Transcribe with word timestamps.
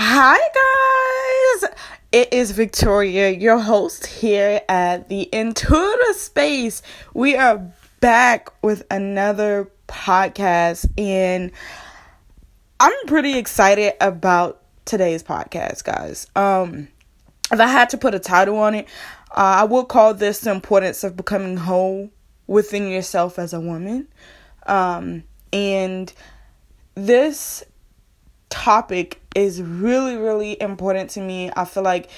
Hi, 0.00 0.38
guys. 1.58 1.70
It 2.12 2.32
is 2.32 2.52
Victoria, 2.52 3.30
your 3.30 3.58
host 3.58 4.06
here 4.06 4.60
at 4.68 5.08
the 5.08 5.28
Intuitive 5.32 6.14
Space. 6.14 6.82
We 7.14 7.34
are 7.34 7.68
back 7.98 8.50
with 8.62 8.84
another 8.92 9.72
podcast, 9.88 10.88
and 10.96 11.50
I'm 12.78 13.06
pretty 13.08 13.36
excited 13.38 13.94
about 14.00 14.62
today's 14.84 15.24
podcast, 15.24 15.82
guys. 15.82 16.28
Um, 16.36 16.86
if 17.50 17.58
I 17.58 17.66
had 17.66 17.90
to 17.90 17.98
put 17.98 18.14
a 18.14 18.20
title 18.20 18.56
on 18.58 18.76
it, 18.76 18.86
uh, 19.32 19.62
I 19.62 19.64
would 19.64 19.88
call 19.88 20.14
this 20.14 20.38
the 20.38 20.52
importance 20.52 21.02
of 21.02 21.16
becoming 21.16 21.56
whole 21.56 22.08
within 22.46 22.86
yourself 22.86 23.36
as 23.36 23.52
a 23.52 23.58
woman. 23.58 24.06
Um, 24.64 25.24
and 25.52 26.12
this 26.94 27.64
topic 28.50 29.20
is 29.34 29.62
really, 29.62 30.16
really 30.16 30.60
important 30.60 31.10
to 31.10 31.20
me. 31.20 31.50
I 31.56 31.64
feel 31.64 31.82
like 31.82 32.08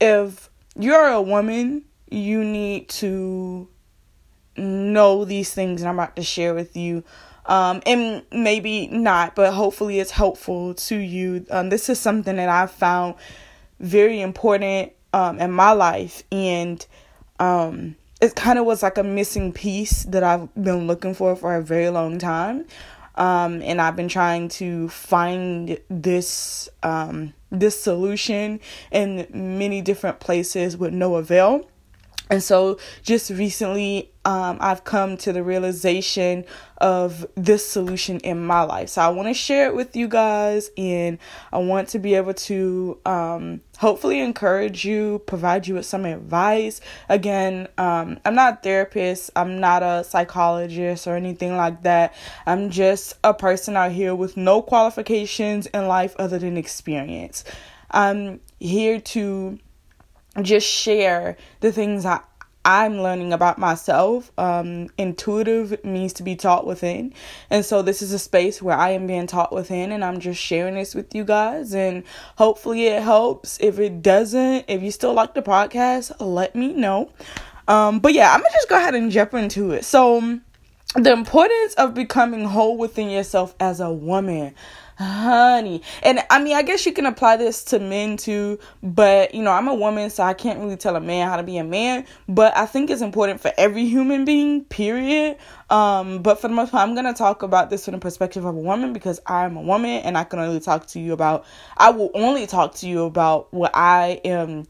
if 0.00 0.50
you're 0.76 1.08
a 1.08 1.22
woman, 1.22 1.84
you 2.10 2.44
need 2.44 2.88
to 2.88 3.68
know 4.56 5.24
these 5.24 5.52
things 5.52 5.80
and 5.80 5.88
I'm 5.88 5.98
about 5.98 6.16
to 6.16 6.22
share 6.22 6.54
with 6.54 6.76
you. 6.76 7.04
Um, 7.46 7.80
and 7.86 8.22
maybe 8.30 8.88
not, 8.88 9.34
but 9.34 9.54
hopefully 9.54 10.00
it's 10.00 10.10
helpful 10.10 10.74
to 10.74 10.96
you. 10.96 11.46
Um, 11.50 11.70
this 11.70 11.88
is 11.88 11.98
something 11.98 12.36
that 12.36 12.48
I 12.48 12.66
found 12.66 13.14
very 13.80 14.20
important 14.20 14.92
um, 15.14 15.38
in 15.38 15.50
my 15.50 15.72
life, 15.72 16.22
and 16.30 16.84
um, 17.38 17.96
it 18.20 18.34
kind 18.34 18.58
of 18.58 18.66
was 18.66 18.82
like 18.82 18.98
a 18.98 19.02
missing 19.02 19.52
piece 19.54 20.02
that 20.04 20.22
I've 20.22 20.52
been 20.54 20.86
looking 20.86 21.14
for 21.14 21.34
for 21.36 21.54
a 21.54 21.62
very 21.62 21.88
long 21.88 22.18
time. 22.18 22.66
Um, 23.18 23.60
and 23.62 23.80
I've 23.80 23.96
been 23.96 24.08
trying 24.08 24.48
to 24.50 24.88
find 24.88 25.78
this 25.90 26.68
um, 26.84 27.34
this 27.50 27.78
solution 27.80 28.60
in 28.92 29.26
many 29.32 29.82
different 29.82 30.20
places 30.20 30.76
with 30.76 30.94
no 30.94 31.16
avail. 31.16 31.68
And 32.30 32.42
so, 32.42 32.78
just 33.02 33.30
recently, 33.30 34.10
um, 34.24 34.58
I've 34.60 34.84
come 34.84 35.16
to 35.18 35.32
the 35.32 35.42
realization 35.42 36.44
of 36.76 37.26
this 37.34 37.66
solution 37.66 38.18
in 38.20 38.44
my 38.44 38.62
life. 38.62 38.90
So, 38.90 39.02
I 39.02 39.08
want 39.08 39.28
to 39.28 39.34
share 39.34 39.66
it 39.68 39.74
with 39.74 39.96
you 39.96 40.08
guys, 40.08 40.70
and 40.76 41.18
I 41.52 41.58
want 41.58 41.88
to 41.90 41.98
be 41.98 42.14
able 42.14 42.34
to 42.34 42.98
um, 43.06 43.60
hopefully 43.78 44.20
encourage 44.20 44.84
you, 44.84 45.22
provide 45.26 45.66
you 45.66 45.74
with 45.74 45.86
some 45.86 46.04
advice. 46.04 46.80
Again, 47.08 47.68
um, 47.78 48.18
I'm 48.24 48.34
not 48.34 48.54
a 48.54 48.56
therapist, 48.56 49.30
I'm 49.34 49.60
not 49.60 49.82
a 49.82 50.04
psychologist 50.04 51.06
or 51.06 51.16
anything 51.16 51.56
like 51.56 51.82
that. 51.82 52.14
I'm 52.44 52.70
just 52.70 53.14
a 53.24 53.32
person 53.32 53.76
out 53.76 53.92
here 53.92 54.14
with 54.14 54.36
no 54.36 54.60
qualifications 54.60 55.66
in 55.66 55.88
life 55.88 56.14
other 56.18 56.38
than 56.38 56.56
experience. 56.56 57.44
I'm 57.90 58.40
here 58.58 59.00
to 59.00 59.58
just 60.44 60.66
share 60.66 61.36
the 61.60 61.72
things 61.72 62.04
I 62.04 62.20
I'm 62.64 62.98
learning 62.98 63.32
about 63.32 63.56
myself. 63.56 64.30
Um, 64.36 64.90
intuitive 64.98 65.82
means 65.84 66.12
to 66.14 66.22
be 66.22 66.36
taught 66.36 66.66
within. 66.66 67.14
And 67.48 67.64
so 67.64 67.80
this 67.80 68.02
is 68.02 68.12
a 68.12 68.18
space 68.18 68.60
where 68.60 68.76
I 68.76 68.90
am 68.90 69.06
being 69.06 69.26
taught 69.26 69.52
within 69.52 69.90
and 69.90 70.04
I'm 70.04 70.20
just 70.20 70.38
sharing 70.38 70.74
this 70.74 70.94
with 70.94 71.14
you 71.14 71.24
guys. 71.24 71.74
And 71.74 72.02
hopefully 72.36 72.86
it 72.86 73.02
helps. 73.02 73.58
If 73.60 73.78
it 73.78 74.02
doesn't, 74.02 74.66
if 74.68 74.82
you 74.82 74.90
still 74.90 75.14
like 75.14 75.32
the 75.32 75.40
podcast, 75.40 76.12
let 76.20 76.54
me 76.54 76.74
know. 76.74 77.10
Um, 77.68 78.00
but 78.00 78.12
yeah, 78.12 78.34
I'm 78.34 78.40
gonna 78.40 78.52
just 78.52 78.68
go 78.68 78.76
ahead 78.76 78.94
and 78.94 79.10
jump 79.10 79.32
into 79.32 79.70
it. 79.70 79.86
So 79.86 80.38
the 80.94 81.12
importance 81.12 81.72
of 81.74 81.94
becoming 81.94 82.44
whole 82.44 82.76
within 82.76 83.08
yourself 83.08 83.54
as 83.60 83.80
a 83.80 83.90
woman 83.90 84.54
honey. 84.98 85.82
And 86.02 86.20
I 86.28 86.42
mean, 86.42 86.56
I 86.56 86.62
guess 86.62 86.84
you 86.84 86.92
can 86.92 87.06
apply 87.06 87.36
this 87.36 87.62
to 87.64 87.78
men 87.78 88.16
too, 88.16 88.58
but 88.82 89.34
you 89.34 89.42
know, 89.42 89.52
I'm 89.52 89.68
a 89.68 89.74
woman, 89.74 90.10
so 90.10 90.22
I 90.24 90.34
can't 90.34 90.58
really 90.58 90.76
tell 90.76 90.96
a 90.96 91.00
man 91.00 91.28
how 91.28 91.36
to 91.36 91.42
be 91.42 91.56
a 91.58 91.64
man. 91.64 92.04
But 92.28 92.56
I 92.56 92.66
think 92.66 92.90
it's 92.90 93.02
important 93.02 93.40
for 93.40 93.52
every 93.56 93.86
human 93.86 94.24
being, 94.24 94.64
period. 94.64 95.36
Um, 95.70 96.22
but 96.22 96.40
for 96.40 96.48
the 96.48 96.54
most 96.54 96.72
part, 96.72 96.88
I'm 96.88 96.94
gonna 96.94 97.14
talk 97.14 97.42
about 97.42 97.70
this 97.70 97.84
from 97.84 97.92
the 97.92 97.98
perspective 97.98 98.44
of 98.44 98.54
a 98.54 98.58
woman 98.58 98.92
because 98.92 99.20
I'm 99.26 99.56
a 99.56 99.62
woman 99.62 100.02
and 100.02 100.18
I 100.18 100.24
can 100.24 100.38
only 100.40 100.60
talk 100.60 100.86
to 100.88 101.00
you 101.00 101.12
about, 101.12 101.44
I 101.76 101.90
will 101.90 102.10
only 102.14 102.46
talk 102.46 102.74
to 102.76 102.88
you 102.88 103.04
about 103.04 103.52
what 103.52 103.70
I 103.74 104.20
am, 104.24 104.66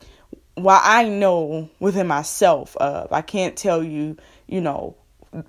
what 0.57 0.83
I 0.85 1.09
know 1.09 1.71
within 1.81 2.07
myself 2.07 2.77
of. 2.77 3.13
I 3.13 3.23
can't 3.23 3.57
tell 3.57 3.83
you, 3.83 4.17
you 4.47 4.61
know, 4.61 4.97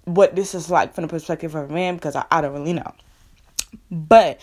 what 0.05 0.35
this 0.35 0.53
is 0.55 0.69
like 0.69 0.93
from 0.93 1.03
the 1.03 1.07
perspective 1.07 1.55
of 1.55 1.69
a 1.69 1.73
man 1.73 1.95
because 1.95 2.15
I, 2.15 2.25
I 2.31 2.41
don't 2.41 2.53
really 2.53 2.73
know. 2.73 2.93
But 3.91 4.39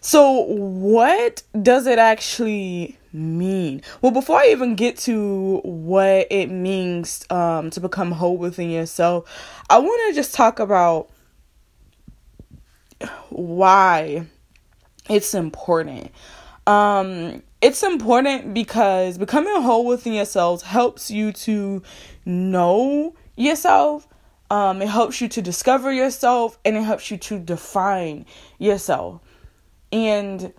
so 0.00 0.30
what 0.32 1.42
does 1.60 1.86
it 1.86 1.98
actually 1.98 2.98
mean? 3.12 3.82
Well, 4.00 4.12
before 4.12 4.38
I 4.38 4.48
even 4.48 4.74
get 4.74 4.96
to 4.98 5.60
what 5.64 6.26
it 6.30 6.50
means 6.50 7.24
um 7.30 7.70
to 7.70 7.80
become 7.80 8.12
whole 8.12 8.36
within 8.36 8.70
yourself, 8.70 9.28
I 9.68 9.78
want 9.78 10.10
to 10.10 10.14
just 10.14 10.34
talk 10.34 10.60
about 10.60 11.10
why 13.30 14.26
it's 15.08 15.34
important. 15.34 16.10
Um 16.66 17.42
it's 17.60 17.82
important 17.82 18.54
because 18.54 19.18
becoming 19.18 19.62
whole 19.62 19.84
within 19.84 20.12
yourself 20.12 20.62
helps 20.62 21.10
you 21.10 21.32
to 21.32 21.82
know 22.24 23.14
yourself 23.36 24.06
um, 24.50 24.80
it 24.82 24.88
helps 24.88 25.20
you 25.20 25.28
to 25.28 25.42
discover 25.42 25.92
yourself 25.92 26.58
and 26.64 26.76
it 26.76 26.82
helps 26.82 27.10
you 27.10 27.16
to 27.18 27.38
define 27.38 28.26
yourself. 28.58 29.20
And 29.92 30.52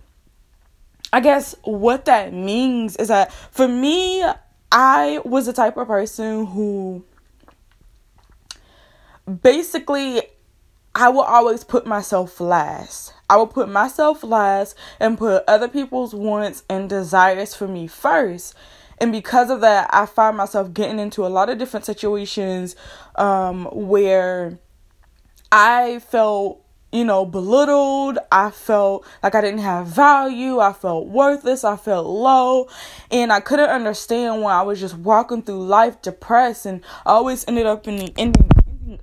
I 1.12 1.20
guess 1.20 1.54
what 1.62 2.04
that 2.04 2.32
means 2.32 2.96
is 2.96 3.08
that 3.08 3.32
for 3.32 3.66
me, 3.66 4.24
I 4.72 5.20
was 5.24 5.46
the 5.46 5.52
type 5.52 5.76
of 5.76 5.88
person 5.88 6.46
who 6.46 7.04
basically 9.42 10.22
I 10.94 11.08
will 11.08 11.22
always 11.22 11.64
put 11.64 11.86
myself 11.86 12.40
last. 12.40 13.14
I 13.28 13.36
will 13.36 13.46
put 13.46 13.68
myself 13.68 14.24
last 14.24 14.76
and 14.98 15.18
put 15.18 15.44
other 15.46 15.68
people's 15.68 16.14
wants 16.14 16.64
and 16.68 16.88
desires 16.88 17.54
for 17.54 17.68
me 17.68 17.86
first. 17.86 18.54
And 19.00 19.12
because 19.12 19.50
of 19.50 19.62
that, 19.62 19.88
I 19.92 20.06
find 20.06 20.36
myself 20.36 20.74
getting 20.74 20.98
into 20.98 21.26
a 21.26 21.28
lot 21.28 21.48
of 21.48 21.58
different 21.58 21.86
situations 21.86 22.76
um, 23.16 23.64
where 23.72 24.58
I 25.50 26.00
felt, 26.00 26.62
you 26.92 27.04
know, 27.04 27.24
belittled. 27.24 28.18
I 28.30 28.50
felt 28.50 29.06
like 29.22 29.34
I 29.34 29.40
didn't 29.40 29.60
have 29.60 29.86
value. 29.86 30.58
I 30.58 30.74
felt 30.74 31.08
worthless. 31.08 31.64
I 31.64 31.76
felt 31.76 32.06
low. 32.06 32.68
And 33.10 33.32
I 33.32 33.40
couldn't 33.40 33.70
understand 33.70 34.42
why 34.42 34.52
I 34.52 34.62
was 34.62 34.78
just 34.78 34.96
walking 34.96 35.42
through 35.42 35.64
life 35.66 36.02
depressed 36.02 36.66
and 36.66 36.82
always 37.06 37.46
ended 37.48 37.64
up 37.64 37.88
in 37.88 37.96
the 37.96 38.12
ending 38.18 38.50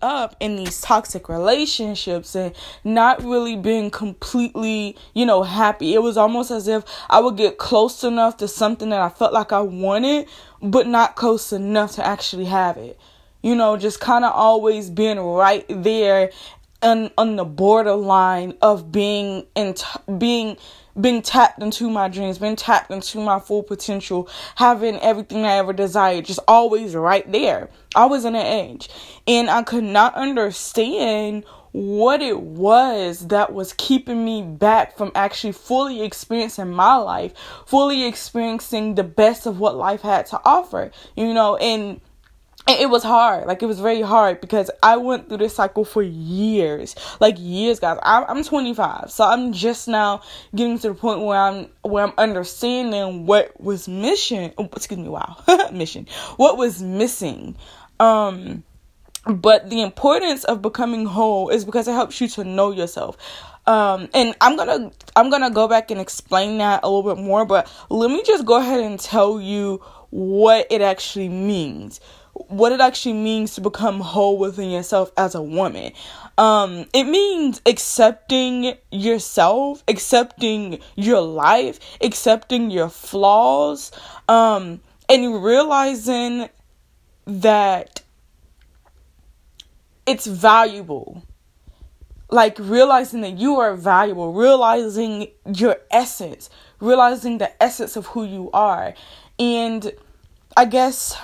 up 0.01 0.35
in 0.39 0.55
these 0.55 0.81
toxic 0.81 1.29
relationships 1.29 2.35
and 2.35 2.53
not 2.83 3.23
really 3.23 3.55
being 3.55 3.89
completely, 3.89 4.95
you 5.13 5.25
know, 5.25 5.43
happy. 5.43 5.93
It 5.93 6.01
was 6.01 6.17
almost 6.17 6.51
as 6.51 6.67
if 6.67 6.83
I 7.09 7.19
would 7.19 7.37
get 7.37 7.57
close 7.57 8.03
enough 8.03 8.37
to 8.37 8.47
something 8.47 8.89
that 8.89 9.01
I 9.01 9.09
felt 9.09 9.33
like 9.33 9.51
I 9.51 9.61
wanted, 9.61 10.27
but 10.61 10.87
not 10.87 11.15
close 11.15 11.53
enough 11.53 11.93
to 11.93 12.05
actually 12.05 12.45
have 12.45 12.77
it. 12.77 12.99
You 13.41 13.55
know, 13.55 13.77
just 13.77 13.99
kind 13.99 14.25
of 14.25 14.33
always 14.33 14.89
being 14.89 15.19
right 15.19 15.65
there 15.69 16.31
on 16.81 17.11
on 17.17 17.35
the 17.35 17.45
borderline 17.45 18.53
of 18.61 18.91
being 18.91 19.45
in 19.55 19.73
t- 19.73 20.13
being 20.17 20.57
being 20.99 21.21
tapped 21.21 21.61
into 21.61 21.89
my 21.89 22.07
dreams, 22.07 22.37
being 22.37 22.55
tapped 22.55 22.91
into 22.91 23.19
my 23.19 23.39
full 23.39 23.63
potential, 23.63 24.29
having 24.55 24.99
everything 24.99 25.45
I 25.45 25.57
ever 25.57 25.73
desired, 25.73 26.25
just 26.25 26.39
always 26.47 26.95
right 26.95 27.29
there, 27.31 27.69
always 27.95 28.25
on 28.25 28.33
the 28.33 28.39
edge. 28.39 28.89
And 29.27 29.49
I 29.49 29.63
could 29.63 29.83
not 29.83 30.15
understand 30.15 31.45
what 31.71 32.21
it 32.21 32.39
was 32.39 33.27
that 33.27 33.53
was 33.53 33.73
keeping 33.73 34.25
me 34.25 34.41
back 34.41 34.97
from 34.97 35.11
actually 35.13 35.53
fully 35.53 36.01
experiencing 36.01 36.71
my 36.71 36.95
life, 36.95 37.33
fully 37.65 38.05
experiencing 38.05 38.95
the 38.95 39.03
best 39.03 39.45
of 39.45 39.59
what 39.59 39.75
life 39.75 40.01
had 40.01 40.25
to 40.27 40.41
offer, 40.43 40.91
you 41.15 41.33
know, 41.33 41.55
and 41.57 42.01
it 42.67 42.89
was 42.89 43.03
hard. 43.03 43.47
Like 43.47 43.63
it 43.63 43.65
was 43.65 43.79
very 43.79 44.01
hard 44.01 44.41
because 44.41 44.69
i 44.83 44.97
went 44.97 45.27
through 45.27 45.37
this 45.37 45.55
cycle 45.55 45.85
for 45.85 46.03
years. 46.03 46.95
Like 47.19 47.35
years 47.39 47.79
guys. 47.79 47.97
I'm, 48.03 48.25
I'm 48.27 48.43
25 48.43 49.11
so 49.11 49.23
i'm 49.23 49.53
just 49.53 49.87
now 49.87 50.21
getting 50.55 50.77
to 50.79 50.89
the 50.89 50.93
point 50.93 51.21
where 51.21 51.39
i'm 51.39 51.67
where 51.81 52.05
i'm 52.05 52.13
understanding 52.17 53.25
what 53.25 53.59
was 53.59 53.87
mission 53.87 54.53
oh, 54.57 54.69
excuse 54.75 54.99
me 54.99 55.09
wow 55.09 55.37
mission. 55.71 56.07
What 56.35 56.57
was 56.57 56.81
missing. 56.81 57.55
Um 57.99 58.63
but 59.25 59.69
the 59.69 59.81
importance 59.81 60.45
of 60.45 60.61
becoming 60.61 61.05
whole 61.05 61.49
is 61.49 61.65
because 61.65 61.87
it 61.87 61.93
helps 61.93 62.19
you 62.21 62.27
to 62.29 62.43
know 62.43 62.71
yourself. 62.71 63.17
Um 63.65 64.09
and 64.13 64.35
i'm 64.41 64.55
gonna 64.55 64.91
i'm 65.15 65.29
gonna 65.29 65.51
go 65.51 65.67
back 65.67 65.91
and 65.91 65.99
explain 65.99 66.57
that 66.59 66.81
a 66.83 66.89
little 66.89 67.15
bit 67.15 67.21
more 67.21 67.45
but 67.45 67.71
let 67.89 68.09
me 68.09 68.23
just 68.23 68.45
go 68.45 68.57
ahead 68.57 68.79
and 68.79 68.99
tell 68.99 69.41
you 69.41 69.81
what 70.09 70.67
it 70.69 70.81
actually 70.81 71.29
means 71.29 71.99
what 72.47 72.71
it 72.71 72.79
actually 72.79 73.13
means 73.13 73.55
to 73.55 73.61
become 73.61 73.99
whole 73.99 74.37
within 74.37 74.69
yourself 74.69 75.11
as 75.17 75.35
a 75.35 75.41
woman. 75.41 75.91
Um, 76.37 76.85
it 76.93 77.05
means 77.05 77.61
accepting 77.65 78.75
yourself, 78.91 79.83
accepting 79.87 80.79
your 80.95 81.21
life, 81.21 81.79
accepting 82.01 82.69
your 82.69 82.89
flaws, 82.89 83.91
um, 84.27 84.81
and 85.09 85.43
realizing 85.43 86.49
that 87.25 88.01
it's 90.05 90.27
valuable. 90.27 91.23
Like 92.29 92.57
realizing 92.59 93.21
that 93.21 93.37
you 93.37 93.59
are 93.59 93.75
valuable, 93.75 94.33
realizing 94.33 95.29
your 95.45 95.77
essence, 95.89 96.49
realizing 96.81 97.37
the 97.37 97.63
essence 97.63 97.95
of 97.95 98.07
who 98.07 98.25
you 98.25 98.51
are. 98.51 98.93
And 99.39 99.91
I 100.57 100.65
guess 100.65 101.15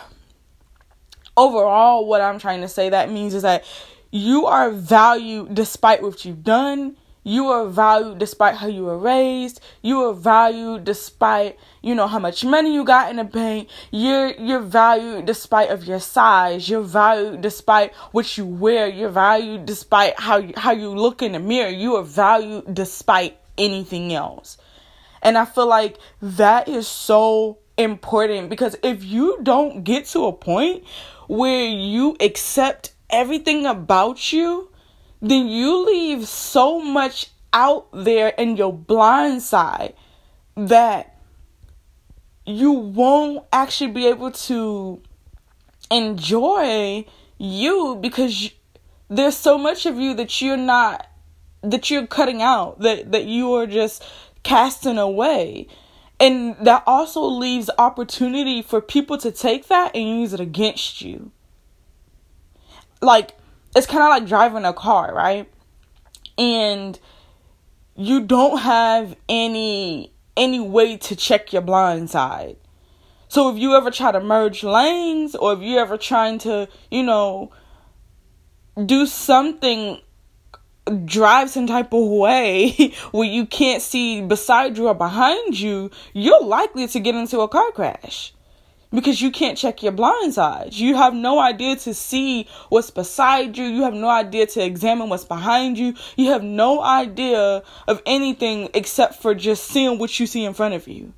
overall, 1.35 2.05
what 2.05 2.21
I'm 2.21 2.39
trying 2.39 2.61
to 2.61 2.67
say 2.67 2.89
that 2.89 3.11
means 3.11 3.33
is 3.33 3.43
that 3.43 3.65
you 4.11 4.45
are 4.45 4.69
valued 4.69 5.55
despite 5.55 6.01
what 6.01 6.23
you've 6.25 6.43
done. 6.43 6.97
You 7.23 7.47
are 7.47 7.67
valued 7.67 8.19
despite 8.19 8.55
how 8.55 8.67
you 8.67 8.83
were 8.83 8.97
raised. 8.97 9.61
You 9.81 10.01
are 10.01 10.13
valued 10.13 10.83
despite, 10.83 11.57
you 11.81 11.95
know, 11.95 12.05
how 12.05 12.19
much 12.19 12.43
money 12.43 12.73
you 12.73 12.83
got 12.83 13.09
in 13.09 13.15
the 13.15 13.23
bank. 13.23 13.69
You're 13.91 14.31
you're 14.31 14.59
valued 14.59 15.25
despite 15.25 15.69
of 15.69 15.85
your 15.85 16.01
size. 16.01 16.67
You're 16.67 16.81
valued 16.81 17.41
despite 17.41 17.93
what 18.11 18.37
you 18.37 18.45
wear. 18.45 18.87
You're 18.87 19.09
valued 19.09 19.65
despite 19.65 20.19
how 20.19 20.37
you, 20.37 20.53
how 20.57 20.73
you 20.73 20.89
look 20.89 21.21
in 21.21 21.31
the 21.31 21.39
mirror. 21.39 21.69
You 21.69 21.95
are 21.95 22.03
valued 22.03 22.73
despite 22.73 23.37
anything 23.57 24.13
else. 24.13 24.57
And 25.21 25.37
I 25.37 25.45
feel 25.45 25.67
like 25.67 25.97
that 26.21 26.67
is 26.67 26.87
so 26.87 27.59
important 27.77 28.49
because 28.49 28.75
if 28.83 29.03
you 29.03 29.39
don't 29.41 29.83
get 29.83 30.05
to 30.05 30.25
a 30.25 30.33
point 30.33 30.83
where 31.33 31.65
you 31.65 32.15
accept 32.19 32.93
everything 33.09 33.65
about 33.65 34.31
you, 34.31 34.69
then 35.19 35.47
you 35.47 35.83
leave 35.83 36.27
so 36.27 36.79
much 36.79 37.31
out 37.51 37.87
there 37.91 38.27
in 38.27 38.55
your 38.55 38.71
blind 38.71 39.41
side 39.41 39.95
that 40.55 41.17
you 42.45 42.71
won't 42.71 43.43
actually 43.51 43.89
be 43.89 44.05
able 44.05 44.29
to 44.29 45.01
enjoy 45.89 47.03
you 47.39 47.97
because 47.99 48.51
there's 49.09 49.35
so 49.35 49.57
much 49.57 49.87
of 49.87 49.97
you 49.97 50.13
that 50.13 50.39
you're 50.39 50.55
not 50.55 51.07
that 51.63 51.89
you're 51.89 52.05
cutting 52.05 52.43
out 52.43 52.79
that 52.79 53.11
that 53.11 53.25
you 53.25 53.53
are 53.53 53.65
just 53.65 54.03
casting 54.43 54.99
away 54.99 55.67
and 56.19 56.55
that 56.61 56.83
also 56.85 57.23
leaves 57.23 57.69
opportunity 57.77 58.61
for 58.61 58.81
people 58.81 59.17
to 59.17 59.31
take 59.31 59.67
that 59.67 59.95
and 59.95 60.21
use 60.21 60.33
it 60.33 60.39
against 60.39 61.01
you. 61.01 61.31
Like, 63.01 63.37
it's 63.75 63.87
kind 63.87 64.03
of 64.03 64.09
like 64.09 64.27
driving 64.27 64.65
a 64.65 64.73
car, 64.73 65.13
right? 65.13 65.49
And 66.37 66.99
you 67.95 68.21
don't 68.21 68.59
have 68.59 69.15
any 69.27 70.11
any 70.35 70.59
way 70.59 70.97
to 70.97 71.15
check 71.15 71.53
your 71.53 71.61
blind 71.61 72.09
side. 72.09 72.57
So 73.27 73.49
if 73.51 73.57
you 73.57 73.75
ever 73.75 73.91
try 73.91 74.11
to 74.11 74.19
merge 74.19 74.63
lanes 74.63 75.35
or 75.35 75.53
if 75.53 75.59
you 75.59 75.77
ever 75.77 75.97
trying 75.97 76.39
to, 76.39 76.67
you 76.89 77.03
know, 77.03 77.51
do 78.85 79.05
something 79.05 79.99
drive 81.05 81.49
some 81.49 81.67
type 81.67 81.93
of 81.93 82.07
way 82.07 82.93
where 83.11 83.27
you 83.27 83.45
can't 83.45 83.81
see 83.81 84.21
beside 84.21 84.77
you 84.77 84.87
or 84.87 84.93
behind 84.93 85.59
you, 85.59 85.91
you're 86.13 86.43
likely 86.43 86.87
to 86.87 86.99
get 86.99 87.15
into 87.15 87.39
a 87.39 87.47
car 87.47 87.71
crash 87.71 88.33
because 88.93 89.21
you 89.21 89.31
can't 89.31 89.57
check 89.57 89.81
your 89.81 89.91
blind 89.91 90.33
sides. 90.33 90.79
You 90.79 90.95
have 90.95 91.13
no 91.13 91.39
idea 91.39 91.75
to 91.77 91.93
see 91.93 92.47
what's 92.69 92.91
beside 92.91 93.57
you. 93.57 93.65
You 93.65 93.83
have 93.83 93.93
no 93.93 94.09
idea 94.09 94.45
to 94.47 94.63
examine 94.63 95.09
what's 95.09 95.25
behind 95.25 95.77
you. 95.77 95.95
You 96.15 96.29
have 96.31 96.43
no 96.43 96.81
idea 96.81 97.63
of 97.87 98.01
anything 98.05 98.69
except 98.73 99.15
for 99.15 99.33
just 99.33 99.65
seeing 99.65 99.97
what 99.97 100.19
you 100.19 100.27
see 100.27 100.45
in 100.45 100.53
front 100.53 100.75
of 100.75 100.87
you. 100.87 101.13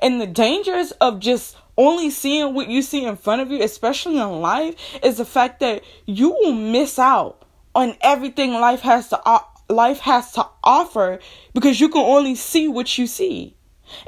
And 0.00 0.20
the 0.20 0.26
dangers 0.26 0.92
of 0.92 1.20
just 1.20 1.56
only 1.76 2.10
seeing 2.10 2.54
what 2.54 2.68
you 2.68 2.82
see 2.82 3.04
in 3.04 3.16
front 3.16 3.40
of 3.40 3.50
you, 3.50 3.62
especially 3.62 4.18
in 4.18 4.40
life, 4.40 4.74
is 5.02 5.18
the 5.18 5.24
fact 5.24 5.60
that 5.60 5.84
you 6.06 6.30
will 6.30 6.52
miss 6.52 6.98
out 6.98 7.37
on 7.78 7.96
everything 8.00 8.54
life 8.54 8.80
has 8.80 9.08
to 9.08 9.20
life 9.68 10.00
has 10.00 10.32
to 10.32 10.44
offer 10.64 11.20
because 11.54 11.80
you 11.80 11.88
can 11.88 12.02
only 12.02 12.34
see 12.34 12.66
what 12.66 12.98
you 12.98 13.06
see. 13.06 13.54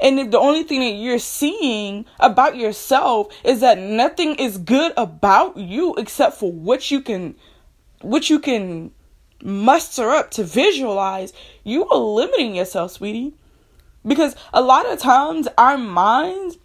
And 0.01 0.19
if 0.19 0.29
the 0.29 0.39
only 0.39 0.63
thing 0.63 0.81
that 0.81 1.01
you're 1.01 1.19
seeing 1.19 2.05
about 2.19 2.57
yourself 2.57 3.33
is 3.45 3.61
that 3.61 3.79
nothing 3.79 4.35
is 4.35 4.57
good 4.57 4.91
about 4.97 5.55
you 5.55 5.95
except 5.95 6.35
for 6.37 6.51
what 6.51 6.91
you 6.91 6.99
can 6.99 7.35
what 8.01 8.29
you 8.29 8.39
can 8.39 8.91
muster 9.41 10.09
up 10.09 10.31
to 10.31 10.43
visualize, 10.43 11.31
you 11.63 11.87
are 11.87 11.97
limiting 11.97 12.55
yourself, 12.55 12.91
sweetie. 12.91 13.33
Because 14.05 14.35
a 14.53 14.61
lot 14.61 14.85
of 14.85 14.99
times 14.99 15.47
our 15.57 15.77
minds 15.77 16.57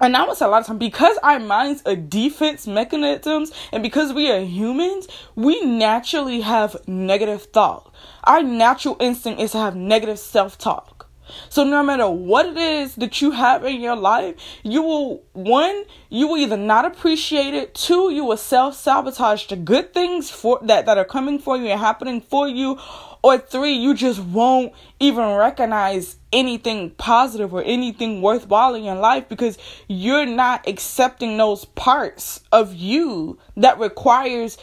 and 0.00 0.16
I 0.16 0.26
would 0.26 0.36
say 0.36 0.46
a 0.46 0.48
lot 0.48 0.62
of 0.62 0.66
time 0.66 0.78
because 0.78 1.18
our 1.22 1.38
minds 1.38 1.82
are 1.84 1.96
defense 1.96 2.66
mechanisms 2.66 3.52
and 3.72 3.82
because 3.82 4.12
we 4.12 4.30
are 4.30 4.40
humans, 4.40 5.08
we 5.34 5.60
naturally 5.62 6.40
have 6.40 6.76
negative 6.88 7.44
thought. 7.44 7.92
Our 8.24 8.42
natural 8.42 8.96
instinct 9.00 9.40
is 9.40 9.52
to 9.52 9.58
have 9.58 9.76
negative 9.76 10.18
self 10.18 10.58
talk. 10.58 11.00
So 11.48 11.64
no 11.64 11.82
matter 11.82 12.08
what 12.08 12.46
it 12.46 12.56
is 12.56 12.96
that 12.96 13.20
you 13.22 13.30
have 13.32 13.64
in 13.64 13.80
your 13.80 13.96
life, 13.96 14.34
you 14.62 14.82
will 14.82 15.22
one, 15.32 15.84
you 16.08 16.28
will 16.28 16.38
either 16.38 16.56
not 16.56 16.84
appreciate 16.84 17.54
it, 17.54 17.74
two, 17.74 18.10
you 18.12 18.24
will 18.24 18.36
self 18.36 18.74
sabotage 18.74 19.46
the 19.46 19.56
good 19.56 19.94
things 19.94 20.30
for 20.30 20.58
that 20.62 20.86
that 20.86 20.98
are 20.98 21.04
coming 21.04 21.38
for 21.38 21.56
you 21.56 21.66
and 21.66 21.80
happening 21.80 22.20
for 22.20 22.48
you, 22.48 22.78
or 23.22 23.38
three, 23.38 23.74
you 23.74 23.94
just 23.94 24.20
won't 24.20 24.72
even 24.98 25.34
recognize 25.34 26.16
anything 26.32 26.90
positive 26.90 27.52
or 27.52 27.62
anything 27.64 28.22
worthwhile 28.22 28.74
in 28.74 28.84
your 28.84 28.96
life 28.96 29.28
because 29.28 29.58
you're 29.88 30.26
not 30.26 30.66
accepting 30.66 31.36
those 31.36 31.64
parts 31.64 32.40
of 32.52 32.74
you 32.74 33.38
that 33.56 33.78
requires 33.78 34.56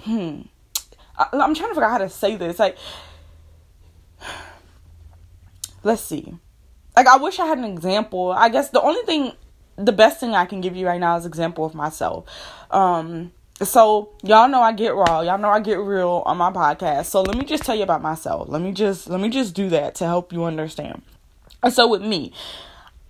hmm 0.00 0.40
I, 1.18 1.26
i'm 1.32 1.54
trying 1.54 1.68
to 1.68 1.74
figure 1.74 1.84
out 1.84 1.92
how 1.92 1.98
to 1.98 2.08
say 2.08 2.36
this. 2.36 2.58
Like 2.58 2.76
let's 5.84 6.02
see. 6.02 6.34
Like 6.96 7.06
i 7.06 7.16
wish 7.18 7.38
i 7.38 7.46
had 7.46 7.58
an 7.58 7.64
example. 7.64 8.32
I 8.32 8.48
guess 8.48 8.70
the 8.70 8.80
only 8.80 9.02
thing 9.02 9.32
the 9.76 9.92
best 9.92 10.18
thing 10.20 10.34
i 10.34 10.44
can 10.44 10.60
give 10.60 10.76
you 10.76 10.86
right 10.86 11.00
now 11.00 11.16
is 11.16 11.26
example 11.26 11.64
of 11.64 11.74
myself. 11.74 12.24
Um 12.70 13.32
so 13.62 14.10
y'all 14.22 14.48
know 14.48 14.60
I 14.60 14.72
get 14.72 14.94
raw. 14.94 15.20
Y'all 15.20 15.38
know 15.38 15.50
I 15.50 15.60
get 15.60 15.78
real 15.78 16.22
on 16.26 16.36
my 16.38 16.50
podcast. 16.50 17.06
So 17.06 17.22
let 17.22 17.36
me 17.36 17.44
just 17.44 17.62
tell 17.62 17.74
you 17.74 17.82
about 17.82 18.02
myself. 18.02 18.48
Let 18.48 18.62
me 18.62 18.72
just 18.72 19.08
let 19.08 19.20
me 19.20 19.28
just 19.28 19.54
do 19.54 19.68
that 19.70 19.94
to 19.96 20.04
help 20.04 20.32
you 20.32 20.44
understand. 20.44 21.02
And 21.62 21.72
so 21.72 21.86
with 21.88 22.02
me, 22.02 22.32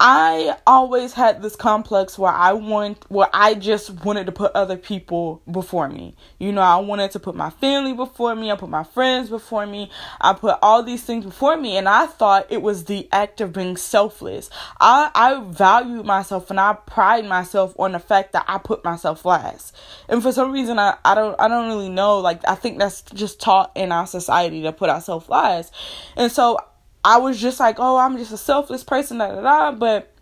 I 0.02 0.56
always 0.66 1.12
had 1.12 1.42
this 1.42 1.56
complex 1.56 2.18
where 2.18 2.32
I 2.32 2.54
want 2.54 3.04
where 3.10 3.28
I 3.34 3.52
just 3.52 3.90
wanted 4.02 4.24
to 4.26 4.32
put 4.32 4.50
other 4.52 4.78
people 4.78 5.42
before 5.50 5.90
me. 5.90 6.16
You 6.38 6.52
know, 6.52 6.62
I 6.62 6.76
wanted 6.76 7.10
to 7.10 7.20
put 7.20 7.34
my 7.34 7.50
family 7.50 7.92
before 7.92 8.34
me, 8.34 8.50
I 8.50 8.56
put 8.56 8.70
my 8.70 8.82
friends 8.82 9.28
before 9.28 9.66
me, 9.66 9.90
I 10.18 10.32
put 10.32 10.58
all 10.62 10.82
these 10.82 11.02
things 11.02 11.26
before 11.26 11.58
me 11.58 11.76
and 11.76 11.86
I 11.86 12.06
thought 12.06 12.46
it 12.48 12.62
was 12.62 12.86
the 12.86 13.10
act 13.12 13.42
of 13.42 13.52
being 13.52 13.76
selfless. 13.76 14.48
I 14.80 15.10
I 15.14 15.44
valued 15.46 16.06
myself 16.06 16.48
and 16.48 16.58
I 16.58 16.72
pride 16.72 17.26
myself 17.26 17.74
on 17.78 17.92
the 17.92 17.98
fact 17.98 18.32
that 18.32 18.46
I 18.48 18.56
put 18.56 18.82
myself 18.82 19.26
last. 19.26 19.76
And 20.08 20.22
for 20.22 20.32
some 20.32 20.50
reason 20.50 20.78
I, 20.78 20.96
I 21.04 21.14
don't 21.14 21.38
I 21.38 21.46
don't 21.46 21.68
really 21.68 21.90
know, 21.90 22.20
like 22.20 22.40
I 22.48 22.54
think 22.54 22.78
that's 22.78 23.02
just 23.12 23.38
taught 23.38 23.70
in 23.74 23.92
our 23.92 24.06
society 24.06 24.62
to 24.62 24.72
put 24.72 24.88
ourselves 24.88 25.28
last. 25.28 25.74
And 26.16 26.32
so 26.32 26.56
I 27.04 27.18
was 27.18 27.40
just 27.40 27.60
like, 27.60 27.76
oh, 27.78 27.96
I'm 27.96 28.18
just 28.18 28.32
a 28.32 28.36
selfless 28.36 28.84
person, 28.84 29.18
da 29.18 29.34
da 29.34 29.40
da. 29.40 29.72
But 29.72 30.12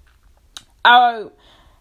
I, 0.85 1.27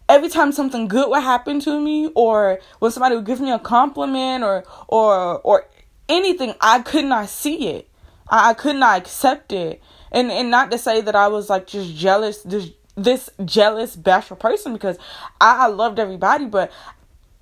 every 0.08 0.28
time 0.28 0.52
something 0.52 0.88
good 0.88 1.08
would 1.10 1.22
happen 1.22 1.60
to 1.60 1.80
me, 1.80 2.10
or 2.14 2.60
when 2.78 2.90
somebody 2.90 3.16
would 3.16 3.26
give 3.26 3.40
me 3.40 3.52
a 3.52 3.58
compliment, 3.58 4.44
or 4.44 4.64
or 4.88 5.40
or 5.40 5.66
anything, 6.08 6.54
I 6.60 6.80
could 6.80 7.04
not 7.04 7.28
see 7.28 7.68
it. 7.68 7.88
I, 8.28 8.50
I 8.50 8.54
could 8.54 8.76
not 8.76 8.98
accept 8.98 9.52
it. 9.52 9.80
And 10.10 10.30
and 10.30 10.50
not 10.50 10.70
to 10.72 10.78
say 10.78 11.00
that 11.00 11.14
I 11.14 11.28
was 11.28 11.48
like 11.48 11.66
just 11.66 11.94
jealous, 11.94 12.42
this 12.42 12.70
this 12.96 13.30
jealous, 13.44 13.94
bashful 13.94 14.36
person, 14.36 14.72
because 14.72 14.98
I, 15.40 15.66
I 15.66 15.66
loved 15.68 15.98
everybody, 15.98 16.46
but 16.46 16.72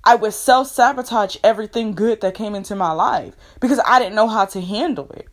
I 0.03 0.15
would 0.15 0.33
self 0.33 0.67
sabotage 0.67 1.37
everything 1.43 1.93
good 1.93 2.21
that 2.21 2.35
came 2.35 2.55
into 2.55 2.75
my 2.75 2.91
life 2.91 3.35
because 3.59 3.79
I 3.85 3.99
didn't 3.99 4.15
know 4.15 4.27
how 4.27 4.45
to 4.45 4.61
handle 4.61 5.09
it. 5.11 5.27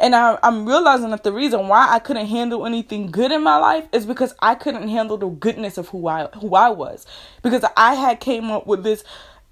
And 0.00 0.14
I, 0.14 0.38
I'm 0.42 0.66
realizing 0.66 1.10
that 1.10 1.22
the 1.22 1.32
reason 1.32 1.68
why 1.68 1.88
I 1.90 1.98
couldn't 1.98 2.26
handle 2.26 2.66
anything 2.66 3.10
good 3.10 3.32
in 3.32 3.42
my 3.42 3.56
life 3.56 3.86
is 3.92 4.06
because 4.06 4.34
I 4.40 4.54
couldn't 4.54 4.88
handle 4.88 5.16
the 5.16 5.28
goodness 5.28 5.78
of 5.78 5.88
who 5.88 6.08
I 6.08 6.26
who 6.40 6.54
I 6.54 6.70
was. 6.70 7.06
Because 7.42 7.64
I 7.76 7.94
had 7.94 8.20
came 8.20 8.50
up 8.50 8.66
with 8.66 8.82
this 8.82 9.04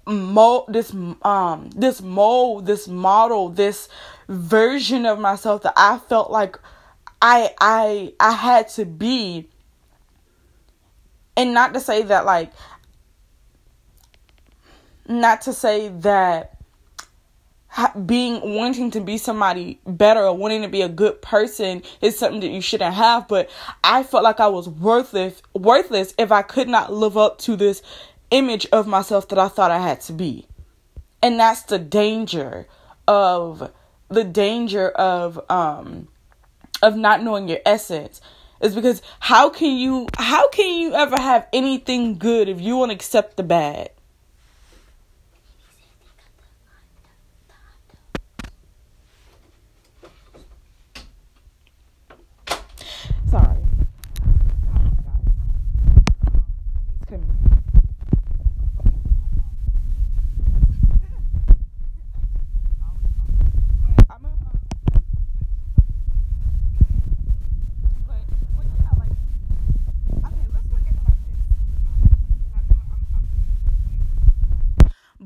mold 0.05 0.65
this 0.67 0.93
um 1.21 1.69
this 1.75 2.01
mold 2.01 2.65
this 2.65 2.87
model 2.89 3.49
this 3.49 3.87
version 4.27 5.05
of 5.05 5.17
myself 5.17 5.61
that 5.63 5.73
I 5.77 5.97
felt 5.97 6.29
like 6.29 6.59
I 7.21 7.53
I 7.61 8.13
I 8.19 8.31
had 8.31 8.67
to 8.69 8.85
be 8.85 9.47
and 11.37 11.53
not 11.53 11.73
to 11.73 11.79
say 11.79 12.03
that 12.03 12.25
like 12.25 12.51
not 15.07 15.41
to 15.41 15.53
say 15.53 15.89
that 15.89 16.52
being 18.05 18.55
wanting 18.55 18.91
to 18.91 18.99
be 18.99 19.17
somebody 19.17 19.79
better 19.85 20.21
or 20.21 20.35
wanting 20.35 20.61
to 20.61 20.67
be 20.67 20.81
a 20.81 20.89
good 20.89 21.21
person 21.21 21.81
is 22.01 22.17
something 22.17 22.41
that 22.41 22.51
you 22.51 22.61
shouldn't 22.61 22.93
have. 22.93 23.27
But 23.27 23.49
i 23.83 24.03
felt 24.03 24.23
like 24.23 24.39
i 24.39 24.47
was 24.47 24.69
worthless 24.69 25.41
worthless 25.53 26.13
if 26.17 26.31
i 26.31 26.41
could 26.41 26.67
not 26.67 26.93
live 26.93 27.17
up 27.17 27.39
to 27.39 27.55
this 27.55 27.81
image 28.31 28.67
of 28.71 28.87
myself 28.87 29.27
that 29.29 29.39
i 29.39 29.47
thought 29.47 29.71
i 29.71 29.79
had 29.79 30.01
to 30.01 30.13
be. 30.13 30.47
And 31.21 31.39
that's 31.39 31.63
the 31.63 31.79
danger 31.79 32.67
of 33.07 33.71
the 34.09 34.23
danger 34.23 34.89
of 34.89 35.39
um 35.49 36.07
of 36.81 36.95
not 36.95 37.23
knowing 37.23 37.47
your 37.47 37.59
essence 37.65 38.21
is 38.61 38.75
because 38.75 39.01
how 39.19 39.49
can 39.49 39.75
you 39.77 40.07
how 40.17 40.47
can 40.49 40.79
you 40.79 40.93
ever 40.93 41.19
have 41.19 41.47
anything 41.53 42.17
good 42.17 42.47
if 42.47 42.61
you 42.61 42.77
won't 42.77 42.91
accept 42.91 43.37
the 43.37 43.43
bad 43.43 43.89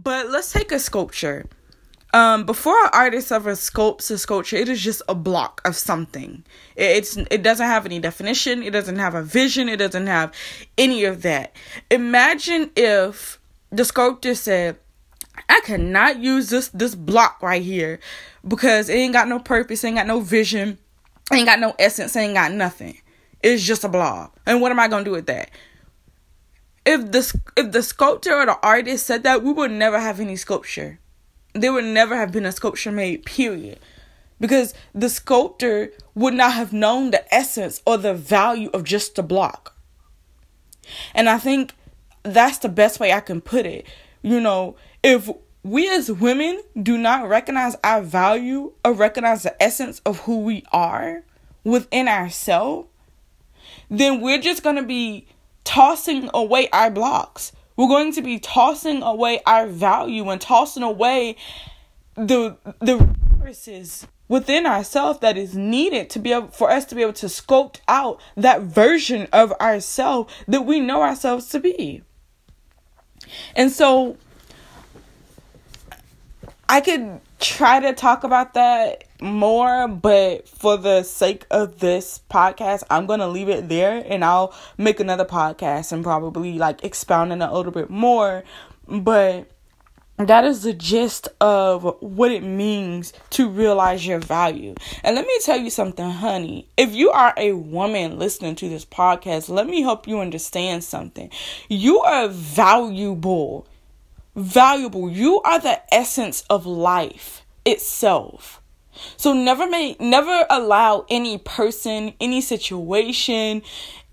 But 0.07 0.29
let's 0.29 0.53
take 0.53 0.71
a 0.71 0.79
sculpture. 0.79 1.47
Um, 2.13 2.45
before 2.45 2.81
an 2.81 2.91
artist 2.93 3.29
ever 3.29 3.51
sculpts 3.51 4.09
a 4.09 4.17
sculpture, 4.17 4.55
it 4.55 4.69
is 4.69 4.81
just 4.81 5.01
a 5.09 5.13
block 5.13 5.59
of 5.65 5.75
something. 5.75 6.45
It's 6.77 7.17
it 7.17 7.43
doesn't 7.43 7.67
have 7.67 7.85
any 7.85 7.99
definition. 7.99 8.63
It 8.63 8.71
doesn't 8.71 8.99
have 8.99 9.15
a 9.15 9.21
vision. 9.21 9.67
It 9.67 9.75
doesn't 9.75 10.07
have 10.07 10.33
any 10.77 11.03
of 11.03 11.23
that. 11.23 11.53
Imagine 11.91 12.71
if 12.77 13.37
the 13.69 13.83
sculptor 13.83 14.33
said, 14.33 14.77
"I 15.49 15.59
cannot 15.65 16.19
use 16.19 16.49
this 16.51 16.69
this 16.69 16.95
block 16.95 17.43
right 17.43 17.61
here 17.61 17.99
because 18.47 18.87
it 18.87 18.93
ain't 18.93 19.11
got 19.11 19.27
no 19.27 19.39
purpose. 19.39 19.83
Ain't 19.83 19.97
got 19.97 20.07
no 20.07 20.21
vision. 20.21 20.77
Ain't 21.33 21.47
got 21.47 21.59
no 21.59 21.75
essence. 21.77 22.15
Ain't 22.15 22.35
got 22.35 22.53
nothing. 22.53 22.97
It's 23.43 23.61
just 23.61 23.83
a 23.83 23.89
blob. 23.89 24.31
And 24.45 24.61
what 24.61 24.71
am 24.71 24.79
I 24.79 24.87
gonna 24.87 25.03
do 25.03 25.11
with 25.11 25.25
that? 25.25 25.49
If 26.87 27.11
the 27.11 27.39
if 27.57 27.71
the 27.73 27.83
sculptor 27.83 28.33
or 28.33 28.45
the 28.45 28.57
artist 28.63 29.05
said 29.05 29.23
that, 29.23 29.43
we 29.43 29.51
would 29.51 29.71
never 29.71 29.99
have 29.99 30.21
any 30.21 30.37
sculpture. 30.37 30.99
There 31.53 31.73
would 31.73 31.83
never 31.83 32.15
have 32.15 32.31
been 32.31 32.45
a 32.45 32.51
sculpture 32.53 32.91
made. 32.91 33.25
Period. 33.25 33.79
Because 34.39 34.73
the 34.93 35.09
sculptor 35.09 35.91
would 36.15 36.33
not 36.33 36.53
have 36.53 36.71
known 36.71 37.11
the 37.11 37.33
essence 37.33 37.81
or 37.85 37.97
the 37.97 38.13
value 38.13 38.69
of 38.69 38.85
just 38.85 39.19
a 39.19 39.23
block. 39.23 39.75
And 41.13 41.27
I 41.27 41.39
think 41.39 41.73
that's 42.23 42.59
the 42.59 42.69
best 42.69 42.99
way 42.99 43.11
I 43.11 43.19
can 43.19 43.41
put 43.41 43.65
it. 43.65 43.85
You 44.21 44.39
know, 44.39 44.77
if 45.03 45.29
we 45.63 45.89
as 45.89 46.09
women 46.09 46.61
do 46.81 46.97
not 46.97 47.27
recognize 47.27 47.75
our 47.83 48.01
value 48.01 48.71
or 48.85 48.93
recognize 48.93 49.43
the 49.43 49.61
essence 49.61 49.99
of 50.05 50.19
who 50.19 50.39
we 50.39 50.63
are 50.71 51.23
within 51.65 52.07
ourselves, 52.07 52.87
then 53.89 54.21
we're 54.21 54.39
just 54.39 54.63
going 54.63 54.75
to 54.77 54.83
be 54.83 55.27
tossing 55.67 56.29
away 56.33 56.69
our 56.71 56.89
blocks. 56.89 57.51
We're 57.75 57.89
going 57.89 58.13
to 58.13 58.21
be 58.21 58.39
tossing 58.39 59.03
away 59.03 59.41
our 59.45 59.67
value 59.67 60.29
and 60.29 60.39
tossing 60.39 60.81
away 60.81 61.35
the 62.15 62.57
the 62.79 63.13
resources 63.39 64.07
within 64.29 64.65
ourselves 64.65 65.19
that 65.19 65.37
is 65.37 65.55
needed 65.55 66.09
to 66.09 66.19
be 66.19 66.31
able 66.33 66.47
for 66.47 66.69
us 66.71 66.85
to 66.85 66.95
be 66.95 67.01
able 67.01 67.13
to 67.13 67.27
sculpt 67.27 67.79
out 67.87 68.19
that 68.35 68.61
version 68.61 69.27
of 69.31 69.51
ourselves 69.53 70.33
that 70.47 70.61
we 70.61 70.79
know 70.79 71.01
ourselves 71.01 71.49
to 71.49 71.59
be. 71.59 72.01
And 73.55 73.71
so 73.71 74.17
I 76.67 76.81
could 76.81 77.21
try 77.39 77.79
to 77.79 77.93
talk 77.93 78.23
about 78.23 78.53
that 78.55 79.03
more, 79.21 79.87
but 79.87 80.47
for 80.47 80.77
the 80.77 81.03
sake 81.03 81.45
of 81.51 81.79
this 81.79 82.21
podcast, 82.29 82.83
I'm 82.89 83.05
going 83.05 83.19
to 83.19 83.27
leave 83.27 83.49
it 83.49 83.69
there 83.69 84.03
and 84.07 84.23
I'll 84.23 84.53
make 84.77 84.99
another 84.99 85.25
podcast 85.25 85.91
and 85.91 86.03
probably 86.03 86.57
like 86.57 86.83
expound 86.83 87.31
on 87.31 87.41
it 87.41 87.49
a 87.49 87.53
little 87.53 87.71
bit 87.71 87.89
more. 87.89 88.43
But 88.87 89.49
that 90.17 90.45
is 90.45 90.63
the 90.63 90.73
gist 90.73 91.27
of 91.39 91.95
what 91.99 92.31
it 92.31 92.41
means 92.41 93.13
to 93.31 93.47
realize 93.47 94.05
your 94.05 94.17
value. 94.17 94.73
And 95.03 95.15
let 95.15 95.27
me 95.27 95.39
tell 95.43 95.59
you 95.59 95.69
something, 95.69 96.09
honey. 96.09 96.67
If 96.75 96.95
you 96.95 97.11
are 97.11 97.33
a 97.37 97.53
woman 97.53 98.17
listening 98.17 98.55
to 98.55 98.69
this 98.69 98.83
podcast, 98.83 99.47
let 99.49 99.67
me 99.67 99.83
help 99.83 100.07
you 100.07 100.19
understand 100.19 100.83
something. 100.83 101.29
You 101.69 101.99
are 101.99 102.27
valuable. 102.29 103.67
Valuable. 104.37 105.09
You 105.09 105.41
are 105.41 105.59
the 105.59 105.81
essence 105.91 106.43
of 106.47 106.67
life 106.67 107.43
itself. 107.65 108.61
So 109.15 109.33
never 109.33 109.67
make 109.67 109.99
never 109.99 110.45
allow 110.47 111.07
any 111.09 111.39
person, 111.39 112.13
any 112.21 112.41
situation, 112.41 113.63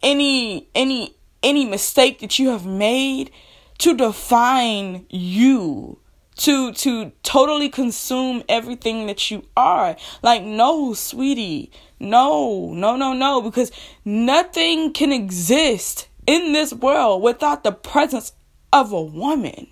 any 0.02 0.66
any 0.74 1.14
any 1.42 1.66
mistake 1.66 2.20
that 2.20 2.38
you 2.38 2.48
have 2.48 2.64
made 2.64 3.32
to 3.78 3.94
define 3.94 5.04
you 5.10 5.98
to 6.36 6.72
to 6.72 7.12
totally 7.22 7.68
consume 7.68 8.42
everything 8.48 9.06
that 9.06 9.30
you 9.30 9.44
are 9.56 9.94
like 10.22 10.42
no 10.42 10.94
sweetie 10.94 11.70
no 12.00 12.72
no 12.72 12.96
no 12.96 13.12
no 13.12 13.40
because 13.40 13.70
nothing 14.04 14.92
can 14.92 15.12
exist 15.12 16.08
in 16.26 16.52
this 16.52 16.72
world 16.72 17.22
without 17.22 17.62
the 17.62 17.70
presence 17.72 18.32
of 18.72 18.90
a 18.90 19.00
woman 19.00 19.68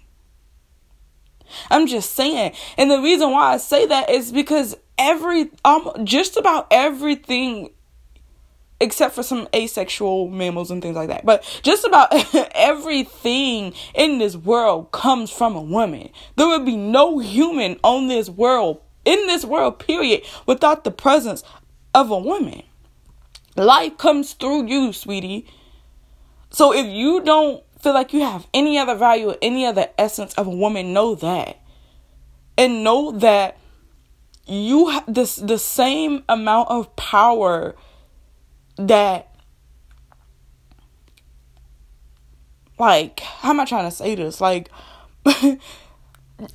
i'm 1.71 1.87
just 1.87 2.12
saying 2.12 2.52
and 2.76 2.90
the 2.90 3.00
reason 3.00 3.30
why 3.30 3.52
i 3.52 3.56
say 3.56 3.87
that 3.87 4.11
is 4.11 4.32
because 4.32 4.76
every 4.99 5.50
um 5.64 5.90
just 6.04 6.37
about 6.37 6.66
everything 6.71 7.71
except 8.82 9.14
for 9.14 9.23
some 9.23 9.49
asexual 9.54 10.28
mammals 10.28 10.71
and 10.71 10.82
things 10.82 10.97
like 10.97 11.09
that. 11.09 11.25
But 11.25 11.44
just 11.62 11.85
about 11.85 12.09
everything 12.54 13.75
in 13.94 14.18
this 14.18 14.37
world 14.37 14.90
comes 14.90 15.30
from 15.30 15.54
a 15.54 15.62
woman. 15.62 16.11
There 16.35 16.49
would 16.49 16.66
be 16.66 16.76
no 16.76 17.21
human 17.21 17.78
on 17.85 18.09
this 18.09 18.28
world, 18.28 18.82
in 19.04 19.28
this 19.28 19.44
world, 19.44 19.78
period, 19.78 20.23
without 20.47 20.82
the 20.82 20.90
presence 20.90 21.44
of 21.94 22.11
a 22.11 22.18
woman. 22.18 22.64
Life 23.56 23.99
comes 23.99 24.32
through 24.32 24.66
you, 24.66 24.92
sweetie. 24.92 25.47
So 26.50 26.75
if 26.75 26.87
you 26.87 27.23
don't 27.23 27.62
feel 27.82 27.92
like 27.92 28.12
you 28.12 28.20
have 28.20 28.46
any 28.54 28.78
other 28.78 28.94
value 28.94 29.34
any 29.42 29.66
other 29.66 29.88
essence 29.98 30.34
of 30.34 30.46
a 30.46 30.50
woman, 30.50 30.92
know 30.92 31.14
that. 31.16 31.58
And 32.56 32.84
know 32.84 33.12
that 33.12 33.58
you 34.46 34.88
have 34.88 35.04
this 35.12 35.36
the 35.36 35.58
same 35.58 36.24
amount 36.28 36.70
of 36.70 36.94
power 36.96 37.74
that 38.76 39.34
like 42.78 43.20
how 43.20 43.50
am 43.50 43.60
I 43.60 43.64
trying 43.64 43.88
to 43.88 43.96
say 43.96 44.14
this? 44.14 44.40
Like 44.40 44.70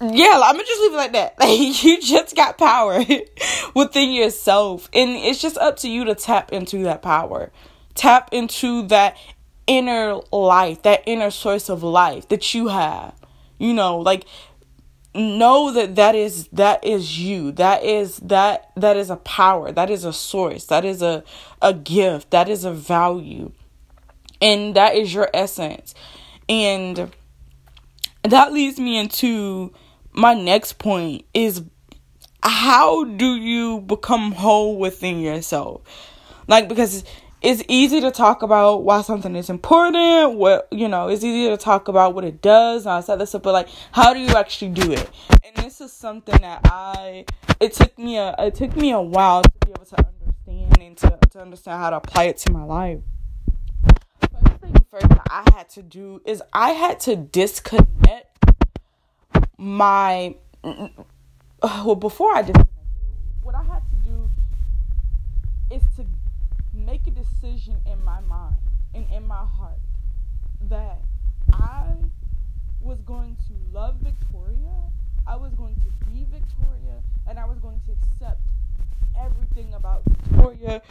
yeah, 0.01 0.41
I'm 0.43 0.53
gonna 0.53 0.63
just 0.63 0.81
leave 0.81 0.93
it 0.93 0.98
like 0.98 1.13
that. 1.13 1.36
Like 1.39 1.84
you 1.84 2.01
just 2.01 2.36
got 2.36 2.57
power 2.57 3.03
within 3.74 4.12
yourself, 4.12 4.89
and 4.93 5.12
it's 5.12 5.41
just 5.41 5.57
up 5.57 5.77
to 5.77 5.89
you 5.89 6.05
to 6.05 6.15
tap 6.15 6.51
into 6.51 6.84
that 6.84 7.01
power, 7.01 7.51
tap 7.96 8.29
into 8.31 8.86
that 8.88 9.17
inner 9.67 10.19
life, 10.31 10.81
that 10.83 11.03
inner 11.05 11.29
source 11.29 11.69
of 11.69 11.83
life 11.83 12.27
that 12.29 12.53
you 12.53 12.69
have. 12.69 13.13
You 13.59 13.74
know, 13.74 14.00
like 14.00 14.25
know 15.17 15.71
that 15.71 15.95
that 15.95 16.15
is 16.15 16.47
that 16.50 16.83
is 16.83 17.19
you 17.19 17.51
that 17.53 17.83
is 17.83 18.17
that 18.17 18.71
that 18.75 18.95
is 18.95 19.09
a 19.09 19.15
power 19.17 19.71
that 19.71 19.89
is 19.89 20.03
a 20.05 20.13
source 20.13 20.65
that 20.65 20.86
is 20.86 21.01
a 21.01 21.24
a 21.62 21.74
gift 21.74 22.29
that 22.31 22.47
is 22.47 22.63
a 22.63 22.71
value 22.71 23.51
and 24.41 24.75
that 24.75 24.95
is 24.95 25.13
your 25.13 25.29
essence 25.33 25.95
and 26.47 27.12
that 28.24 28.53
leads 28.53 28.79
me 28.79 28.97
into 28.97 29.74
my 30.12 30.33
next 30.33 30.74
point 30.74 31.25
is 31.33 31.63
how 32.43 33.03
do 33.03 33.36
you 33.36 33.81
become 33.81 34.31
whole 34.31 34.77
within 34.77 35.19
yourself 35.19 35.81
like 36.47 36.67
because 36.69 37.03
it's 37.41 37.63
easy 37.67 38.01
to 38.01 38.12
talk 38.12 38.41
about 38.41 38.84
why 38.84 39.01
something 39.01 39.36
is 39.36 39.50
important 39.50 40.34
what 40.34 40.67
you 40.72 40.88
know 40.88 41.08
it's 41.08 41.24
easy 41.24 41.50
to 41.50 41.58
talk 41.58 41.88
about 41.88 42.13
what 42.15 42.24
it 42.24 42.41
does 42.41 42.86
and 42.86 42.91
all 42.91 43.17
that 43.17 43.27
stuff 43.27 43.44
but 43.44 43.53
like 43.53 43.70
how 43.91 44.13
do 44.13 44.20
you 44.20 44.29
actually 44.29 44.72
do 44.72 44.91
it? 44.91 45.10
And 45.44 45.56
this 45.58 45.79
is 45.82 45.94
something 45.94 46.39
that 46.41 46.62
i 46.65 47.25
it 47.60 47.74
took 47.74 47.98
me 47.98 48.17
a 48.17 48.34
it 48.39 48.56
took 48.56 48.75
me 48.75 48.91
a 48.91 49.01
while 49.01 49.44
to 49.44 49.51
be 49.65 49.72
able 49.72 49.86
to 49.86 49.98
understand 49.98 50.82
and 50.82 50.98
to, 50.98 51.20
to 51.32 51.39
understand 51.39 51.82
how 51.82 51.89
to 51.91 51.98
apply 51.98 52.24
it 52.25 52.38
to 52.38 52.51
my 52.51 52.63
life. 52.63 53.00
First 54.22 54.62
thing 54.62 54.75
first 54.89 55.10
that 55.10 55.27
i 55.29 55.44
had 55.53 55.70
to 55.70 55.84
do 55.84 56.22
is 56.25 56.41
i 56.53 56.72
had 56.72 57.00
to 57.01 57.15
disconnect 57.15 58.25
my 59.58 60.36
well, 61.62 61.96
before 61.96 62.36
I 62.36 62.41
disconnected, 62.41 62.75
what 63.41 63.56
I 63.56 63.63
had 63.63 63.82
to 63.89 63.96
do 64.06 64.29
is 65.72 65.82
to 65.96 66.06
make 66.88 67.06
a 67.06 67.12
decision 67.12 67.75
in 67.86 68.01
my 68.06 68.22
mind 68.22 68.56
and 68.96 69.06
in 69.12 69.27
my 69.27 69.44
heart 69.44 69.79
that 70.70 71.01
I 71.51 71.84
was 72.79 73.01
going 73.01 73.36
to 73.48 73.77
love 73.77 73.98
Victoria, 74.01 74.74
I 75.27 75.36
was 75.36 75.53
going 75.56 75.75
to 75.75 76.10
be 76.10 76.25
Victoria, 76.32 77.03
and 77.27 77.38
I 77.38 77.44
was 77.44 77.60
going 77.60 77.82
to 77.88 77.91
accept 77.91 78.39
everything 79.20 79.74
about 79.74 80.03
Victoria 80.08 80.82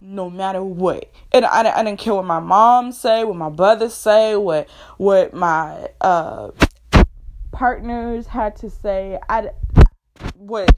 no 0.00 0.30
matter 0.30 0.62
what. 0.62 1.12
And 1.32 1.44
I, 1.44 1.80
I 1.80 1.82
didn't 1.82 1.98
care 1.98 2.14
what 2.14 2.26
my 2.26 2.38
mom 2.38 2.92
say, 2.92 3.24
what 3.24 3.36
my 3.36 3.50
brothers 3.50 3.92
say, 3.92 4.36
what 4.36 4.68
what 4.98 5.34
my 5.34 5.88
uh, 6.00 6.52
partners 7.50 8.28
had 8.28 8.54
to 8.56 8.70
say. 8.70 9.18
I 9.28 9.50
what 10.36 10.70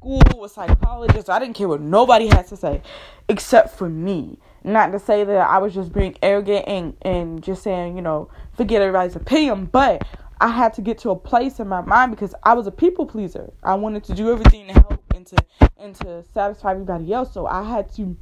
school 0.00 0.22
with 0.38 0.50
psychologists. 0.50 1.28
I 1.28 1.38
didn't 1.38 1.54
care 1.56 1.68
what 1.68 1.82
nobody 1.82 2.26
had 2.26 2.46
to 2.48 2.56
say 2.56 2.80
except 3.28 3.76
for 3.76 3.88
me. 3.88 4.38
Not 4.64 4.92
to 4.92 4.98
say 4.98 5.24
that 5.24 5.48
I 5.48 5.58
was 5.58 5.74
just 5.74 5.92
being 5.92 6.16
arrogant 6.22 6.64
and, 6.66 6.96
and 7.02 7.42
just 7.42 7.62
saying, 7.62 7.96
you 7.96 8.02
know, 8.02 8.30
forget 8.56 8.80
everybody's 8.80 9.16
opinion, 9.16 9.66
but 9.66 10.06
I 10.40 10.48
had 10.48 10.72
to 10.74 10.82
get 10.82 10.98
to 11.00 11.10
a 11.10 11.16
place 11.16 11.60
in 11.60 11.68
my 11.68 11.82
mind 11.82 12.12
because 12.12 12.34
I 12.44 12.54
was 12.54 12.66
a 12.66 12.70
people 12.70 13.04
pleaser. 13.04 13.52
I 13.62 13.74
wanted 13.74 14.04
to 14.04 14.14
do 14.14 14.30
everything 14.32 14.68
to 14.68 14.72
help 14.72 15.02
and 15.14 15.26
to 15.26 15.36
and 15.76 15.94
to 15.96 16.24
satisfy 16.32 16.72
everybody 16.72 17.12
else. 17.12 17.34
So 17.34 17.46
I 17.46 17.62
had 17.62 17.92
to 17.96 18.16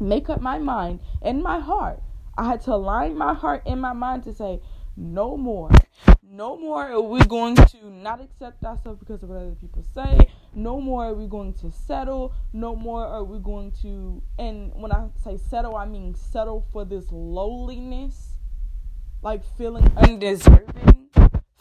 make 0.00 0.30
up 0.30 0.40
my 0.40 0.58
mind 0.58 1.00
and 1.20 1.42
my 1.42 1.58
heart. 1.58 2.02
I 2.38 2.46
had 2.46 2.62
to 2.62 2.72
align 2.72 3.18
my 3.18 3.34
heart 3.34 3.62
and 3.66 3.82
my 3.82 3.92
mind 3.92 4.24
to 4.24 4.34
say, 4.34 4.60
no 4.96 5.36
more. 5.36 5.70
No 6.30 6.58
more 6.58 6.92
are 6.92 7.00
we 7.00 7.20
going 7.20 7.56
to 7.56 7.90
not 7.90 8.20
accept 8.20 8.62
ourselves 8.62 8.98
because 8.98 9.22
of 9.22 9.30
what 9.30 9.38
other 9.38 9.56
people 9.58 9.82
say. 9.94 10.28
No 10.54 10.78
more 10.78 11.06
are 11.06 11.14
we 11.14 11.26
going 11.26 11.54
to 11.54 11.72
settle. 11.72 12.34
No 12.52 12.76
more 12.76 13.06
are 13.06 13.24
we 13.24 13.38
going 13.38 13.72
to, 13.82 14.22
and 14.38 14.70
when 14.74 14.92
I 14.92 15.08
say 15.24 15.38
settle, 15.38 15.74
I 15.74 15.86
mean 15.86 16.14
settle 16.14 16.66
for 16.70 16.84
this 16.84 17.06
lowliness, 17.10 18.32
like 19.22 19.42
feeling 19.56 19.90
undeserving, 19.96 21.08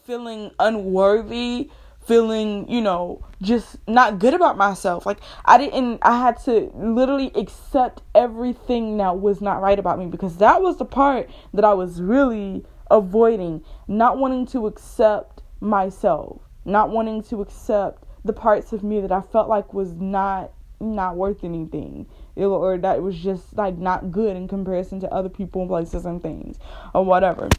feeling 0.04 0.52
unworthy, 0.60 1.72
feeling, 2.06 2.70
you 2.70 2.82
know, 2.82 3.26
just 3.42 3.78
not 3.88 4.20
good 4.20 4.34
about 4.34 4.58
myself. 4.58 5.06
Like 5.06 5.20
I 5.46 5.58
didn't 5.58 6.00
I 6.02 6.20
had 6.20 6.44
to 6.44 6.72
literally 6.76 7.32
accept 7.36 8.02
everything 8.14 8.98
that 8.98 9.22
was 9.22 9.40
not 9.40 9.62
right 9.62 9.80
about 9.80 9.98
me 9.98 10.08
because 10.08 10.38
that 10.38 10.62
was 10.62 10.76
the 10.78 10.86
part 10.86 11.30
that 11.54 11.64
I 11.64 11.74
was 11.74 12.02
really 12.02 12.66
avoiding, 12.92 13.64
not 13.88 14.18
wanting 14.18 14.46
to 14.48 14.68
accept 14.68 15.42
myself, 15.60 16.42
not 16.66 16.90
wanting 16.90 17.24
to 17.24 17.42
accept 17.42 18.04
the 18.26 18.34
parts 18.34 18.74
of 18.74 18.84
me 18.84 19.02
that 19.02 19.12
I 19.12 19.22
felt 19.22 19.50
like 19.50 19.74
was 19.74 19.94
not 19.94 20.52
not 20.80 21.16
worth 21.16 21.44
anything 21.44 22.06
or 22.36 22.78
that 22.78 22.98
it 22.98 23.02
was 23.02 23.18
just 23.18 23.56
like 23.58 23.78
not 23.78 24.12
good 24.12 24.36
in 24.36 24.48
comparison 24.48 25.00
to 25.00 25.12
other 25.12 25.30
people 25.30 25.62
and 25.62 25.70
places 25.70 26.06
and 26.06 26.22
things 26.22 26.60
or 26.94 27.04
whatever. 27.04 27.50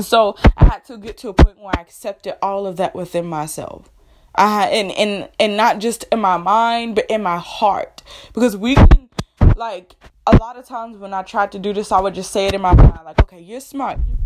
So 0.00 0.36
I 0.56 0.64
had 0.64 0.84
to 0.84 0.96
get 0.96 1.16
to 1.18 1.28
a 1.30 1.34
point 1.34 1.58
where 1.58 1.72
I 1.76 1.80
accepted 1.80 2.36
all 2.40 2.66
of 2.66 2.76
that 2.76 2.94
within 2.94 3.26
myself. 3.26 3.90
I 4.34 4.48
had, 4.48 4.72
and 4.72 4.92
and 4.92 5.28
and 5.40 5.56
not 5.56 5.78
just 5.78 6.04
in 6.12 6.20
my 6.20 6.36
mind, 6.36 6.94
but 6.94 7.06
in 7.10 7.22
my 7.22 7.38
heart, 7.38 8.02
because 8.34 8.56
we 8.56 8.74
can 8.74 9.08
like 9.56 9.96
a 10.26 10.36
lot 10.36 10.58
of 10.58 10.66
times 10.66 10.98
when 10.98 11.14
I 11.14 11.22
tried 11.22 11.52
to 11.52 11.58
do 11.58 11.72
this, 11.72 11.90
I 11.90 12.00
would 12.00 12.14
just 12.14 12.32
say 12.32 12.46
it 12.46 12.54
in 12.54 12.60
my 12.60 12.74
mind, 12.74 13.00
like, 13.04 13.20
okay, 13.22 13.40
you're 13.40 13.60
smart, 13.60 13.98
you're 14.06 14.18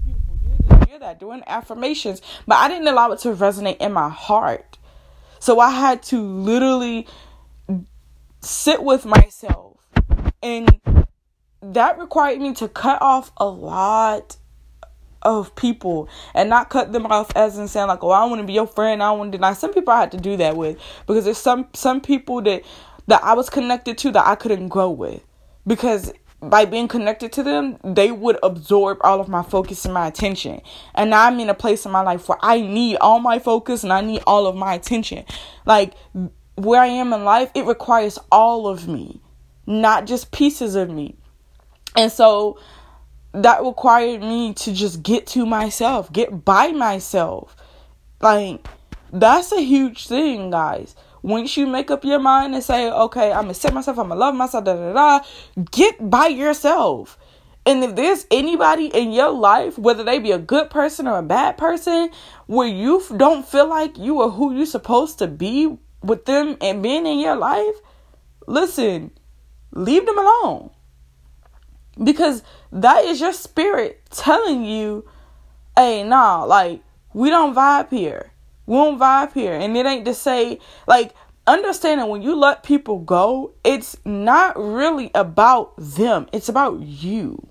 you're 0.91 0.99
that, 0.99 1.21
doing 1.21 1.41
affirmations, 1.47 2.21
but 2.49 2.57
I 2.57 2.67
didn't 2.67 2.89
allow 2.89 3.13
it 3.13 3.21
to 3.21 3.29
resonate 3.29 3.77
in 3.77 3.93
my 3.93 4.09
heart. 4.09 4.77
So 5.39 5.61
I 5.61 5.71
had 5.71 6.03
to 6.05 6.21
literally 6.21 7.07
sit 8.41 8.83
with 8.83 9.07
myself, 9.07 9.77
and 10.43 10.81
that 11.63 11.97
required 11.97 12.41
me 12.41 12.55
to 12.55 12.67
cut 12.67 13.01
off 13.01 13.31
a 13.37 13.47
lot 13.47 14.37
of 15.23 15.55
people 15.55 16.09
and 16.35 16.51
not 16.51 16.71
cut 16.71 16.93
them 16.93 17.07
off 17.07 17.31
as 17.37 17.57
in 17.57 17.69
saying 17.69 17.87
like, 17.87 18.03
oh, 18.03 18.11
I 18.11 18.25
want 18.25 18.41
to 18.41 18.47
be 18.47 18.55
your 18.55 18.67
friend. 18.67 19.01
I 19.01 19.13
want 19.13 19.31
to 19.31 19.39
deny. 19.39 19.53
Some 19.53 19.73
people 19.73 19.93
I 19.93 20.01
had 20.01 20.11
to 20.11 20.19
do 20.21 20.37
that 20.39 20.57
with 20.57 20.77
because 21.07 21.25
there's 21.25 21.39
some 21.39 21.69
some 21.73 22.01
people 22.01 22.43
that 22.43 22.65
that 23.07 23.23
I 23.23 23.35
was 23.35 23.49
connected 23.49 23.97
to 23.99 24.11
that 24.11 24.27
I 24.27 24.35
couldn't 24.35 24.67
grow 24.67 24.91
with 24.91 25.23
because 25.69 26.13
by 26.43 26.65
being 26.65 26.89
connected 26.89 27.33
to 27.35 27.43
them, 27.43 27.77
they 27.85 28.11
would 28.11 28.39
absorb 28.43 28.99
all 29.03 29.21
of 29.21 29.29
my 29.29 29.43
focus 29.43 29.85
and 29.85 29.93
my 29.93 30.07
attention. 30.07 30.61
And 30.95 31.11
now 31.11 31.27
I'm 31.27 31.39
in 31.41 31.51
a 31.51 31.55
place 31.55 31.85
in 31.85 31.93
my 31.93 32.01
life 32.01 32.29
where 32.29 32.39
I 32.41 32.61
need 32.61 32.97
all 32.97 33.21
my 33.21 33.39
focus 33.39 33.85
and 33.85 33.93
I 33.93 34.01
need 34.01 34.23
all 34.27 34.47
of 34.47 34.57
my 34.57 34.75
attention. 34.75 35.25
Like 35.67 35.95
where 36.57 36.81
I 36.81 36.87
am 36.87 37.13
in 37.13 37.25
life, 37.25 37.51
it 37.55 37.67
requires 37.67 38.19
all 38.33 38.67
of 38.67 38.89
me, 38.89 39.21
not 39.67 40.07
just 40.07 40.33
pieces 40.33 40.75
of 40.75 40.91
me. 40.91 41.17
And 41.97 42.11
so 42.11 42.59
that 43.33 43.63
required 43.63 44.21
me 44.21 44.55
to 44.55 44.73
just 44.73 45.03
get 45.03 45.27
to 45.29 45.47
myself, 45.47 46.13
get 46.13 46.45
by 46.45 46.73
myself. 46.73 47.57
Like, 48.21 48.67
that's 49.13 49.53
a 49.53 49.61
huge 49.61 50.07
thing, 50.07 50.51
guys. 50.51 50.95
Once 51.23 51.57
you 51.57 51.67
make 51.67 51.91
up 51.91 52.05
your 52.05 52.19
mind 52.19 52.55
and 52.55 52.65
say, 52.65 52.91
okay, 52.91 53.33
I'm 53.33 53.43
gonna 53.43 53.55
set 53.55 53.75
myself, 53.75 53.99
I'm 53.99 54.09
gonna 54.09 54.21
love 54.21 54.35
myself, 54.35 54.65
da 54.65 54.75
da 54.75 54.93
da, 54.93 55.25
get 55.71 56.11
by 56.11 56.27
yourself. 56.27 57.19
And 57.67 57.85
if 57.85 57.95
there's 57.95 58.27
anybody 58.31 58.87
in 58.87 59.13
your 59.13 59.31
life, 59.31 59.79
whether 59.79 60.03
they 60.03 60.19
be 60.19 60.33
a 60.33 60.39
good 60.39 60.71
person 60.71 61.07
or 61.07 61.19
a 61.19 61.23
bad 61.23 61.59
person, 61.59 62.11
where 62.47 62.67
you 62.67 63.03
don't 63.17 63.47
feel 63.47 63.69
like 63.69 63.99
you 63.99 64.21
are 64.23 64.31
who 64.31 64.55
you're 64.55 64.67
supposed 64.67 65.19
to 65.19 65.27
be 65.27 65.77
with 66.03 66.25
them 66.25 66.57
and 66.61 66.83
being 66.83 67.07
in 67.07 67.19
your 67.19 67.37
life, 67.37 67.75
listen, 68.47 69.11
leave 69.73 70.07
them 70.07 70.19
alone. 70.19 70.71
Because 72.03 72.43
that 72.73 73.05
is 73.05 73.21
your 73.21 73.35
spirit 73.35 74.01
telling 74.11 74.65
you, 74.65 75.07
hey, 75.77 76.03
nah, 76.03 76.45
like, 76.45 76.83
we 77.13 77.29
don't 77.29 77.55
vibe 77.55 77.91
here. 77.91 78.30
Don't 78.71 78.99
vibe 78.99 79.33
here. 79.33 79.55
And 79.55 79.77
it 79.77 79.85
ain't 79.85 80.05
to 80.05 80.15
say, 80.15 80.61
like, 80.87 81.15
understanding 81.47 82.07
when 82.07 82.23
you 82.23 82.37
let 82.37 82.63
people 82.63 83.01
go, 83.01 83.53
it's 83.65 83.97
not 84.05 84.57
really 84.57 85.11
about 85.15 85.75
them, 85.77 86.29
it's 86.33 86.49
about 86.49 86.81
you. 86.81 87.49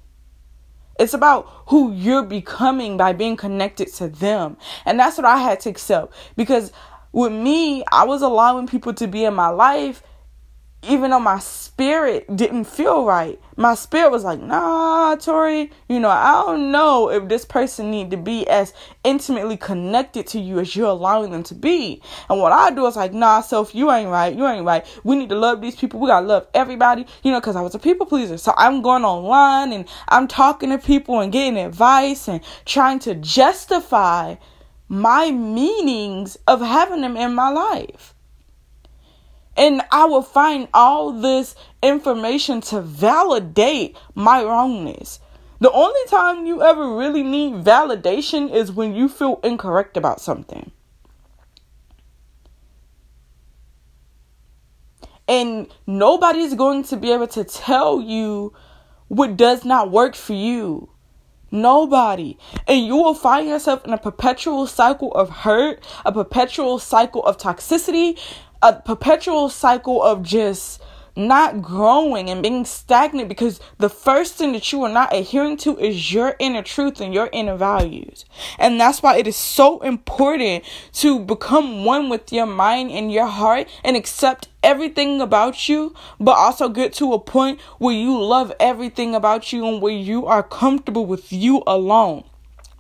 It's 0.98 1.14
about 1.14 1.48
who 1.68 1.94
you're 1.94 2.24
becoming 2.24 2.98
by 2.98 3.14
being 3.14 3.38
connected 3.38 3.94
to 3.96 4.10
them. 4.10 4.58
And 4.86 5.00
that's 5.00 5.18
what 5.18 5.26
I 5.26 5.38
had 5.38 5.60
to 5.62 5.70
accept. 5.70 6.14
Because 6.36 6.72
with 7.12 7.32
me, 7.32 7.84
I 7.92 8.06
was 8.06 8.22
allowing 8.22 8.68
people 8.68 8.94
to 8.96 9.08
be 9.08 9.24
in 9.24 9.34
my 9.34 9.48
life 9.48 10.04
even 10.84 11.12
though 11.12 11.20
my 11.20 11.40
spirit 11.40 12.34
didn't 12.36 12.64
feel 12.64 13.04
right, 13.04 13.40
my 13.58 13.76
spirit 13.76 14.12
was 14.12 14.24
like, 14.24 14.40
nah, 14.40 15.16
Tori, 15.16 15.72
you 15.90 16.00
know, 16.00 16.10
I 16.10 16.44
don't 16.46 16.72
know 16.72 17.10
if 17.10 17.28
this 17.28 17.44
person 17.44 17.92
need 17.92 18.12
to 18.12 18.18
be 18.18 18.48
as 18.48 18.74
intimately 19.04 19.58
connected 19.58 20.26
to 20.28 20.40
you 20.40 20.60
as 20.60 20.76
you're 20.76 20.88
allowing 20.88 21.32
them 21.32 21.44
to 21.44 21.56
be. 21.56 22.02
And 22.30 22.40
what 22.40 22.54
I 22.54 22.72
do 22.72 22.86
is 22.88 22.96
like, 22.96 23.14
nah, 23.14 23.42
self, 23.42 23.76
you 23.76 23.92
ain't 23.92 24.10
right, 24.10 24.34
you 24.34 24.48
ain't 24.48 24.66
right. 24.66 24.86
We 25.04 25.18
need 25.18 25.30
to 25.30 25.36
love 25.36 25.60
these 25.60 25.76
people. 25.76 26.00
We 26.00 26.08
gotta 26.08 26.26
love 26.26 26.48
everybody, 26.54 27.06
you 27.24 27.32
know, 27.32 27.42
cause 27.42 27.58
I 27.58 27.62
was 27.62 27.76
a 27.76 27.80
people 27.80 28.06
pleaser. 28.06 28.38
So 28.38 28.54
I'm 28.56 28.82
going 28.82 29.04
online 29.04 29.74
and 29.74 29.86
I'm 30.08 30.30
talking 30.30 30.70
to 30.70 30.78
people 30.78 31.20
and 31.20 31.32
getting 31.32 31.58
advice 31.58 32.30
and 32.30 32.42
trying 32.66 33.00
to 33.00 33.16
justify 33.16 34.36
my 34.88 35.30
meanings 35.30 36.38
of 36.48 36.62
having 36.62 37.02
them 37.02 37.18
in 37.18 37.36
my 37.36 37.50
life. 37.50 38.16
And 39.60 39.82
I 39.92 40.06
will 40.06 40.22
find 40.22 40.70
all 40.74 41.12
this 41.12 41.54
information 41.84 42.62
to 42.62 42.82
validate 42.82 43.98
my 44.16 44.42
wrongness. 44.42 45.20
The 45.60 45.70
only 45.70 46.00
time 46.08 46.46
you 46.46 46.64
ever 46.64 46.96
really 46.96 47.24
need 47.24 47.66
validation 47.66 48.54
is 48.54 48.72
when 48.72 48.96
you 48.96 49.10
feel 49.10 49.42
incorrect 49.44 49.98
about 49.98 50.22
something. 50.22 50.72
And 55.28 55.68
nobody's 55.86 56.54
going 56.54 56.84
to 56.86 56.96
be 56.96 57.12
able 57.12 57.28
to 57.28 57.44
tell 57.44 58.00
you 58.00 58.54
what 59.10 59.36
does 59.36 59.66
not 59.66 59.92
work 59.92 60.16
for 60.16 60.34
you. 60.34 60.90
Nobody. 61.52 62.38
And 62.68 62.86
you 62.86 62.96
will 62.96 63.14
find 63.14 63.48
yourself 63.48 63.84
in 63.86 63.92
a 63.92 63.98
perpetual 63.98 64.68
cycle 64.68 65.12
of 65.14 65.30
hurt, 65.30 65.84
a 66.06 66.12
perpetual 66.12 66.80
cycle 66.80 67.24
of 67.26 67.38
toxicity, 67.38 68.18
a 68.62 68.74
perpetual 68.74 69.50
cycle 69.50 70.04
of 70.04 70.24
just 70.24 70.82
not 71.16 71.62
growing 71.62 72.30
and 72.30 72.42
being 72.42 72.66
stagnant 72.66 73.28
because 73.28 73.60
the 73.78 73.90
first 73.90 74.36
thing 74.36 74.54
that 74.54 74.72
you 74.72 74.82
are 74.84 74.92
not 74.92 75.14
adhering 75.14 75.58
to 75.58 75.78
is 75.78 76.14
your 76.14 76.36
inner 76.40 76.64
truth 76.64 77.02
and 77.02 77.14
your 77.14 77.30
inner 77.34 77.58
values. 77.58 78.26
And 78.58 78.80
that's 78.80 79.04
why 79.04 79.18
it 79.18 79.28
is 79.28 79.36
so 79.36 79.80
important 79.82 80.64
to 80.94 81.20
become 81.20 81.84
one 81.84 82.10
with 82.10 82.32
your 82.32 82.46
mind 82.46 82.92
and 82.92 83.12
your 83.12 83.28
heart 83.28 83.68
and 83.84 83.98
accept 83.98 84.48
everything 84.64 85.22
about 85.22 85.68
you, 85.68 85.94
but 86.20 86.38
also 86.38 86.70
get 86.70 86.94
to 86.94 87.14
a 87.14 87.20
point 87.20 87.60
where 87.80 87.96
you 87.96 88.20
love 88.22 88.54
everything 88.60 89.14
about 89.14 89.52
you 89.52 89.68
and 89.68 89.82
where 89.82 89.94
you 89.94 90.26
are 90.26 90.44
comfortable 90.44 91.06
with 91.06 91.34
you 91.34 91.64
alone. 91.68 92.24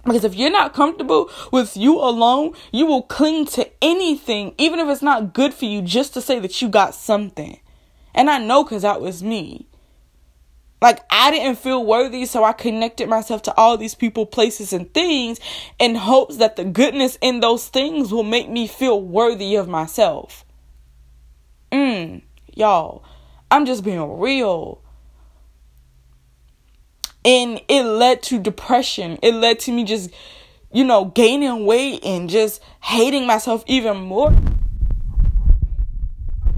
Because 0.06 0.24
if 0.24 0.36
you're 0.36 0.52
not 0.52 0.74
comfortable 0.74 1.30
with 1.52 1.76
you 1.76 2.00
alone, 2.00 2.54
you 2.72 2.86
will 2.86 3.02
cling 3.02 3.46
to 3.48 3.70
anything, 3.82 4.56
even 4.58 4.80
if 4.80 4.88
it's 4.88 5.02
not 5.02 5.34
good 5.34 5.54
for 5.54 5.66
you, 5.66 5.82
just 5.82 6.14
to 6.14 6.22
say 6.22 6.40
that 6.40 6.62
you 6.62 6.70
got 6.70 6.96
something. 6.96 7.60
And 8.14 8.30
I 8.30 8.40
know 8.40 8.64
because 8.64 8.84
that 8.84 9.02
was 9.02 9.22
me. 9.22 9.68
Like, 10.82 11.02
I 11.10 11.30
didn't 11.32 11.58
feel 11.60 11.86
worthy, 11.86 12.26
so 12.26 12.46
I 12.46 12.54
connected 12.54 13.10
myself 13.10 13.42
to 13.44 13.58
all 13.58 13.76
these 13.76 13.96
people, 13.96 14.26
places, 14.26 14.72
and 14.72 14.92
things 14.94 15.40
in 15.78 15.96
hopes 15.96 16.38
that 16.38 16.56
the 16.56 16.64
goodness 16.64 17.18
in 17.22 17.42
those 17.42 17.68
things 17.68 18.14
will 18.14 18.24
make 18.24 18.50
me 18.50 18.66
feel 18.66 19.02
worthy 19.02 19.56
of 19.56 19.68
myself. 19.68 20.46
Mmm, 21.72 22.22
y'all, 22.56 23.04
I'm 23.52 23.66
just 23.66 23.84
being 23.84 24.20
real. 24.20 24.82
And 27.26 27.62
it 27.68 27.84
led 27.84 28.24
to 28.24 28.40
depression. 28.40 29.20
It 29.22 29.34
led 29.34 29.60
to 29.62 29.72
me 29.72 29.84
just, 29.84 30.10
you 30.72 30.84
know, 30.84 31.06
gaining 31.06 31.66
weight 31.66 32.04
and 32.04 32.30
just 32.30 32.62
hating 32.82 33.28
myself 33.28 33.64
even 33.68 33.98
more. 33.98 34.34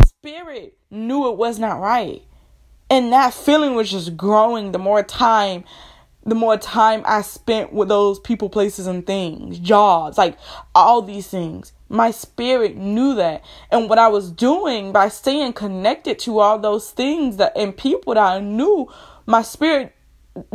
Spirit 0.06 0.78
knew 0.92 1.30
it 1.30 1.38
was 1.38 1.58
not 1.58 1.80
right 1.80 2.24
and 2.92 3.14
that 3.14 3.34
feeling 3.34 3.74
was 3.74 3.90
just 3.90 4.18
growing 4.18 4.74
the 4.74 4.78
more 4.78 5.02
time 5.02 5.64
the 6.24 6.36
more 6.36 6.56
time 6.56 7.02
I 7.04 7.24
spent 7.24 7.74
with 7.74 7.88
those 7.88 8.20
people, 8.20 8.48
places, 8.48 8.86
and 8.86 9.04
things, 9.08 9.58
jobs, 9.58 10.20
like 10.20 10.38
all 10.76 11.02
these 11.02 11.28
things. 11.28 11.74
My 11.90 12.12
spirit 12.12 12.78
knew 12.78 13.16
that. 13.16 13.44
And 13.72 13.90
what 13.90 13.98
I 13.98 14.08
was 14.08 14.32
doing 14.32 14.92
by 14.92 15.10
staying 15.10 15.54
connected 15.54 16.20
to 16.20 16.38
all 16.38 16.60
those 16.60 16.92
things 16.92 17.38
that 17.38 17.54
and 17.56 17.76
people 17.76 18.14
that 18.14 18.22
I 18.22 18.40
knew, 18.40 18.88
my 19.26 19.42
spirit 19.42 19.96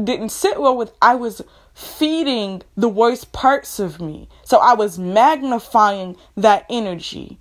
didn't 0.03 0.31
sit 0.31 0.61
well 0.61 0.77
with, 0.77 0.93
I 1.03 1.15
was 1.15 1.43
feeding 1.75 2.62
the 2.77 2.89
worst 2.89 3.33
parts 3.33 3.79
of 3.79 4.01
me. 4.01 4.29
So 4.45 4.59
I 4.59 4.75
was 4.75 4.99
magnifying 4.99 6.17
that 6.37 6.65
energy. 6.71 7.39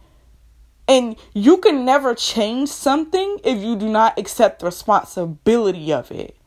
And 0.87 1.15
you 1.33 1.57
can 1.57 1.85
never 1.85 2.13
change 2.13 2.69
something 2.69 3.39
if 3.43 3.63
you 3.63 3.75
do 3.75 3.89
not 3.89 4.19
accept 4.19 4.59
the 4.59 4.67
responsibility 4.67 5.91
of 5.91 6.11
it. 6.11 6.37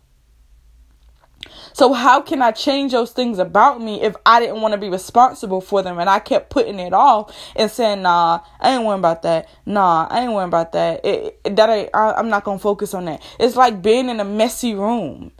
So, 1.72 1.92
how 1.92 2.20
can 2.20 2.42
I 2.42 2.50
change 2.50 2.92
those 2.92 3.12
things 3.12 3.38
about 3.38 3.80
me 3.80 4.02
if 4.02 4.16
I 4.26 4.40
didn't 4.40 4.60
want 4.60 4.72
to 4.72 4.78
be 4.78 4.88
responsible 4.88 5.60
for 5.60 5.82
them 5.82 5.98
and 5.98 6.10
I 6.10 6.18
kept 6.18 6.50
putting 6.50 6.80
it 6.80 6.92
off 6.92 7.32
and 7.54 7.70
saying, 7.70 8.02
nah, 8.02 8.40
I 8.60 8.74
ain't 8.74 8.84
worrying 8.84 8.98
about 8.98 9.22
that. 9.22 9.48
Nah, 9.64 10.08
I 10.10 10.22
ain't 10.22 10.32
worrying 10.32 10.48
about 10.48 10.72
that. 10.72 11.04
It, 11.04 11.40
it, 11.44 11.56
that 11.56 11.70
I, 11.70 11.88
I, 11.94 12.18
I'm 12.18 12.28
not 12.28 12.44
going 12.44 12.58
to 12.58 12.62
focus 12.62 12.94
on 12.94 13.04
that. 13.04 13.22
It's 13.38 13.54
like 13.54 13.80
being 13.80 14.08
in 14.08 14.18
a 14.18 14.24
messy 14.24 14.74
room. 14.74 15.32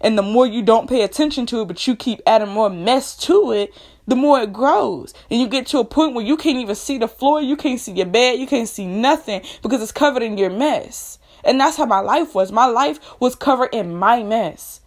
And 0.00 0.16
the 0.16 0.22
more 0.22 0.46
you 0.46 0.62
don't 0.62 0.88
pay 0.88 1.02
attention 1.02 1.46
to 1.46 1.62
it, 1.62 1.68
but 1.68 1.86
you 1.86 1.96
keep 1.96 2.20
adding 2.26 2.48
more 2.48 2.70
mess 2.70 3.16
to 3.18 3.52
it, 3.52 3.74
the 4.06 4.16
more 4.16 4.40
it 4.40 4.52
grows. 4.52 5.12
And 5.30 5.40
you 5.40 5.48
get 5.48 5.66
to 5.68 5.78
a 5.78 5.84
point 5.84 6.14
where 6.14 6.24
you 6.24 6.36
can't 6.36 6.58
even 6.58 6.74
see 6.74 6.98
the 6.98 7.08
floor, 7.08 7.40
you 7.40 7.56
can't 7.56 7.80
see 7.80 7.92
your 7.92 8.06
bed, 8.06 8.38
you 8.38 8.46
can't 8.46 8.68
see 8.68 8.86
nothing 8.86 9.42
because 9.62 9.82
it's 9.82 9.92
covered 9.92 10.22
in 10.22 10.38
your 10.38 10.50
mess. 10.50 11.18
And 11.44 11.60
that's 11.60 11.76
how 11.76 11.86
my 11.86 12.00
life 12.00 12.34
was. 12.34 12.50
My 12.50 12.66
life 12.66 12.98
was 13.20 13.34
covered 13.34 13.74
in 13.74 13.94
my 13.94 14.22
mess. 14.22 14.80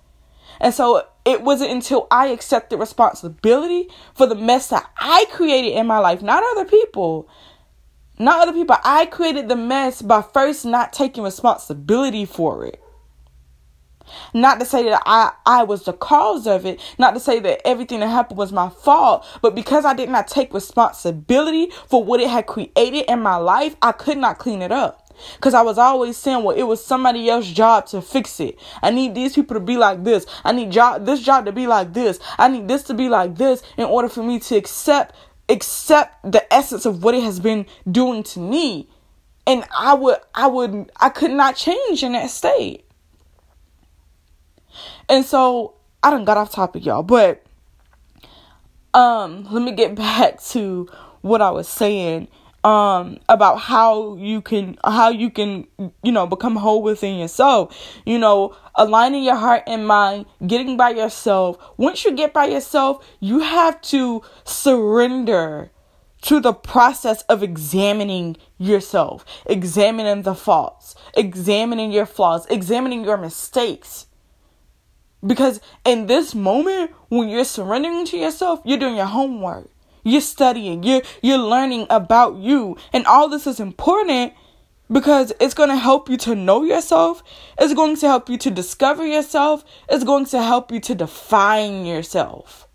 And 0.59 0.73
so 0.73 1.07
it 1.25 1.41
wasn't 1.41 1.71
until 1.71 2.07
I 2.11 2.27
accepted 2.27 2.77
responsibility 2.77 3.89
for 4.15 4.25
the 4.25 4.35
mess 4.35 4.67
that 4.67 4.89
I 4.97 5.25
created 5.31 5.73
in 5.73 5.87
my 5.87 5.99
life, 5.99 6.21
not 6.21 6.43
other 6.51 6.65
people. 6.65 7.29
Not 8.19 8.41
other 8.47 8.53
people. 8.53 8.75
I 8.83 9.07
created 9.07 9.49
the 9.49 9.55
mess 9.55 10.01
by 10.01 10.21
first 10.21 10.65
not 10.65 10.93
taking 10.93 11.23
responsibility 11.23 12.25
for 12.25 12.65
it. 12.65 12.80
Not 14.33 14.59
to 14.59 14.65
say 14.65 14.83
that 14.83 15.01
I, 15.05 15.31
I 15.45 15.63
was 15.63 15.83
the 15.83 15.93
cause 15.93 16.47
of 16.47 16.65
it, 16.65 16.79
not 16.97 17.13
to 17.13 17.19
say 17.19 17.39
that 17.39 17.65
everything 17.67 17.99
that 18.01 18.07
happened 18.07 18.37
was 18.37 18.51
my 18.51 18.69
fault, 18.69 19.25
but 19.41 19.55
because 19.55 19.85
I 19.85 19.93
did 19.93 20.09
not 20.09 20.27
take 20.27 20.53
responsibility 20.53 21.71
for 21.87 22.03
what 22.03 22.19
it 22.19 22.29
had 22.29 22.47
created 22.47 23.05
in 23.09 23.21
my 23.21 23.37
life, 23.37 23.75
I 23.81 23.91
could 23.91 24.17
not 24.17 24.37
clean 24.37 24.61
it 24.61 24.71
up. 24.71 25.01
Because 25.35 25.53
I 25.53 25.61
was 25.61 25.77
always 25.77 26.17
saying, 26.17 26.43
well, 26.43 26.55
it 26.55 26.63
was 26.63 26.83
somebody 26.83 27.29
else's 27.29 27.53
job 27.53 27.85
to 27.87 28.01
fix 28.01 28.39
it. 28.39 28.57
I 28.81 28.91
need 28.91 29.15
these 29.15 29.35
people 29.35 29.55
to 29.55 29.59
be 29.59 29.77
like 29.77 30.03
this. 30.03 30.25
I 30.43 30.51
need 30.51 30.71
job 30.71 31.05
this 31.05 31.21
job 31.21 31.45
to 31.45 31.51
be 31.51 31.67
like 31.67 31.93
this. 31.93 32.19
I 32.37 32.47
need 32.47 32.67
this 32.67 32.83
to 32.83 32.93
be 32.93 33.09
like 33.09 33.35
this 33.35 33.61
in 33.77 33.85
order 33.85 34.09
for 34.09 34.23
me 34.23 34.39
to 34.39 34.55
accept 34.55 35.15
accept 35.49 36.31
the 36.31 36.51
essence 36.53 36.85
of 36.85 37.03
what 37.03 37.13
it 37.13 37.23
has 37.23 37.39
been 37.39 37.65
doing 37.89 38.23
to 38.23 38.39
me. 38.39 38.89
And 39.45 39.65
I 39.77 39.93
would 39.93 40.17
I 40.33 40.47
would 40.47 40.91
I 40.99 41.09
could 41.09 41.31
not 41.31 41.55
change 41.55 42.03
in 42.03 42.13
that 42.13 42.29
state. 42.29 42.85
And 45.11 45.25
so 45.25 45.73
I 46.01 46.09
done 46.09 46.23
got 46.23 46.37
off 46.37 46.53
topic, 46.53 46.85
y'all, 46.85 47.03
but 47.03 47.43
um 48.93 49.45
let 49.51 49.61
me 49.61 49.73
get 49.73 49.93
back 50.07 50.41
to 50.41 50.87
what 51.19 51.41
I 51.41 51.51
was 51.51 51.67
saying 51.67 52.29
um 52.63 53.17
about 53.27 53.57
how 53.57 54.15
you 54.15 54.41
can 54.41 54.77
how 54.85 55.09
you 55.09 55.29
can 55.29 55.67
you 56.01 56.13
know 56.13 56.27
become 56.27 56.55
whole 56.55 56.81
within 56.81 57.19
yourself. 57.19 57.77
You 58.05 58.19
know 58.19 58.55
aligning 58.73 59.25
your 59.25 59.35
heart 59.35 59.63
and 59.67 59.85
mind 59.85 60.27
getting 60.47 60.77
by 60.77 60.91
yourself. 60.91 61.57
Once 61.75 62.05
you 62.05 62.13
get 62.13 62.31
by 62.31 62.45
yourself 62.45 63.05
you 63.19 63.39
have 63.39 63.81
to 63.81 64.21
surrender 64.45 65.71
to 66.21 66.39
the 66.39 66.53
process 66.53 67.23
of 67.23 67.43
examining 67.43 68.37
yourself 68.57 69.25
examining 69.47 70.21
the 70.21 70.35
faults 70.35 70.95
examining 71.17 71.91
your 71.91 72.05
flaws 72.05 72.45
examining 72.45 73.03
your 73.03 73.17
mistakes 73.17 74.05
because 75.25 75.61
in 75.85 76.07
this 76.07 76.33
moment, 76.33 76.91
when 77.09 77.29
you're 77.29 77.43
surrendering 77.43 78.05
to 78.07 78.17
yourself, 78.17 78.61
you're 78.65 78.79
doing 78.79 78.95
your 78.95 79.05
homework. 79.05 79.69
You're 80.03 80.21
studying. 80.21 80.83
You're 80.83 81.03
you're 81.21 81.37
learning 81.37 81.87
about 81.89 82.37
you. 82.37 82.77
And 82.91 83.05
all 83.05 83.29
this 83.29 83.45
is 83.45 83.59
important 83.59 84.33
because 84.91 85.31
it's 85.39 85.53
going 85.53 85.69
to 85.69 85.77
help 85.77 86.09
you 86.09 86.17
to 86.17 86.35
know 86.35 86.63
yourself. 86.63 87.23
It's 87.59 87.73
going 87.73 87.95
to 87.97 88.07
help 88.07 88.29
you 88.29 88.37
to 88.39 88.49
discover 88.49 89.05
yourself. 89.05 89.63
It's 89.89 90.03
going 90.03 90.25
to 90.27 90.41
help 90.41 90.71
you 90.71 90.79
to 90.79 90.95
define 90.95 91.85
yourself 91.85 92.67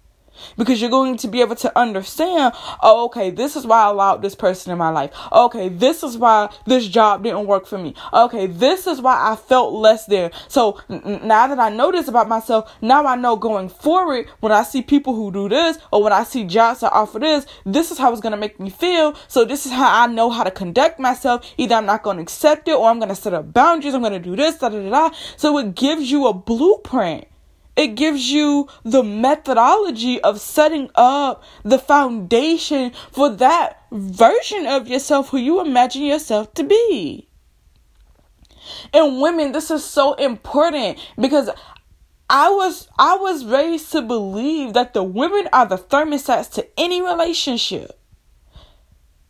because 0.57 0.81
you're 0.81 0.91
going 0.91 1.17
to 1.17 1.29
be 1.29 1.41
able 1.41 1.57
to 1.57 1.79
understand 1.79 2.53
oh 2.83 3.07
okay 3.07 3.31
this 3.31 3.57
is 3.57 3.67
why 3.67 3.83
i 3.85 3.89
allowed 3.89 4.23
this 4.23 4.35
person 4.35 4.73
in 4.73 4.79
my 4.79 4.91
life. 4.91 5.11
Okay 5.33 5.69
this 5.69 6.03
is 6.03 6.17
why 6.17 6.49
this 6.67 6.87
job 6.87 7.23
didn't 7.23 7.47
work 7.47 7.67
for 7.67 7.79
me. 7.79 7.95
Okay 8.13 8.47
this 8.47 8.87
is 8.87 9.01
why 9.01 9.33
i 9.33 9.37
felt 9.37 9.73
less 9.73 10.07
there. 10.07 10.31
So 10.49 10.81
n- 10.89 11.21
now 11.25 11.47
that 11.47 11.59
i 11.59 11.69
know 11.69 11.93
this 11.93 12.09
about 12.09 12.29
myself 12.29 12.73
now 12.81 13.07
i 13.07 13.17
know 13.17 13.37
going 13.37 13.69
forward 13.69 14.29
when 14.41 14.53
i 14.53 14.63
see 14.63 14.83
people 14.83 15.15
who 15.15 15.31
do 15.33 15.49
this 15.49 15.79
or 15.93 16.03
when 16.03 16.13
i 16.13 16.25
see 16.25 16.45
jobs 16.45 16.81
that 16.81 16.93
offer 16.93 17.19
this 17.19 17.47
this 17.65 17.91
is 17.91 17.99
how 17.99 18.13
it's 18.13 18.21
going 18.21 18.33
to 18.33 18.37
make 18.39 18.59
me 18.61 18.71
feel. 18.71 19.15
So 19.29 19.45
this 19.45 19.67
is 19.67 19.73
how 19.73 20.05
i 20.05 20.07
know 20.07 20.31
how 20.31 20.45
to 20.45 20.51
conduct 20.51 20.99
myself. 20.99 21.45
Either 21.57 21.75
i'm 21.75 21.87
not 21.87 22.03
going 22.03 22.17
to 22.17 22.23
accept 22.23 22.69
it 22.69 22.73
or 22.75 22.89
i'm 22.89 22.99
going 22.99 23.09
to 23.09 23.15
set 23.15 23.35
up 23.35 23.53
boundaries 23.53 23.95
i'm 23.95 24.01
going 24.01 24.13
to 24.13 24.19
do 24.19 24.37
this 24.37 24.57
da 24.57 24.69
da 24.69 24.91
da. 24.91 25.11
So 25.37 25.59
it 25.59 25.75
gives 25.75 26.11
you 26.11 26.27
a 26.27 26.33
blueprint 26.35 27.27
it 27.77 27.89
gives 27.89 28.31
you 28.31 28.69
the 28.85 29.03
methodology 29.03 30.21
of 30.23 30.41
setting 30.41 30.91
up 30.95 31.45
the 31.63 31.79
foundation 31.79 32.93
for 33.13 33.29
that 33.31 33.83
version 33.93 34.67
of 34.67 34.89
yourself 34.89 35.29
who 35.29 35.39
you 35.39 35.61
imagine 35.61 36.03
yourself 36.03 36.53
to 36.55 36.65
be. 36.65 37.29
And 38.93 39.21
women, 39.21 39.53
this 39.53 39.71
is 39.71 39.85
so 39.85 40.15
important 40.15 40.99
because 41.21 41.51
I 42.29 42.51
was 42.51 42.89
I 42.99 43.17
was 43.17 43.45
raised 43.45 43.93
to 43.93 44.03
believe 44.03 44.73
that 44.73 44.95
the 44.95 45.05
women 45.05 45.49
are 45.53 45.67
the 45.67 45.79
thermostats 45.79 46.51
to 46.55 46.67
any 46.77 47.01
relationship 47.01 48.01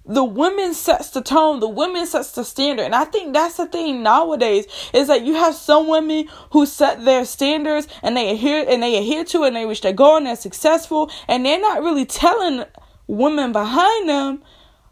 the 0.07 0.25
women 0.25 0.73
sets 0.73 1.11
the 1.11 1.21
tone 1.21 1.61
the 1.61 1.69
women 1.69 2.07
sets 2.07 2.33
the 2.33 2.45
standard. 2.45 2.85
And 2.85 2.95
i 2.95 3.05
think 3.05 3.33
that's 3.33 3.57
the 3.57 3.67
thing 3.67 4.03
nowadays 4.03 4.67
is 4.93 5.09
that 5.09 5.25
you 5.25 5.35
have 5.35 5.55
some 5.55 5.89
women 5.89 6.29
who 6.53 6.67
set 6.67 7.05
their 7.05 7.25
standards 7.25 7.89
and 8.03 8.17
they 8.17 8.31
adhere 8.31 8.65
and 8.69 8.83
they 8.83 8.97
adhere 8.97 9.25
to 9.25 9.45
it 9.45 9.49
and 9.49 9.57
they 9.57 9.67
wish 9.67 9.81
they're 9.81 9.95
and 9.97 10.27
they're 10.27 10.37
successful 10.37 11.11
and 11.29 11.45
they're 11.45 11.61
not 11.61 11.83
really 11.83 12.07
telling 12.07 12.65
women 13.07 13.53
behind 13.53 14.09
them 14.09 14.43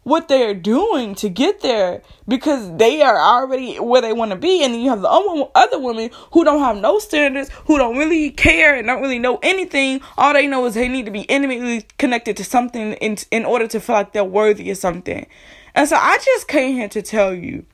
what 0.04 0.28
they're 0.28 0.54
doing 0.54 1.14
to 1.16 1.28
get 1.28 1.60
there 1.60 2.02
because 2.28 2.76
they 2.76 3.02
are 3.02 3.18
already 3.18 3.78
where 3.80 4.00
they 4.00 4.12
want 4.12 4.30
to 4.30 4.36
be. 4.36 4.62
And 4.62 4.72
then 4.72 4.80
you 4.80 4.90
have 4.90 5.00
the 5.00 5.08
other 5.54 5.78
women 5.78 6.10
who 6.32 6.44
don't 6.44 6.60
have 6.60 6.76
no 6.76 6.98
standards, 6.98 7.50
who 7.66 7.78
don't 7.78 7.96
really 7.96 8.30
care 8.30 8.76
and 8.76 8.86
don't 8.86 9.02
really 9.02 9.18
know 9.18 9.38
anything. 9.42 10.00
All 10.16 10.32
they 10.32 10.46
know 10.46 10.64
is 10.66 10.74
they 10.74 10.88
need 10.88 11.06
to 11.06 11.10
be 11.10 11.22
intimately 11.22 11.86
connected 11.98 12.36
to 12.36 12.44
something 12.44 12.92
in, 12.94 13.16
in 13.30 13.44
order 13.44 13.66
to 13.66 13.80
feel 13.80 13.96
like 13.96 14.12
they're 14.12 14.24
worthy 14.24 14.70
of 14.70 14.76
something. 14.76 15.26
And 15.74 15.88
so 15.88 15.96
I 15.96 16.18
just 16.24 16.46
came 16.46 16.76
here 16.76 16.88
to 16.88 17.02
tell 17.02 17.34
you 17.34 17.64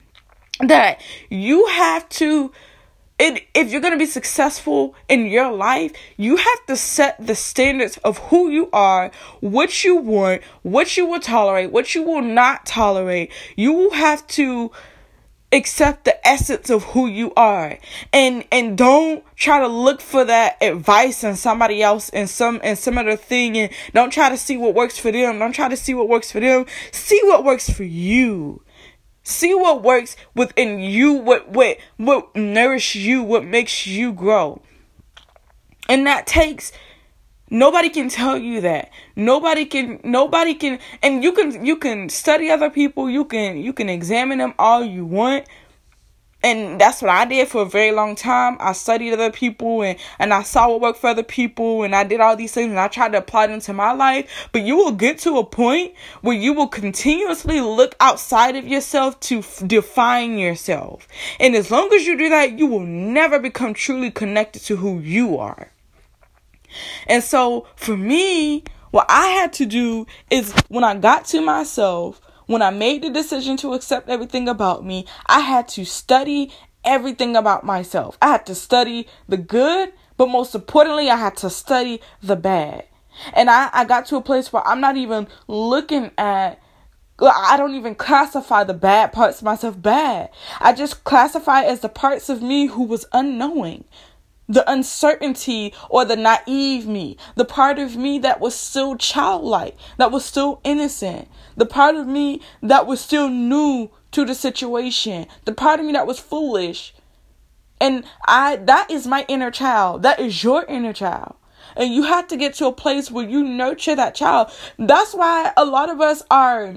that 0.60 1.00
you 1.28 1.66
have 1.66 2.08
to 2.10 2.52
it, 3.20 3.46
if 3.54 3.70
you're 3.70 3.82
going 3.82 3.92
to 3.92 3.98
be 3.98 4.06
successful 4.06 4.94
in 5.06 5.26
your 5.26 5.52
life, 5.52 5.92
you 6.16 6.36
have 6.36 6.66
to 6.66 6.76
set 6.76 7.24
the 7.24 7.34
standards 7.34 7.98
of 7.98 8.16
who 8.16 8.48
you 8.48 8.70
are, 8.72 9.10
what 9.40 9.84
you 9.84 9.96
want, 9.96 10.42
what 10.62 10.96
you 10.96 11.04
will 11.04 11.20
tolerate, 11.20 11.70
what 11.70 11.94
you 11.94 12.02
will 12.02 12.22
not 12.22 12.64
tolerate. 12.64 13.30
You 13.56 13.74
will 13.74 13.92
have 13.92 14.26
to 14.28 14.72
accept 15.52 16.04
the 16.04 16.26
essence 16.26 16.70
of 16.70 16.84
who 16.84 17.08
you 17.08 17.34
are. 17.34 17.78
And 18.10 18.44
and 18.50 18.78
don't 18.78 19.22
try 19.36 19.58
to 19.58 19.68
look 19.68 20.00
for 20.00 20.24
that 20.24 20.56
advice 20.62 21.22
in 21.22 21.36
somebody 21.36 21.82
else 21.82 22.08
in 22.08 22.26
some 22.26 22.60
in 22.62 22.76
some 22.76 22.96
other 22.96 23.16
thing. 23.16 23.58
And 23.58 23.70
don't 23.92 24.10
try 24.10 24.30
to 24.30 24.38
see 24.38 24.56
what 24.56 24.74
works 24.74 24.98
for 24.98 25.12
them. 25.12 25.38
Don't 25.38 25.52
try 25.52 25.68
to 25.68 25.76
see 25.76 25.92
what 25.92 26.08
works 26.08 26.32
for 26.32 26.40
them. 26.40 26.64
See 26.90 27.20
what 27.24 27.44
works 27.44 27.68
for 27.68 27.84
you 27.84 28.62
see 29.22 29.54
what 29.54 29.82
works 29.82 30.16
within 30.34 30.80
you 30.80 31.12
what 31.12 31.48
what 31.50 31.78
what 31.96 32.34
nourish 32.34 32.94
you 32.94 33.22
what 33.22 33.44
makes 33.44 33.86
you 33.86 34.12
grow 34.12 34.60
and 35.88 36.06
that 36.06 36.26
takes 36.26 36.72
Nobody 37.50 37.90
can 37.90 38.08
tell 38.08 38.38
you 38.38 38.60
that. 38.60 38.90
Nobody 39.16 39.66
can 39.66 40.00
nobody 40.04 40.54
can 40.54 40.78
and 41.02 41.24
you 41.24 41.32
can 41.32 41.64
you 41.66 41.76
can 41.76 42.08
study 42.08 42.48
other 42.48 42.70
people, 42.70 43.10
you 43.10 43.24
can 43.24 43.56
you 43.56 43.72
can 43.72 43.88
examine 43.88 44.38
them 44.38 44.54
all 44.56 44.84
you 44.84 45.04
want. 45.04 45.46
And 46.42 46.80
that's 46.80 47.02
what 47.02 47.10
I 47.10 47.26
did 47.26 47.48
for 47.48 47.62
a 47.62 47.66
very 47.66 47.92
long 47.92 48.14
time. 48.14 48.56
I 48.60 48.72
studied 48.72 49.12
other 49.12 49.30
people 49.30 49.82
and, 49.82 49.98
and 50.18 50.32
I 50.32 50.42
saw 50.42 50.68
what 50.68 50.80
worked 50.80 50.98
for 51.00 51.08
other 51.08 51.22
people 51.22 51.82
and 51.82 51.94
I 51.94 52.04
did 52.04 52.20
all 52.20 52.34
these 52.34 52.52
things 52.52 52.70
and 52.70 52.80
I 52.80 52.88
tried 52.88 53.12
to 53.12 53.18
apply 53.18 53.48
them 53.48 53.60
to 53.60 53.74
my 53.74 53.92
life. 53.92 54.48
But 54.52 54.62
you 54.62 54.76
will 54.76 54.92
get 54.92 55.18
to 55.20 55.36
a 55.36 55.44
point 55.44 55.94
where 56.22 56.36
you 56.36 56.54
will 56.54 56.68
continuously 56.68 57.60
look 57.60 57.94
outside 58.00 58.56
of 58.56 58.66
yourself 58.66 59.20
to 59.20 59.40
f- 59.40 59.62
define 59.66 60.38
yourself. 60.38 61.06
And 61.38 61.54
as 61.54 61.70
long 61.70 61.92
as 61.92 62.06
you 62.06 62.16
do 62.16 62.30
that, 62.30 62.58
you 62.58 62.66
will 62.66 62.80
never 62.80 63.38
become 63.38 63.74
truly 63.74 64.10
connected 64.10 64.62
to 64.62 64.76
who 64.76 64.98
you 64.98 65.36
are. 65.36 65.70
And 67.06 67.22
so 67.22 67.66
for 67.76 67.96
me, 67.96 68.64
what 68.92 69.06
I 69.08 69.28
had 69.28 69.52
to 69.54 69.66
do 69.66 70.06
is 70.30 70.52
when 70.68 70.84
I 70.84 70.94
got 70.96 71.26
to 71.26 71.40
myself, 71.40 72.20
when 72.50 72.62
I 72.62 72.70
made 72.70 73.02
the 73.02 73.10
decision 73.10 73.56
to 73.58 73.74
accept 73.74 74.08
everything 74.08 74.48
about 74.48 74.84
me, 74.84 75.06
I 75.26 75.38
had 75.38 75.68
to 75.68 75.84
study 75.84 76.52
everything 76.84 77.36
about 77.36 77.62
myself. 77.64 78.18
I 78.20 78.32
had 78.32 78.46
to 78.46 78.56
study 78.56 79.06
the 79.28 79.36
good, 79.36 79.92
but 80.16 80.28
most 80.28 80.56
importantly, 80.56 81.10
I 81.10 81.16
had 81.16 81.36
to 81.38 81.48
study 81.48 82.00
the 82.20 82.34
bad. 82.34 82.86
And 83.34 83.48
I, 83.48 83.70
I 83.72 83.84
got 83.84 84.06
to 84.06 84.16
a 84.16 84.20
place 84.20 84.52
where 84.52 84.66
I'm 84.66 84.80
not 84.80 84.96
even 84.96 85.28
looking 85.46 86.10
at 86.18 86.60
I 87.22 87.56
don't 87.58 87.74
even 87.74 87.94
classify 87.94 88.64
the 88.64 88.74
bad 88.74 89.12
parts 89.12 89.38
of 89.38 89.44
myself 89.44 89.80
bad. 89.80 90.30
I 90.58 90.72
just 90.72 91.04
classify 91.04 91.62
as 91.62 91.80
the 91.80 91.88
parts 91.88 92.30
of 92.30 92.42
me 92.42 92.66
who 92.66 92.82
was 92.82 93.04
unknowing, 93.12 93.84
the 94.50 94.68
uncertainty 94.70 95.72
or 95.88 96.04
the 96.04 96.16
naive 96.16 96.86
me, 96.86 97.16
the 97.36 97.44
part 97.44 97.78
of 97.78 97.96
me 97.96 98.18
that 98.18 98.40
was 98.40 98.54
still 98.54 98.96
childlike, 98.96 99.76
that 99.96 100.10
was 100.10 100.24
still 100.24 100.60
innocent, 100.64 101.28
the 101.56 101.64
part 101.64 101.94
of 101.94 102.08
me 102.08 102.42
that 102.60 102.84
was 102.84 103.00
still 103.00 103.28
new 103.28 103.90
to 104.10 104.24
the 104.24 104.34
situation, 104.34 105.26
the 105.44 105.52
part 105.52 105.78
of 105.78 105.86
me 105.86 105.92
that 105.92 106.06
was 106.06 106.18
foolish. 106.18 106.92
And 107.80 108.04
I 108.26 108.56
that 108.56 108.90
is 108.90 109.06
my 109.06 109.24
inner 109.28 109.52
child. 109.52 110.02
That 110.02 110.18
is 110.18 110.42
your 110.42 110.64
inner 110.64 110.92
child. 110.92 111.36
And 111.76 111.94
you 111.94 112.02
have 112.02 112.26
to 112.28 112.36
get 112.36 112.54
to 112.54 112.66
a 112.66 112.72
place 112.72 113.10
where 113.10 113.26
you 113.26 113.44
nurture 113.44 113.94
that 113.94 114.16
child. 114.16 114.50
That's 114.76 115.14
why 115.14 115.52
a 115.56 115.64
lot 115.64 115.88
of 115.88 116.00
us 116.00 116.22
are 116.28 116.74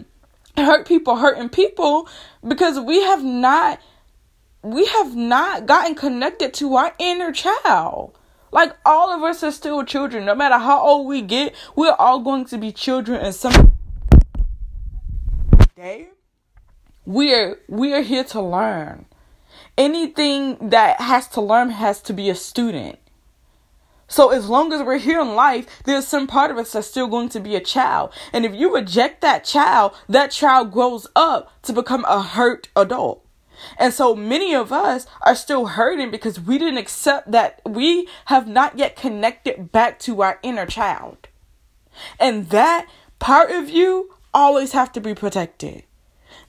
hurt 0.56 0.88
people 0.88 1.16
hurting 1.16 1.50
people 1.50 2.08
because 2.48 2.80
we 2.80 3.02
have 3.02 3.24
not 3.24 3.82
we 4.64 4.86
have 4.86 5.16
not 5.16 5.66
gotten 5.66 5.94
connected 5.94 6.54
to 6.56 6.76
our 6.76 6.96
inner 6.98 7.32
child. 7.32 8.18
Like 8.52 8.76
all 8.86 9.10
of 9.12 9.22
us 9.22 9.44
are 9.44 9.52
still 9.52 9.84
children. 9.84 10.26
No 10.26 10.36
matter 10.36 10.58
how 10.58 10.82
old 10.82 11.08
we 11.08 11.22
get, 11.22 11.54
we're 11.76 11.96
all 12.00 12.20
going 12.20 12.46
to 12.46 12.58
be 12.58 12.72
children 12.72 13.20
and 13.20 13.36
some 13.36 13.74
day. 15.76 16.10
We're 17.06 17.60
we're 17.68 18.04
here 18.04 18.24
to 18.26 18.42
learn. 18.42 19.06
Anything 19.78 20.70
that 20.70 21.02
has 21.02 21.28
to 21.30 21.42
learn 21.42 21.72
has 21.72 22.02
to 22.04 22.14
be 22.14 22.30
a 22.30 22.36
student. 22.36 23.00
So 24.08 24.30
as 24.30 24.48
long 24.48 24.72
as 24.72 24.84
we're 24.84 25.00
here 25.00 25.20
in 25.20 25.34
life, 25.36 25.66
there's 25.86 26.08
some 26.08 26.28
part 26.28 26.52
of 26.52 26.58
us 26.58 26.72
that's 26.72 26.88
still 26.88 27.08
going 27.08 27.30
to 27.30 27.40
be 27.40 27.56
a 27.56 27.60
child. 27.60 28.14
And 28.32 28.46
if 28.46 28.54
you 28.54 28.74
reject 28.74 29.22
that 29.22 29.44
child, 29.44 29.94
that 30.08 30.30
child 30.30 30.72
grows 30.72 31.08
up 31.16 31.52
to 31.64 31.74
become 31.74 32.06
a 32.06 32.22
hurt 32.22 32.70
adult. 32.76 33.23
And 33.78 33.94
so 33.94 34.16
many 34.16 34.54
of 34.54 34.72
us 34.72 35.06
are 35.22 35.36
still 35.36 35.68
hurting 35.68 36.12
because 36.12 36.40
we 36.40 36.58
didn't 36.58 36.78
accept 36.78 37.32
that 37.32 37.62
we 37.66 38.08
have 38.26 38.48
not 38.48 38.78
yet 38.78 38.96
connected 38.96 39.72
back 39.72 40.00
to 40.00 40.22
our 40.22 40.40
inner 40.44 40.66
child. 40.66 41.28
And 42.20 42.50
that 42.50 42.88
part 43.20 43.52
of 43.52 43.70
you 43.70 44.14
always 44.34 44.72
have 44.72 44.92
to 44.94 45.02
be 45.02 45.14
protected. 45.14 45.84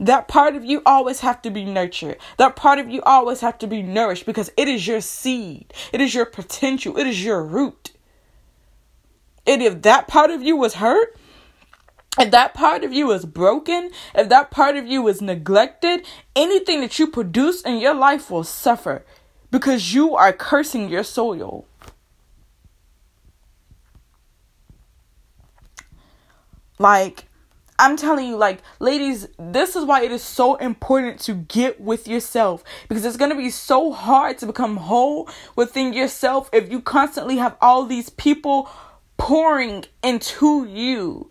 That 0.01 0.29
part 0.29 0.57
of 0.57 0.65
you 0.65 0.83
always 0.85 1.21
have 1.21 1.41
to 1.43 1.51
be 1.51 1.65
nurtured. 1.65 2.17
That 2.37 2.57
part 2.57 2.79
of 2.79 2.89
you 2.89 3.03
always 3.03 3.41
have 3.41 3.59
to 3.59 3.67
be 3.67 3.83
nourished 3.83 4.27
because 4.27 4.51
it 4.57 4.69
is 4.69 4.87
your 4.87 5.01
seed. 5.01 5.73
It 5.93 6.01
is 6.01 6.15
your 6.15 6.27
potential. 6.27 6.99
It 6.99 7.07
is 7.07 7.25
your 7.25 7.45
root. 7.45 7.93
And 9.47 9.63
if 9.63 9.83
that 9.83 10.09
part 10.09 10.31
of 10.31 10.43
you 10.43 10.57
was 10.57 10.75
hurt, 10.75 11.17
if 12.19 12.31
that 12.31 12.55
part 12.55 12.85
of 12.85 12.93
you 12.93 13.11
is 13.13 13.25
broken, 13.25 13.91
if 14.15 14.29
that 14.29 14.51
part 14.51 14.77
of 14.77 14.87
you 14.87 15.07
is 15.09 15.21
neglected, 15.21 16.07
anything 16.37 16.81
that 16.81 16.99
you 16.99 17.07
produce 17.07 17.63
in 17.63 17.79
your 17.79 17.95
life 17.95 18.31
will 18.31 18.45
suffer 18.45 19.05
because 19.51 19.95
you 19.95 20.15
are 20.15 20.33
cursing 20.33 20.89
your 20.89 21.03
soil. 21.03 21.67
Like, 26.79 27.27
I'm 27.79 27.97
telling 27.97 28.29
you, 28.29 28.37
like, 28.37 28.63
ladies, 28.79 29.27
this 29.39 29.75
is 29.75 29.85
why 29.85 30.03
it 30.03 30.13
is 30.13 30.23
so 30.23 30.55
important 30.57 31.21
to 31.21 31.35
get 31.35 31.81
with 31.81 32.07
yourself 32.07 32.63
because 32.89 33.05
it's 33.05 33.17
going 33.17 33.31
to 33.31 33.37
be 33.37 33.51
so 33.51 33.93
hard 33.93 34.39
to 34.39 34.47
become 34.47 34.77
whole 34.77 35.29
within 35.57 35.93
yourself 35.93 36.49
if 36.53 36.71
you 36.71 36.81
constantly 36.81 37.37
have 37.37 37.57
all 37.61 37.85
these 37.85 38.11
people 38.11 38.71
pouring 39.17 39.85
into 40.03 40.65
you 40.67 41.31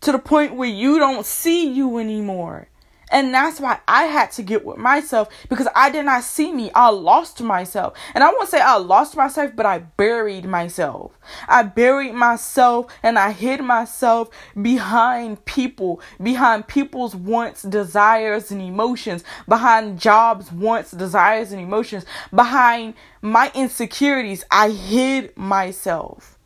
to 0.00 0.12
the 0.12 0.18
point 0.18 0.54
where 0.54 0.68
you 0.68 0.98
don't 0.98 1.26
see 1.26 1.68
you 1.70 1.98
anymore. 1.98 2.68
And 3.10 3.32
that's 3.32 3.60
why 3.60 3.80
I 3.88 4.04
had 4.04 4.32
to 4.32 4.42
get 4.42 4.64
with 4.64 4.76
myself 4.76 5.28
because 5.48 5.68
I 5.74 5.90
did 5.90 6.04
not 6.04 6.24
see 6.24 6.52
me. 6.52 6.70
I 6.74 6.90
lost 6.90 7.40
myself. 7.42 7.96
And 8.14 8.22
I 8.22 8.28
won't 8.28 8.48
say 8.48 8.60
I 8.60 8.76
lost 8.76 9.16
myself, 9.16 9.52
but 9.56 9.66
I 9.66 9.78
buried 9.78 10.44
myself. 10.44 11.18
I 11.48 11.62
buried 11.62 12.12
myself 12.12 12.92
and 13.02 13.18
I 13.18 13.32
hid 13.32 13.62
myself 13.62 14.28
behind 14.60 15.44
people, 15.46 16.02
behind 16.22 16.68
people's 16.68 17.14
wants, 17.14 17.62
desires, 17.62 18.50
and 18.50 18.60
emotions, 18.60 19.24
behind 19.48 19.98
jobs, 19.98 20.52
wants, 20.52 20.90
desires, 20.90 21.52
and 21.52 21.62
emotions, 21.62 22.04
behind 22.34 22.94
my 23.22 23.50
insecurities. 23.54 24.44
I 24.50 24.70
hid 24.70 25.34
myself. 25.36 26.37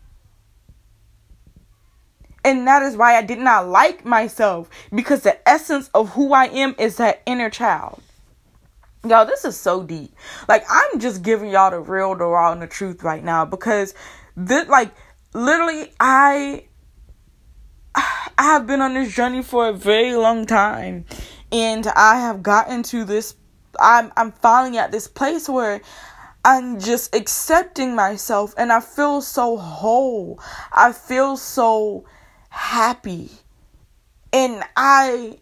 And 2.44 2.66
that 2.66 2.83
is 2.83 2.96
why 2.96 3.16
I 3.16 3.22
did 3.22 3.38
not 3.38 3.68
like 3.68 4.05
myself 4.05 4.68
because 4.94 5.22
the 5.22 5.48
essence 5.48 5.90
of 5.94 6.11
who 6.11 6.33
I 6.33 6.46
am 6.46 6.74
is 6.78 6.96
that 6.96 7.22
inner 7.26 7.50
child. 7.50 8.02
Y'all, 9.07 9.26
this 9.26 9.44
is 9.44 9.59
so 9.59 9.83
deep. 9.83 10.14
Like, 10.48 10.64
I'm 10.70 11.00
just 11.00 11.22
giving 11.22 11.50
y'all 11.50 11.70
the 11.70 11.81
real, 11.81 12.14
the 12.14 12.24
raw, 12.24 12.52
and 12.52 12.62
the 12.62 12.66
truth 12.66 13.02
right 13.02 13.22
now 13.22 13.44
because 13.44 13.94
this, 14.37 14.68
like, 14.68 14.90
literally, 15.35 15.92
I. 16.00 16.64
I 18.38 18.44
have 18.44 18.66
been 18.66 18.81
on 18.81 18.94
this 18.94 19.14
journey 19.14 19.42
for 19.42 19.68
a 19.68 19.72
very 19.74 20.14
long 20.14 20.46
time 20.46 21.05
and 21.52 21.87
I 21.87 22.18
have 22.18 22.42
gotten 22.42 22.83
to 22.85 23.05
this 23.05 23.35
I'm 23.78 24.12
I'm 24.16 24.33
finally 24.33 24.78
at 24.78 24.92
this 24.92 25.09
place 25.09 25.48
where 25.48 25.81
I'm 26.44 26.81
just 26.81 27.14
accepting 27.14 27.94
myself 27.94 28.55
and 28.57 28.72
I 28.72 28.81
feel 28.81 29.22
so 29.22 29.57
whole. 29.57 30.40
I 30.72 30.92
feel 30.92 31.37
so 31.37 32.05
happy. 32.52 33.30
And 34.32 34.62
I 34.76 35.38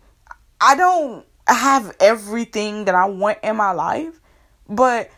I 0.61 0.77
don't 0.77 1.27
have 1.47 1.95
everything 2.01 2.85
that 2.85 2.95
I 2.95 3.07
want 3.07 3.39
in 3.43 3.57
my 3.57 3.73
life, 3.73 4.21
but 4.69 5.11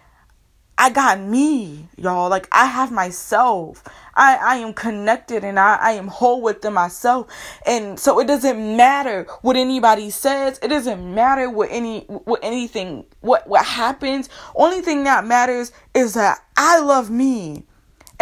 I 0.78 0.90
got 0.90 1.20
me, 1.20 1.86
y'all. 1.96 2.30
Like 2.30 2.48
I 2.50 2.66
have 2.66 2.90
myself. 2.90 3.84
I, 4.14 4.36
I 4.36 4.56
am 4.56 4.74
connected 4.74 5.44
and 5.44 5.58
I, 5.58 5.76
I 5.76 5.92
am 5.92 6.08
whole 6.08 6.42
within 6.42 6.72
myself. 6.74 7.28
And 7.66 7.98
so 7.98 8.18
it 8.20 8.26
doesn't 8.26 8.76
matter 8.76 9.26
what 9.42 9.56
anybody 9.56 10.10
says. 10.10 10.58
It 10.62 10.68
doesn't 10.68 11.14
matter 11.14 11.48
what 11.50 11.68
any 11.70 12.00
what 12.00 12.40
anything 12.42 13.04
what 13.20 13.46
what 13.46 13.64
happens. 13.64 14.28
Only 14.54 14.80
thing 14.80 15.04
that 15.04 15.26
matters 15.26 15.72
is 15.94 16.14
that 16.14 16.38
I 16.56 16.80
love 16.80 17.10
me. 17.10 17.64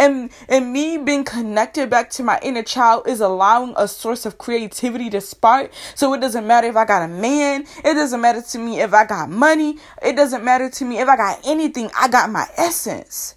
And 0.01 0.31
and 0.49 0.73
me 0.73 0.97
being 0.97 1.23
connected 1.23 1.91
back 1.91 2.09
to 2.11 2.23
my 2.23 2.39
inner 2.41 2.63
child 2.63 3.07
is 3.07 3.21
allowing 3.21 3.75
a 3.77 3.87
source 3.87 4.25
of 4.25 4.39
creativity 4.39 5.11
to 5.11 5.21
spark. 5.21 5.71
So 5.93 6.11
it 6.15 6.21
doesn't 6.21 6.47
matter 6.47 6.65
if 6.65 6.75
I 6.75 6.85
got 6.85 7.03
a 7.03 7.07
man, 7.07 7.67
it 7.85 7.93
doesn't 7.93 8.19
matter 8.19 8.41
to 8.41 8.57
me 8.57 8.81
if 8.81 8.95
I 8.95 9.05
got 9.05 9.29
money, 9.29 9.77
it 10.01 10.15
doesn't 10.15 10.43
matter 10.43 10.71
to 10.71 10.85
me 10.85 10.97
if 10.97 11.07
I 11.07 11.15
got 11.15 11.39
anything. 11.45 11.91
I 11.95 12.07
got 12.07 12.31
my 12.31 12.47
essence. 12.57 13.35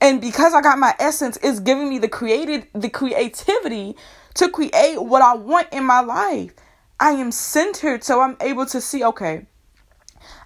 And 0.00 0.20
because 0.20 0.54
I 0.54 0.60
got 0.60 0.78
my 0.78 0.94
essence, 1.00 1.36
it's 1.42 1.58
giving 1.58 1.88
me 1.88 1.98
the 1.98 2.08
created 2.08 2.68
the 2.72 2.88
creativity 2.88 3.96
to 4.34 4.48
create 4.48 5.02
what 5.02 5.20
I 5.20 5.34
want 5.34 5.72
in 5.72 5.82
my 5.82 5.98
life. 6.00 6.52
I 7.00 7.10
am 7.10 7.32
centered 7.32 8.04
so 8.04 8.20
I'm 8.20 8.36
able 8.40 8.66
to 8.66 8.80
see, 8.80 9.02
okay, 9.02 9.46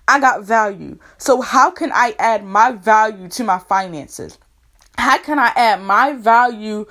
I 0.09 0.18
got 0.18 0.44
value. 0.44 0.98
So 1.18 1.42
how 1.42 1.70
can 1.70 1.92
I 1.92 2.14
add 2.18 2.42
my 2.42 2.72
value 2.72 3.28
to 3.28 3.44
my 3.44 3.59
finances? 3.59 4.38
How 5.01 5.19
can 5.19 5.39
I 5.39 5.53
add 5.57 5.83
my 5.83 6.13
value 6.13 6.87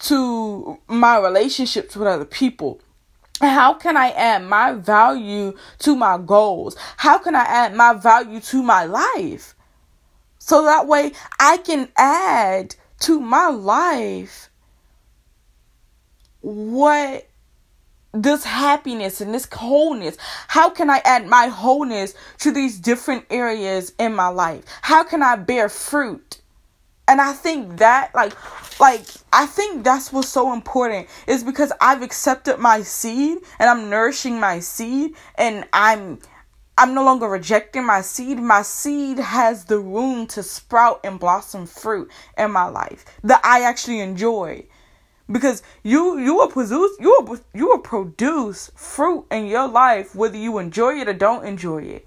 to 0.00 0.78
my 0.86 1.18
relationships 1.18 1.96
with 1.96 2.06
other 2.06 2.24
people? 2.24 2.80
How 3.40 3.74
can 3.74 3.96
I 3.96 4.10
add 4.10 4.44
my 4.44 4.72
value 4.72 5.56
to 5.80 5.96
my 5.96 6.18
goals? 6.18 6.76
How 6.96 7.18
can 7.18 7.34
I 7.34 7.42
add 7.42 7.74
my 7.74 7.94
value 7.94 8.40
to 8.40 8.62
my 8.62 8.84
life? 8.84 9.54
So 10.38 10.64
that 10.64 10.86
way 10.86 11.12
I 11.38 11.56
can 11.56 11.88
add 11.96 12.76
to 13.00 13.18
my 13.18 13.48
life 13.48 14.50
what 16.40 17.26
this 18.12 18.44
happiness 18.44 19.20
and 19.20 19.32
this 19.32 19.46
wholeness 19.52 20.16
how 20.48 20.68
can 20.68 20.90
i 20.90 21.00
add 21.04 21.26
my 21.26 21.46
wholeness 21.46 22.14
to 22.38 22.50
these 22.50 22.78
different 22.80 23.24
areas 23.30 23.92
in 24.00 24.12
my 24.14 24.26
life 24.26 24.64
how 24.82 25.04
can 25.04 25.22
i 25.22 25.36
bear 25.36 25.68
fruit 25.68 26.39
and 27.10 27.20
i 27.20 27.32
think 27.32 27.78
that 27.78 28.14
like 28.14 28.32
like 28.80 29.04
i 29.32 29.44
think 29.44 29.82
that's 29.84 30.12
what's 30.12 30.28
so 30.28 30.52
important 30.52 31.08
is 31.26 31.42
because 31.42 31.72
i've 31.80 32.02
accepted 32.02 32.56
my 32.58 32.80
seed 32.82 33.38
and 33.58 33.68
i'm 33.68 33.90
nourishing 33.90 34.38
my 34.38 34.60
seed 34.60 35.12
and 35.34 35.66
i'm 35.72 36.18
i'm 36.78 36.94
no 36.94 37.04
longer 37.04 37.28
rejecting 37.28 37.84
my 37.84 38.00
seed. 38.00 38.38
My 38.38 38.62
seed 38.62 39.18
has 39.18 39.66
the 39.66 39.78
room 39.78 40.26
to 40.28 40.42
sprout 40.42 41.00
and 41.04 41.20
blossom 41.20 41.66
fruit 41.66 42.10
in 42.38 42.52
my 42.52 42.68
life 42.68 43.04
that 43.22 43.40
i 43.44 43.62
actually 43.62 44.00
enjoy. 44.00 44.64
Because 45.30 45.62
you 45.82 46.18
you 46.18 46.34
will 46.36 46.48
produce 46.48 46.96
you 46.98 47.16
will 47.20 47.38
you 47.52 47.66
will 47.68 47.78
produce 47.78 48.70
fruit 48.74 49.26
in 49.30 49.46
your 49.46 49.68
life 49.68 50.14
whether 50.14 50.38
you 50.38 50.58
enjoy 50.58 50.94
it 51.00 51.08
or 51.08 51.12
don't 51.12 51.44
enjoy 51.44 51.82
it 51.82 52.06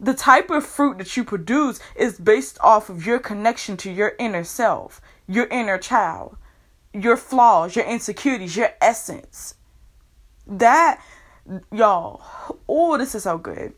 the 0.00 0.14
type 0.14 0.50
of 0.50 0.66
fruit 0.66 0.98
that 0.98 1.16
you 1.16 1.24
produce 1.24 1.80
is 1.96 2.18
based 2.18 2.58
off 2.60 2.90
of 2.90 3.06
your 3.06 3.18
connection 3.18 3.76
to 3.78 3.90
your 3.90 4.14
inner 4.18 4.44
self 4.44 5.00
your 5.26 5.46
inner 5.46 5.78
child 5.78 6.36
your 6.94 7.16
flaws 7.16 7.74
your 7.76 7.84
insecurities 7.84 8.56
your 8.56 8.70
essence. 8.80 9.54
That 10.46 11.02
y'all 11.72 12.22
oh 12.68 12.96
this 12.96 13.14
is 13.14 13.24
so 13.24 13.38
good. 13.38 13.74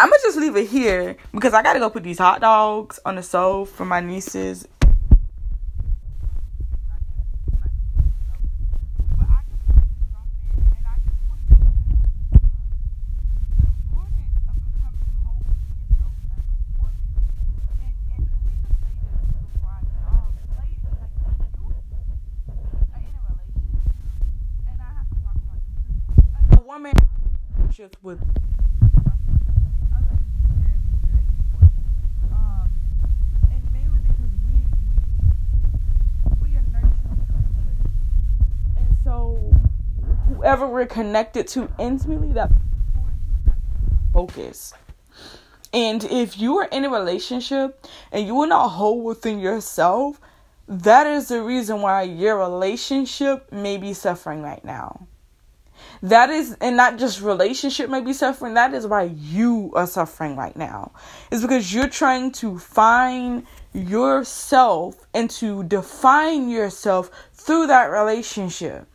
I'm 0.00 0.08
gonna 0.08 0.22
just 0.22 0.38
leave 0.38 0.56
it 0.56 0.68
here 0.68 1.16
because 1.32 1.52
i 1.52 1.62
gotta 1.62 1.78
go 1.78 1.90
put 1.90 2.02
these 2.02 2.18
hot 2.18 2.40
dogs 2.40 2.98
on 3.04 3.16
the 3.16 3.22
stove 3.22 3.68
for 3.68 3.84
my 3.84 4.00
nieces 4.00 4.66
woman 26.76 26.92
just 27.70 27.95
with 28.06 28.20
whoever 40.28 40.68
we're 40.68 40.86
connected 40.86 41.48
to 41.48 41.68
intimately 41.80 42.30
that 42.32 42.52
focus. 44.12 44.72
And 45.72 46.04
if 46.04 46.38
you 46.38 46.58
are 46.58 46.66
in 46.66 46.84
a 46.84 46.90
relationship 46.90 47.84
and 48.12 48.24
you 48.24 48.40
are 48.40 48.46
not 48.46 48.68
whole 48.68 49.02
within 49.02 49.40
yourself 49.40 50.20
that 50.68 51.06
is 51.06 51.28
the 51.28 51.42
reason 51.42 51.80
why 51.80 52.02
your 52.02 52.36
relationship 52.38 53.52
may 53.52 53.76
be 53.76 53.92
suffering 53.92 54.42
right 54.42 54.64
now 54.64 55.06
that 56.02 56.30
is, 56.30 56.56
and 56.60 56.76
not 56.76 56.98
just 56.98 57.20
relationship 57.20 57.88
may 57.90 58.00
be 58.00 58.12
suffering, 58.12 58.54
that 58.54 58.74
is 58.74 58.86
why 58.86 59.04
you 59.14 59.72
are 59.74 59.86
suffering 59.86 60.36
right 60.36 60.56
now. 60.56 60.92
It's 61.30 61.42
because 61.42 61.72
you're 61.72 61.88
trying 61.88 62.32
to 62.32 62.58
find 62.58 63.46
yourself 63.72 65.06
and 65.14 65.30
to 65.30 65.64
define 65.64 66.48
yourself 66.48 67.10
through 67.32 67.68
that 67.68 67.86
relationship. 67.86 68.86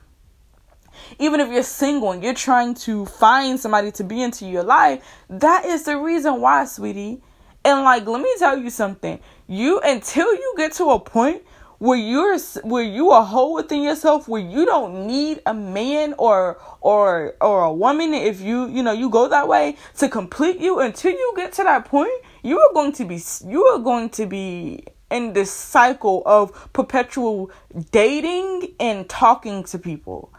Even 1.20 1.40
if 1.40 1.50
you're 1.50 1.64
single 1.64 2.12
and 2.12 2.24
you're 2.24 2.34
trying 2.34 2.74
to 2.74 3.06
find 3.06 3.60
somebody 3.60 3.92
to 3.92 4.04
be 4.04 4.22
into 4.22 4.46
your 4.46 4.64
life, 4.64 5.04
that 5.30 5.66
is 5.66 5.84
the 5.84 5.98
reason 5.98 6.42
why, 6.42 6.66
sweetie. 6.66 7.22
And 7.64 7.84
like, 7.84 8.08
let 8.08 8.22
me 8.22 8.34
tell 8.40 8.58
you 8.58 8.70
something. 8.70 9.20
You 9.48 9.80
until 9.82 10.34
you 10.34 10.54
get 10.58 10.74
to 10.74 10.90
a 10.92 11.00
point 11.00 11.44
where 11.82 11.98
you're 11.98 12.38
where 12.64 12.84
you 12.84 13.10
are 13.10 13.26
whole 13.26 13.56
within 13.56 13.82
yourself 13.82 14.28
where 14.28 14.42
you 14.42 14.66
don't 14.66 15.08
need 15.08 15.42
a 15.46 15.54
man 15.54 16.14
or 16.18 16.62
or 16.80 17.34
or 17.42 17.64
a 17.64 17.74
woman 17.74 18.14
if 18.14 18.40
you 18.40 18.68
you 18.68 18.84
know 18.84 18.92
you 18.92 19.10
go 19.10 19.28
that 19.28 19.48
way 19.48 19.76
to 19.98 20.08
complete 20.08 20.60
you 20.60 20.80
until 20.80 21.12
you 21.12 21.34
get 21.36 21.52
to 21.52 21.64
that 21.64 21.86
point 21.86 22.12
you 22.44 22.60
are 22.60 22.74
going 22.74 22.92
to 22.92 23.04
be 23.04 23.20
you 23.48 23.64
are 23.66 23.80
going 23.80 24.10
to 24.10 24.28
be 24.28 24.86
in 25.12 25.34
this 25.34 25.52
cycle 25.52 26.24
of 26.26 26.72
perpetual 26.74 27.52
dating 27.92 28.74
and 28.80 29.08
talking 29.10 29.64
to 29.66 29.78
people. 29.78 30.34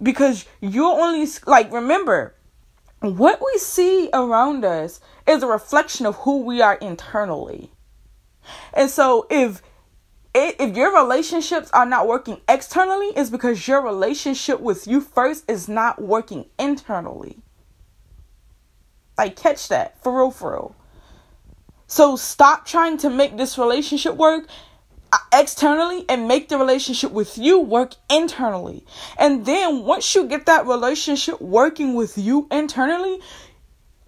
Because 0.00 0.46
you're 0.60 1.00
only 1.00 1.26
like 1.46 1.72
remember 1.72 2.34
what 3.00 3.40
we 3.40 3.58
see 3.58 4.10
around 4.12 4.64
us 4.64 5.00
is 5.26 5.42
a 5.42 5.46
reflection 5.46 6.06
of 6.06 6.16
who 6.16 6.42
we 6.44 6.60
are 6.60 6.74
internally. 6.74 7.72
And 8.74 8.90
so 8.90 9.26
if 9.30 9.62
if 10.34 10.76
your 10.76 10.94
relationships 10.94 11.70
are 11.72 11.86
not 11.86 12.06
working 12.06 12.40
externally, 12.48 13.08
it's 13.16 13.30
because 13.30 13.66
your 13.66 13.82
relationship 13.82 14.60
with 14.60 14.86
you 14.86 15.00
first 15.00 15.50
is 15.50 15.68
not 15.68 16.00
working 16.00 16.46
internally. 16.58 17.38
Like, 19.18 19.36
catch 19.36 19.68
that 19.68 20.02
for 20.02 20.16
real, 20.16 20.30
for 20.30 20.52
real. 20.52 20.76
So, 21.86 22.16
stop 22.16 22.64
trying 22.64 22.98
to 22.98 23.10
make 23.10 23.36
this 23.36 23.58
relationship 23.58 24.14
work 24.14 24.46
uh, 25.12 25.18
externally 25.34 26.04
and 26.08 26.28
make 26.28 26.48
the 26.48 26.56
relationship 26.56 27.10
with 27.10 27.36
you 27.36 27.58
work 27.58 27.94
internally. 28.08 28.84
And 29.18 29.44
then, 29.44 29.82
once 29.82 30.14
you 30.14 30.26
get 30.26 30.46
that 30.46 30.66
relationship 30.66 31.40
working 31.40 31.94
with 31.94 32.16
you 32.16 32.46
internally, 32.52 33.18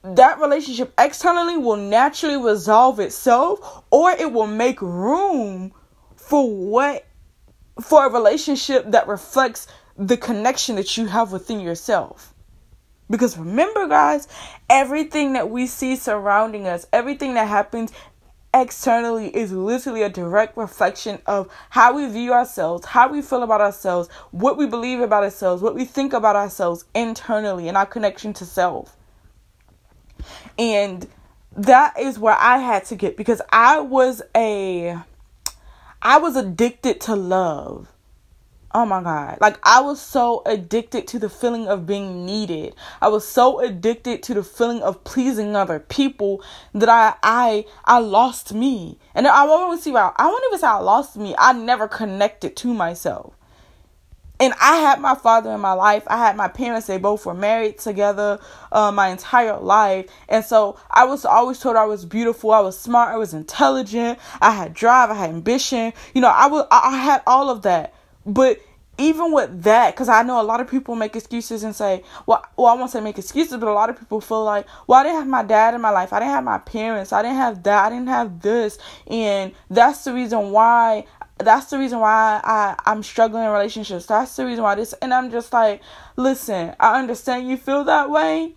that 0.05 0.39
relationship 0.39 0.93
externally 0.97 1.57
will 1.57 1.77
naturally 1.77 2.37
resolve 2.37 3.01
itself 3.01 3.85
or 3.91 4.13
it 4.13 4.33
will 4.33 4.47
make 4.47 4.81
room 4.81 5.73
for 6.33 6.51
what 6.51 7.05
for 7.79 8.07
a 8.07 8.11
relationship 8.11 8.91
that 8.93 9.07
reflects 9.07 9.67
the 9.99 10.17
connection 10.17 10.77
that 10.77 10.97
you 10.97 11.05
have 11.05 11.31
within 11.31 11.61
yourself. 11.61 12.33
Because 13.11 13.37
remember, 13.37 13.87
guys, 13.87 14.29
everything 14.71 15.35
that 15.35 15.51
we 15.51 15.67
see 15.67 15.95
surrounding 15.95 16.67
us, 16.67 16.87
everything 16.91 17.35
that 17.35 17.49
happens 17.49 17.93
externally 18.55 19.29
is 19.37 19.53
literally 19.53 20.05
a 20.05 20.09
direct 20.09 20.57
reflection 20.57 21.21
of 21.27 21.53
how 21.69 21.95
we 21.95 22.09
view 22.09 22.33
ourselves, 22.33 22.87
how 22.87 23.13
we 23.13 23.21
feel 23.21 23.43
about 23.43 23.61
ourselves, 23.61 24.09
what 24.31 24.57
we 24.57 24.67
believe 24.67 25.01
about 25.01 25.25
ourselves, 25.25 25.61
what 25.61 25.75
we 25.75 25.85
think 25.85 26.15
about 26.15 26.35
ourselves 26.35 26.87
internally, 26.95 27.69
and 27.69 27.77
our 27.77 27.85
connection 27.85 28.33
to 28.33 28.47
self. 28.47 28.97
And 30.59 31.07
that 31.55 32.01
is 32.01 32.19
where 32.19 32.39
I 32.39 32.57
had 32.57 32.87
to 32.87 32.97
get 32.97 33.19
because 33.19 33.43
I 33.53 33.81
was 33.81 34.23
a 34.35 34.99
I 36.05 36.19
was 36.19 36.35
addicted 36.35 37.01
to 37.03 37.15
love. 37.15 37.87
Oh 38.75 38.85
my 38.85 39.03
God. 39.03 39.39
Like, 39.41 39.59
I 39.63 39.81
was 39.83 40.01
so 40.01 40.43
addicted 40.47 41.07
to 41.09 41.21
the 41.21 41.29
feeling 41.29 41.69
of 41.69 41.87
being 41.87 42.27
needed. 42.27 42.75
I 43.01 43.07
was 43.07 43.27
so 43.29 43.61
addicted 43.61 44.21
to 44.25 44.35
the 44.35 44.43
feeling 44.43 44.83
of 44.83 45.05
pleasing 45.05 45.55
other 45.55 45.79
people 45.79 46.43
that 46.75 46.89
I, 46.89 47.15
I, 47.23 47.67
I 47.85 48.01
lost 48.01 48.53
me. 48.53 48.99
And 49.15 49.29
I 49.29 49.45
won't 49.45 49.69
even 49.69 49.81
see 49.81 49.93
why, 49.93 50.13
I 50.17 50.27
won't 50.27 50.43
even 50.49 50.59
say 50.59 50.67
I 50.67 50.79
lost 50.79 51.17
me. 51.17 51.37
I 51.39 51.53
never 51.53 51.87
connected 51.87 52.57
to 52.57 52.75
myself. 52.75 53.35
And 54.43 54.53
I 54.61 54.79
had 54.79 55.01
my 55.01 55.15
father 55.15 55.53
in 55.53 55.61
my 55.61 55.73
life. 55.73 56.03
I 56.09 56.19
had 56.19 56.37
my 56.37 56.49
parents. 56.49 56.89
They 56.89 56.99
both 56.99 57.25
were 57.25 57.33
married 57.33 57.79
together 57.79 58.41
uh, 58.73 58.91
my 58.91 59.11
entire 59.11 59.57
life. 59.57 60.11
And 60.29 60.45
so 60.45 60.81
I 60.91 61.05
was 61.05 61.25
always 61.25 61.61
told 61.61 61.77
I 61.77 61.85
was 61.85 62.05
beautiful. 62.05 62.51
I 62.51 62.59
was 62.59 62.77
smart. 62.77 63.15
I 63.15 63.19
was 63.19 63.35
intelligent. 63.35 64.19
I 64.41 64.51
had 64.51 64.75
drive. 64.75 65.11
I 65.11 65.15
had 65.15 65.31
ambition. 65.31 65.93
You 66.13 66.23
know, 66.23 66.33
I 66.35 66.49
was, 66.49 66.67
I 66.73 66.97
had 66.97 67.23
all 67.25 67.51
of 67.51 67.63
that. 67.63 67.95
But 68.27 68.59
even 68.99 69.31
with 69.31 69.63
that, 69.63 69.95
because 69.95 70.09
I 70.09 70.25
know 70.25 70.41
a 70.41 70.43
lot 70.43 70.61
of 70.61 70.69
people 70.69 70.97
make 70.97 71.15
excuses 71.15 71.63
and 71.63 71.73
say, 71.73 72.03
well, 72.27 72.45
well, 72.57 72.67
I 72.67 72.75
won't 72.75 72.91
say 72.91 73.01
make 73.01 73.19
excuses, 73.19 73.57
but 73.59 73.69
a 73.69 73.73
lot 73.73 73.91
of 73.91 73.99
people 73.99 74.21
feel 74.21 74.43
like, 74.43 74.67
well, 74.89 74.99
I 74.99 75.05
didn't 75.05 75.19
have 75.19 75.29
my 75.29 75.45
dad 75.45 75.75
in 75.75 75.81
my 75.81 75.91
life. 75.91 76.13
I 76.13 76.19
didn't 76.19 76.33
have 76.33 76.43
my 76.43 76.59
parents. 76.59 77.13
I 77.13 77.23
didn't 77.23 77.37
have 77.37 77.63
that. 77.63 77.87
I 77.87 77.91
didn't 77.91 78.09
have 78.09 78.43
this. 78.43 78.79
And 79.07 79.53
that's 79.71 80.03
the 80.03 80.13
reason 80.13 80.51
why 80.51 81.07
that's 81.43 81.67
the 81.71 81.79
reason 81.79 82.01
why 82.01 82.41
I, 82.45 82.77
I'm 82.87 83.03
struggling 83.03 83.45
in 83.45 83.51
relationships. 83.51 84.07
That's 84.07 84.37
the 84.37 84.47
reason 84.47 84.65
why 84.65 84.75
this 84.77 84.95
and 84.95 85.15
I'm 85.15 85.31
just 85.31 85.53
like, 85.53 85.83
listen, 86.17 86.75
I 86.81 86.99
understand 86.99 87.49
you 87.49 87.57
feel 87.57 87.85
that 87.85 88.11
way, 88.11 88.55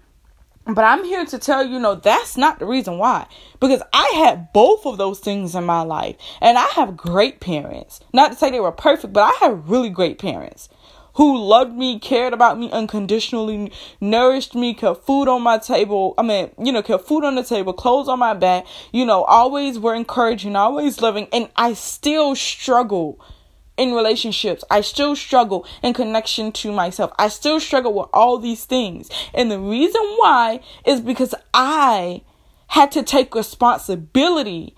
But 0.68 0.84
I'm 0.84 1.04
here 1.04 1.26
to 1.26 1.38
tell 1.38 1.64
you, 1.66 1.80
no, 1.80 1.96
that's 1.96 2.38
not 2.38 2.58
the 2.58 2.66
reason 2.66 2.98
why. 2.98 3.28
Because 3.60 3.84
I 3.94 4.12
had 4.16 4.52
both 4.52 4.86
of 4.88 4.98
those 4.98 5.20
things 5.20 5.54
in 5.56 5.64
my 5.64 5.82
life. 5.82 6.16
And 6.42 6.58
I 6.58 6.66
have 6.76 6.98
great 6.98 7.40
parents. 7.40 8.00
Not 8.14 8.32
to 8.32 8.38
say 8.38 8.50
they 8.50 8.60
were 8.60 8.72
perfect, 8.72 9.14
but 9.14 9.24
I 9.24 9.46
have 9.46 9.70
really 9.70 9.90
great 9.92 10.18
parents 10.18 10.70
who 11.16 11.38
loved 11.38 11.76
me, 11.76 12.00
cared 12.00 12.34
about 12.34 12.60
me 12.60 12.70
unconditionally, 12.72 13.72
nourished 14.00 14.56
me, 14.56 14.74
kept 14.74 15.06
food 15.06 15.28
on 15.28 15.42
my 15.42 15.58
table. 15.58 16.14
I 16.18 16.24
mean, 16.24 16.52
you 16.58 16.72
know, 16.72 16.82
kept 16.82 17.06
food 17.08 17.24
on 17.24 17.36
the 17.36 17.44
table, 17.44 17.74
clothes 17.74 18.08
on 18.08 18.20
my 18.20 18.34
back, 18.34 18.66
you 18.92 19.06
know, 19.06 19.24
always 19.24 19.80
were 19.80 19.96
encouraging, 19.96 20.56
always 20.56 21.02
loving. 21.02 21.28
And 21.32 21.50
I 21.56 21.74
still 21.74 22.36
struggle 22.36 23.20
in 23.78 23.94
relationships. 23.94 24.64
I 24.70 24.82
still 24.82 25.16
struggle 25.16 25.66
in 25.82 25.94
connection 25.94 26.52
to 26.54 26.72
myself. 26.72 27.12
I 27.18 27.30
still 27.30 27.60
struggle 27.60 27.94
with 27.94 28.10
all 28.14 28.38
these 28.38 28.66
things. 28.66 29.10
And 29.34 29.52
the 29.52 29.60
reason 29.60 30.02
why 30.18 30.62
is 30.86 31.02
because 31.02 31.36
I 31.54 32.24
had 32.68 32.92
to 32.94 33.04
take 33.04 33.36
responsibility 33.36 34.76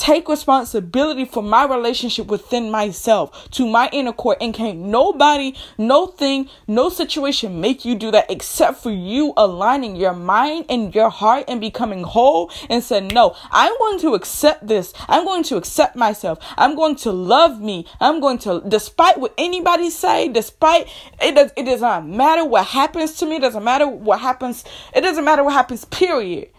take 0.00 0.28
responsibility 0.28 1.24
for 1.24 1.42
my 1.42 1.64
relationship 1.64 2.26
within 2.26 2.70
myself 2.70 3.50
to 3.50 3.66
my 3.66 3.88
inner 3.92 4.12
core 4.12 4.36
and 4.40 4.54
can't 4.54 4.78
nobody 4.78 5.54
no 5.76 6.06
thing 6.06 6.48
no 6.66 6.88
situation 6.88 7.60
make 7.60 7.84
you 7.84 7.94
do 7.94 8.10
that 8.10 8.30
except 8.30 8.82
for 8.82 8.90
you 8.90 9.32
aligning 9.36 9.94
your 9.94 10.14
mind 10.14 10.64
and 10.68 10.94
your 10.94 11.10
heart 11.10 11.44
and 11.48 11.60
becoming 11.60 12.02
whole 12.02 12.50
and 12.70 12.82
said 12.82 13.12
no 13.12 13.36
i'm 13.50 13.76
going 13.78 13.98
to 14.00 14.14
accept 14.14 14.66
this. 14.66 14.92
I'm 15.08 15.24
going 15.24 15.42
to 15.44 15.56
accept 15.56 15.96
myself. 15.96 16.38
I'm 16.56 16.74
going 16.74 16.96
to 16.96 17.12
love 17.12 17.60
me. 17.60 17.86
I'm 18.00 18.20
going 18.20 18.38
to 18.38 18.62
despite 18.66 19.18
what 19.18 19.34
anybody 19.36 19.90
say 19.90 20.28
despite 20.28 20.88
it 21.20 21.34
does 21.34 21.52
it 21.56 21.64
does 21.64 21.80
not 21.80 22.06
matter 22.06 22.44
what 22.44 22.66
happens 22.66 23.14
to 23.14 23.26
me. 23.26 23.36
It 23.36 23.40
doesn't 23.40 23.64
matter 23.64 23.86
what 23.86 24.20
happens 24.20 24.64
it 24.94 25.02
doesn't 25.02 25.24
matter 25.24 25.44
what 25.44 25.52
happens 25.52 25.84
period 25.84 26.50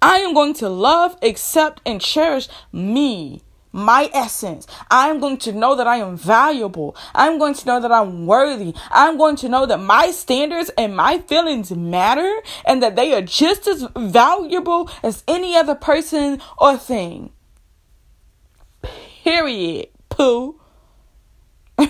I 0.00 0.18
am 0.18 0.34
going 0.34 0.54
to 0.54 0.68
love, 0.68 1.16
accept, 1.22 1.80
and 1.84 2.00
cherish 2.00 2.48
me, 2.72 3.42
my 3.72 4.10
essence. 4.14 4.66
I'm 4.90 5.20
going 5.20 5.38
to 5.38 5.52
know 5.52 5.74
that 5.74 5.86
I 5.86 5.96
am 5.96 6.16
valuable. 6.16 6.96
I'm 7.14 7.38
going 7.38 7.54
to 7.54 7.66
know 7.66 7.80
that 7.80 7.92
I'm 7.92 8.26
worthy. 8.26 8.74
I'm 8.90 9.18
going 9.18 9.36
to 9.36 9.48
know 9.48 9.66
that 9.66 9.80
my 9.80 10.10
standards 10.10 10.70
and 10.78 10.96
my 10.96 11.18
feelings 11.18 11.72
matter 11.72 12.40
and 12.64 12.82
that 12.82 12.96
they 12.96 13.12
are 13.14 13.22
just 13.22 13.66
as 13.66 13.86
valuable 13.96 14.90
as 15.02 15.24
any 15.26 15.56
other 15.56 15.74
person 15.74 16.40
or 16.58 16.76
thing. 16.76 17.32
Period. 19.24 19.88
Pooh. 20.08 20.60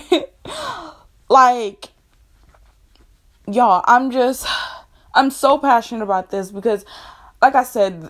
like, 1.29 1.89
y'all, 3.47 3.83
I'm 3.87 4.11
just, 4.11 4.47
I'm 5.13 5.31
so 5.31 5.57
passionate 5.57 6.03
about 6.03 6.29
this 6.31 6.51
because 6.51 6.85
like 7.41 7.55
I 7.55 7.63
said, 7.63 8.09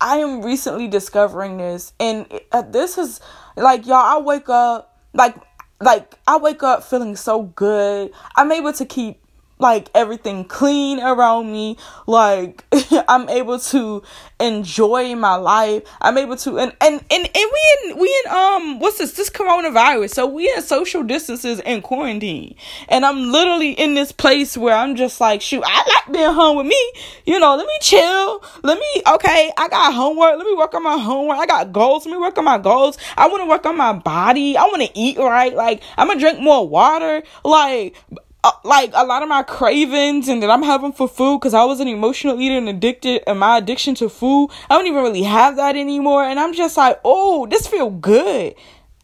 I 0.00 0.18
am 0.18 0.42
recently 0.42 0.88
discovering 0.88 1.56
this, 1.56 1.92
and 1.98 2.26
uh, 2.52 2.62
this 2.62 2.98
is 2.98 3.20
like 3.56 3.86
y'all. 3.86 3.96
I 3.96 4.18
wake 4.18 4.48
up 4.48 4.96
like 5.12 5.34
like 5.80 6.14
I 6.26 6.36
wake 6.38 6.62
up 6.62 6.84
feeling 6.84 7.16
so 7.16 7.42
good. 7.42 8.12
I'm 8.36 8.52
able 8.52 8.72
to 8.72 8.84
keep 8.84 9.24
like 9.58 9.88
everything 9.94 10.44
clean 10.44 11.00
around 11.00 11.50
me. 11.50 11.76
Like 12.06 12.64
i'm 13.08 13.28
able 13.28 13.58
to 13.58 14.02
enjoy 14.40 15.14
my 15.14 15.34
life. 15.34 15.82
I'm 16.00 16.16
able 16.18 16.36
to 16.36 16.58
and 16.58 16.72
and 16.80 17.04
and, 17.10 17.24
and 17.24 17.34
we 17.34 17.90
in 17.90 17.98
we 17.98 18.22
in 18.24 18.32
um 18.32 18.78
what's 18.78 18.98
this? 18.98 19.12
This 19.12 19.30
coronavirus. 19.30 20.10
So 20.10 20.26
we 20.26 20.52
in 20.52 20.62
social 20.62 21.02
distances 21.02 21.60
and 21.60 21.82
quarantine. 21.82 22.54
And 22.88 23.04
i'm 23.04 23.32
literally 23.32 23.72
in 23.72 23.94
this 23.94 24.12
place 24.12 24.56
where 24.56 24.74
i'm 24.74 24.96
just 24.96 25.20
like 25.20 25.42
shoot 25.42 25.62
i 25.66 25.78
like 25.78 26.14
being 26.14 26.32
home 26.32 26.56
with 26.56 26.66
me. 26.66 26.92
You 27.26 27.38
know 27.38 27.56
let 27.56 27.66
me 27.66 27.78
chill. 27.80 28.44
Let 28.62 28.78
me 28.78 29.02
okay 29.14 29.52
i 29.56 29.68
got 29.68 29.92
homework. 29.94 30.38
Let 30.38 30.46
me 30.46 30.54
work 30.54 30.74
on 30.74 30.82
my 30.82 30.98
homework. 30.98 31.38
I 31.38 31.46
got 31.46 31.72
goals. 31.72 32.06
Let 32.06 32.12
me 32.12 32.18
work 32.18 32.38
on 32.38 32.44
my 32.44 32.58
goals. 32.58 32.98
I 33.16 33.26
want 33.28 33.42
to 33.42 33.46
work 33.46 33.66
on 33.66 33.76
my 33.76 33.92
body. 33.92 34.56
I 34.56 34.64
want 34.64 34.82
to 34.82 34.98
eat 34.98 35.18
right. 35.18 35.54
Like 35.54 35.82
i'm 35.96 36.06
gonna 36.06 36.20
drink 36.20 36.40
more 36.40 36.68
water. 36.68 37.22
Like 37.44 37.96
uh, 38.44 38.52
like 38.62 38.92
a 38.94 39.04
lot 39.04 39.22
of 39.22 39.28
my 39.28 39.42
cravings 39.42 40.28
and 40.28 40.42
that 40.42 40.50
I'm 40.50 40.62
having 40.62 40.92
for 40.92 41.08
food 41.08 41.38
because 41.38 41.54
I 41.54 41.64
was 41.64 41.80
an 41.80 41.88
emotional 41.88 42.40
eater 42.40 42.56
and 42.56 42.68
addicted 42.68 43.22
and 43.26 43.40
my 43.40 43.58
addiction 43.58 43.94
to 43.96 44.08
food, 44.08 44.50
I 44.70 44.76
don't 44.76 44.86
even 44.86 45.02
really 45.02 45.24
have 45.24 45.56
that 45.56 45.76
anymore. 45.76 46.24
And 46.24 46.38
I'm 46.38 46.54
just 46.54 46.76
like, 46.76 47.00
oh, 47.04 47.46
this 47.46 47.66
feel 47.66 47.90
good. 47.90 48.54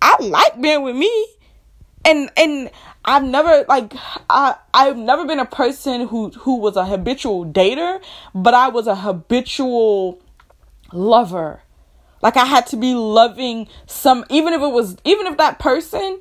I 0.01 0.17
like 0.21 0.61
being 0.61 0.83
with 0.83 0.97
me. 0.97 1.27
And 2.05 2.31
and 2.37 2.71
I've 3.05 3.25
never 3.25 3.65
like 3.69 3.93
I 4.31 4.57
I've 4.73 4.97
never 4.97 5.27
been 5.27 5.41
a 5.41 5.47
person 5.47 6.07
who 6.07 6.31
who 6.31 6.59
was 6.59 6.77
a 6.77 6.85
habitual 6.85 7.45
dater, 7.47 8.03
but 8.35 8.55
I 8.55 8.69
was 8.69 8.87
a 8.87 8.95
habitual 8.95 10.21
lover. 10.93 11.63
Like 12.23 12.37
I 12.37 12.45
had 12.45 12.67
to 12.69 12.77
be 12.77 12.95
loving 12.95 13.69
some 13.87 14.25
even 14.31 14.55
if 14.55 14.63
it 14.63 14.69
was 14.69 14.97
even 15.05 15.27
if 15.27 15.39
that 15.39 15.59
person 15.59 16.21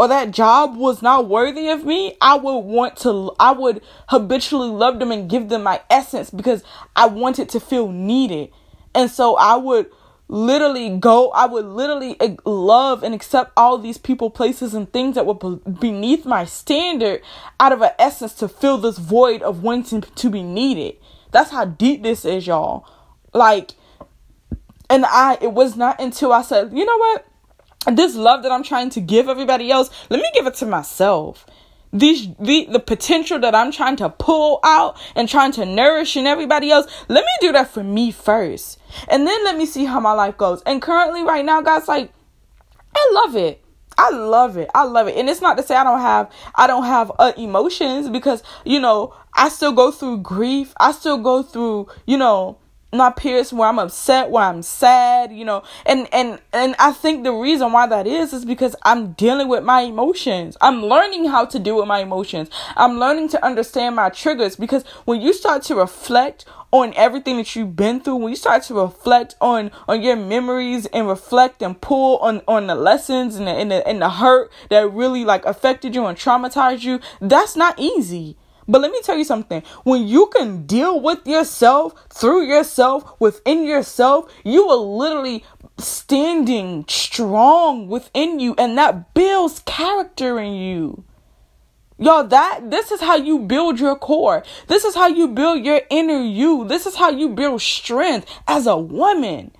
or 0.00 0.08
that 0.08 0.30
job 0.30 0.78
was 0.78 1.02
not 1.02 1.28
worthy 1.28 1.68
of 1.68 1.84
me, 1.84 2.16
I 2.22 2.34
would 2.34 2.60
want 2.60 2.96
to, 3.00 3.32
I 3.38 3.52
would 3.52 3.82
habitually 4.08 4.70
love 4.70 4.98
them 4.98 5.12
and 5.12 5.28
give 5.28 5.50
them 5.50 5.62
my 5.62 5.82
essence 5.90 6.30
because 6.30 6.64
I 6.96 7.04
wanted 7.04 7.50
to 7.50 7.60
feel 7.60 7.92
needed. 7.92 8.50
And 8.94 9.10
so 9.10 9.36
I 9.36 9.56
would 9.56 9.90
literally 10.26 10.96
go, 10.96 11.30
I 11.32 11.44
would 11.44 11.66
literally 11.66 12.16
love 12.46 13.02
and 13.02 13.14
accept 13.14 13.52
all 13.58 13.76
these 13.76 13.98
people, 13.98 14.30
places, 14.30 14.72
and 14.72 14.90
things 14.90 15.16
that 15.16 15.26
were 15.26 15.34
beneath 15.34 16.24
my 16.24 16.46
standard 16.46 17.20
out 17.60 17.72
of 17.72 17.82
an 17.82 17.90
essence 17.98 18.32
to 18.36 18.48
fill 18.48 18.78
this 18.78 18.96
void 18.96 19.42
of 19.42 19.62
wanting 19.62 20.00
to 20.00 20.30
be 20.30 20.42
needed. 20.42 20.96
That's 21.30 21.50
how 21.50 21.66
deep 21.66 22.02
this 22.02 22.24
is, 22.24 22.46
y'all. 22.46 22.86
Like, 23.34 23.72
and 24.88 25.04
I, 25.04 25.36
it 25.42 25.52
was 25.52 25.76
not 25.76 26.00
until 26.00 26.32
I 26.32 26.40
said, 26.40 26.72
you 26.72 26.86
know 26.86 26.96
what? 26.96 27.26
This 27.86 28.14
love 28.14 28.42
that 28.42 28.52
I'm 28.52 28.62
trying 28.62 28.90
to 28.90 29.00
give 29.00 29.28
everybody 29.28 29.70
else, 29.70 29.90
let 30.10 30.20
me 30.20 30.30
give 30.34 30.46
it 30.46 30.54
to 30.56 30.66
myself. 30.66 31.46
These 31.92 32.28
the 32.38 32.66
the 32.70 32.78
potential 32.78 33.40
that 33.40 33.54
I'm 33.54 33.72
trying 33.72 33.96
to 33.96 34.10
pull 34.10 34.60
out 34.62 34.96
and 35.16 35.28
trying 35.28 35.50
to 35.52 35.64
nourish 35.64 36.16
in 36.16 36.26
everybody 36.26 36.70
else, 36.70 36.86
let 37.08 37.22
me 37.22 37.32
do 37.40 37.52
that 37.52 37.68
for 37.68 37.82
me 37.82 38.12
first. 38.12 38.78
And 39.08 39.26
then 39.26 39.44
let 39.44 39.56
me 39.56 39.66
see 39.66 39.86
how 39.86 39.98
my 39.98 40.12
life 40.12 40.36
goes. 40.36 40.62
And 40.66 40.80
currently 40.80 41.24
right 41.24 41.44
now, 41.44 41.62
guys, 41.62 41.88
like 41.88 42.12
I 42.94 43.10
love 43.12 43.34
it. 43.34 43.64
I 43.98 44.10
love 44.10 44.56
it. 44.56 44.70
I 44.74 44.84
love 44.84 45.08
it. 45.08 45.16
And 45.16 45.28
it's 45.28 45.40
not 45.40 45.56
to 45.56 45.64
say 45.64 45.74
I 45.74 45.82
don't 45.82 46.00
have 46.00 46.30
I 46.54 46.68
don't 46.68 46.84
have 46.84 47.10
uh, 47.18 47.32
emotions 47.36 48.08
because 48.08 48.44
you 48.64 48.78
know, 48.78 49.14
I 49.34 49.48
still 49.48 49.72
go 49.72 49.90
through 49.90 50.18
grief. 50.18 50.72
I 50.78 50.92
still 50.92 51.18
go 51.18 51.42
through, 51.42 51.88
you 52.06 52.18
know, 52.18 52.58
my 52.92 53.10
periods 53.10 53.52
where 53.52 53.68
I'm 53.68 53.78
upset, 53.78 54.30
where 54.30 54.44
I'm 54.44 54.62
sad, 54.62 55.32
you 55.32 55.44
know, 55.44 55.62
and 55.86 56.08
and 56.12 56.40
and 56.52 56.74
I 56.78 56.92
think 56.92 57.24
the 57.24 57.32
reason 57.32 57.72
why 57.72 57.86
that 57.86 58.06
is 58.06 58.32
is 58.32 58.44
because 58.44 58.74
I'm 58.82 59.12
dealing 59.12 59.48
with 59.48 59.62
my 59.62 59.82
emotions. 59.82 60.56
I'm 60.60 60.82
learning 60.82 61.26
how 61.26 61.44
to 61.46 61.58
deal 61.58 61.76
with 61.76 61.86
my 61.86 62.00
emotions. 62.00 62.50
I'm 62.76 62.98
learning 62.98 63.28
to 63.30 63.44
understand 63.44 63.96
my 63.96 64.10
triggers 64.10 64.56
because 64.56 64.84
when 65.04 65.20
you 65.20 65.32
start 65.32 65.62
to 65.64 65.76
reflect 65.76 66.44
on 66.72 66.92
everything 66.94 67.36
that 67.36 67.54
you've 67.56 67.76
been 67.76 68.00
through, 68.00 68.16
when 68.16 68.30
you 68.30 68.36
start 68.36 68.64
to 68.64 68.74
reflect 68.74 69.36
on 69.40 69.70
on 69.88 70.02
your 70.02 70.16
memories 70.16 70.86
and 70.86 71.06
reflect 71.08 71.62
and 71.62 71.80
pull 71.80 72.18
on 72.18 72.42
on 72.48 72.66
the 72.66 72.74
lessons 72.74 73.36
and 73.36 73.46
the 73.46 73.52
and 73.52 73.70
the, 73.70 73.86
and 73.86 74.02
the 74.02 74.10
hurt 74.10 74.50
that 74.68 74.92
really 74.92 75.24
like 75.24 75.44
affected 75.46 75.94
you 75.94 76.06
and 76.06 76.18
traumatized 76.18 76.82
you, 76.82 76.98
that's 77.20 77.54
not 77.54 77.78
easy. 77.78 78.36
But 78.70 78.82
let 78.82 78.92
me 78.92 79.00
tell 79.02 79.18
you 79.18 79.24
something. 79.24 79.64
When 79.82 80.06
you 80.06 80.28
can 80.28 80.64
deal 80.64 81.00
with 81.00 81.26
yourself, 81.26 81.92
through 82.08 82.46
yourself, 82.46 83.16
within 83.18 83.64
yourself, 83.64 84.32
you 84.44 84.68
are 84.68 84.76
literally 84.76 85.44
standing 85.76 86.84
strong 86.86 87.88
within 87.88 88.38
you, 88.38 88.54
and 88.58 88.78
that 88.78 89.12
builds 89.12 89.58
character 89.66 90.38
in 90.38 90.54
you. 90.54 91.02
Y'all, 91.98 92.24
that 92.24 92.70
this 92.70 92.92
is 92.92 93.00
how 93.00 93.16
you 93.16 93.40
build 93.40 93.80
your 93.80 93.96
core. 93.96 94.44
This 94.68 94.84
is 94.84 94.94
how 94.94 95.08
you 95.08 95.26
build 95.26 95.64
your 95.64 95.80
inner 95.90 96.22
you. 96.22 96.64
This 96.64 96.86
is 96.86 96.94
how 96.94 97.10
you 97.10 97.28
build 97.28 97.60
strength 97.60 98.30
as 98.46 98.68
a 98.68 98.76
woman. 98.76 99.50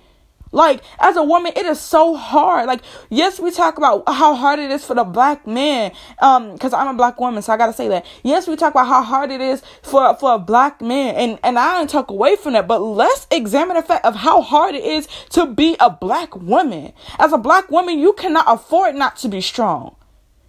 Like, 0.51 0.81
as 0.99 1.15
a 1.15 1.23
woman, 1.23 1.53
it 1.55 1.65
is 1.65 1.79
so 1.79 2.15
hard. 2.15 2.67
Like, 2.67 2.81
yes, 3.09 3.39
we 3.39 3.51
talk 3.51 3.77
about 3.77 4.03
how 4.07 4.35
hard 4.35 4.59
it 4.59 4.69
is 4.69 4.83
for 4.83 4.93
the 4.93 5.03
black 5.03 5.47
man. 5.47 5.93
Um, 6.21 6.57
cause 6.57 6.73
I'm 6.73 6.87
a 6.87 6.93
black 6.93 7.19
woman, 7.19 7.41
so 7.41 7.53
I 7.53 7.57
gotta 7.57 7.73
say 7.73 7.87
that. 7.87 8.05
Yes, 8.23 8.47
we 8.47 8.55
talk 8.55 8.73
about 8.73 8.87
how 8.87 9.01
hard 9.01 9.31
it 9.31 9.39
is 9.39 9.61
for, 9.81 10.15
for 10.15 10.33
a 10.33 10.39
black 10.39 10.81
man. 10.81 11.15
And, 11.15 11.39
and 11.43 11.57
I 11.57 11.77
don't 11.77 11.89
talk 11.89 12.11
away 12.11 12.35
from 12.35 12.53
that, 12.53 12.67
but 12.67 12.79
let's 12.79 13.27
examine 13.31 13.77
the 13.77 13.83
fact 13.83 14.05
of 14.05 14.15
how 14.15 14.41
hard 14.41 14.75
it 14.75 14.83
is 14.83 15.07
to 15.29 15.45
be 15.45 15.77
a 15.79 15.89
black 15.89 16.35
woman. 16.35 16.93
As 17.17 17.31
a 17.31 17.37
black 17.37 17.71
woman, 17.71 17.99
you 17.99 18.13
cannot 18.13 18.45
afford 18.47 18.95
not 18.95 19.15
to 19.17 19.29
be 19.29 19.41
strong. 19.41 19.95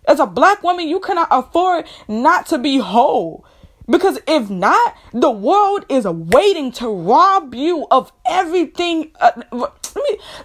As 0.09 0.19
a 0.19 0.27
black 0.27 0.65
woman, 0.65 0.89
you 0.89 0.99
cannot 0.99 1.29
afford 1.31 1.87
not 2.09 2.47
to 2.47 2.59
be 2.59 2.79
whole. 2.79 3.45
Because 3.89 4.19
if 4.27 4.49
not, 4.49 4.97
the 5.13 5.31
world 5.31 5.85
is 5.89 6.05
waiting 6.07 6.73
to 6.73 6.89
rob 6.89 7.55
you 7.55 7.87
of 7.91 8.13
everything. 8.25 9.11
Uh, 9.21 9.33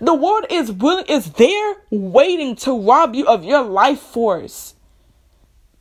the 0.01 0.13
world 0.13 0.45
is 0.49 0.71
willing, 0.71 1.05
is 1.07 1.31
there 1.33 1.75
waiting 1.89 2.55
to 2.57 2.79
rob 2.79 3.15
you 3.15 3.25
of 3.27 3.43
your 3.43 3.63
life 3.63 3.99
force. 3.99 4.73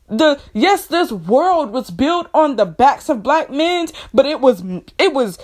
the 0.09 0.41
yes 0.53 0.87
this 0.87 1.11
world 1.11 1.73
was 1.73 1.91
built 1.91 2.29
on 2.33 2.57
the 2.57 2.65
backs 2.65 3.09
of 3.09 3.23
black 3.23 3.51
men 3.51 3.89
but 4.15 4.25
it 4.25 4.41
was 4.41 4.63
it 4.99 5.13
was 5.13 5.39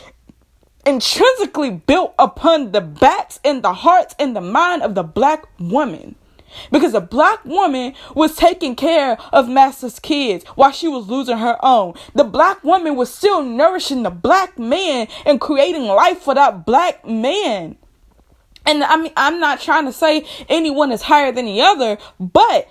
intrinsically 0.87 1.71
built 1.71 2.15
upon 2.19 2.73
the 2.73 2.81
backs 2.81 3.41
and 3.45 3.63
the 3.63 3.73
hearts 3.73 4.15
and 4.19 4.37
the 4.37 4.41
mind 4.41 4.83
of 4.83 4.95
the 4.95 5.03
black 5.03 5.45
woman 5.59 6.15
because 6.71 6.95
a 6.95 7.01
black 7.01 7.45
woman 7.45 7.95
was 8.15 8.37
taking 8.37 8.75
care 8.75 9.19
of 9.33 9.49
master's 9.49 9.99
kids 9.99 10.45
while 10.55 10.73
she 10.73 10.89
was 10.89 11.09
losing 11.09 11.39
her 11.39 11.59
own. 11.63 11.95
The 12.15 12.25
black 12.25 12.63
woman 12.65 12.97
was 12.97 13.13
still 13.13 13.43
nourishing 13.43 14.03
the 14.03 14.11
black 14.11 14.59
man 14.59 15.09
and 15.25 15.41
creating 15.41 15.85
life 15.85 16.21
for 16.21 16.35
that 16.35 16.65
black 16.67 17.07
man. 17.07 17.77
And 18.65 18.85
I 18.85 18.97
mean, 18.97 19.13
I'm 19.17 19.41
not 19.41 19.61
trying 19.61 19.87
to 19.87 19.93
say 19.93 20.25
anyone 20.49 20.93
is 20.93 21.03
higher 21.03 21.33
than 21.33 21.47
the 21.47 21.61
other, 21.63 21.99
but 22.21 22.69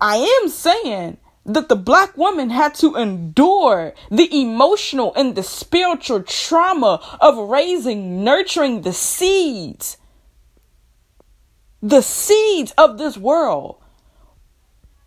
I 0.00 0.16
am 0.42 0.48
saying 0.48 1.18
that 1.46 1.68
the 1.68 1.76
black 1.76 2.16
woman 2.16 2.50
had 2.50 2.74
to 2.76 2.96
endure 2.96 3.94
the 4.10 4.40
emotional 4.40 5.12
and 5.14 5.34
the 5.34 5.42
spiritual 5.42 6.22
trauma 6.22 7.00
of 7.20 7.36
raising, 7.36 8.22
nurturing 8.22 8.82
the 8.82 8.92
seeds, 8.92 9.96
the 11.82 12.02
seeds 12.02 12.72
of 12.76 12.98
this 12.98 13.16
world 13.16 13.76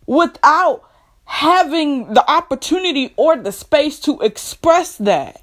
without 0.06 0.82
having 1.24 2.12
the 2.12 2.30
opportunity 2.30 3.14
or 3.16 3.36
the 3.36 3.52
space 3.52 4.00
to 4.00 4.20
express 4.20 4.96
that. 4.98 5.42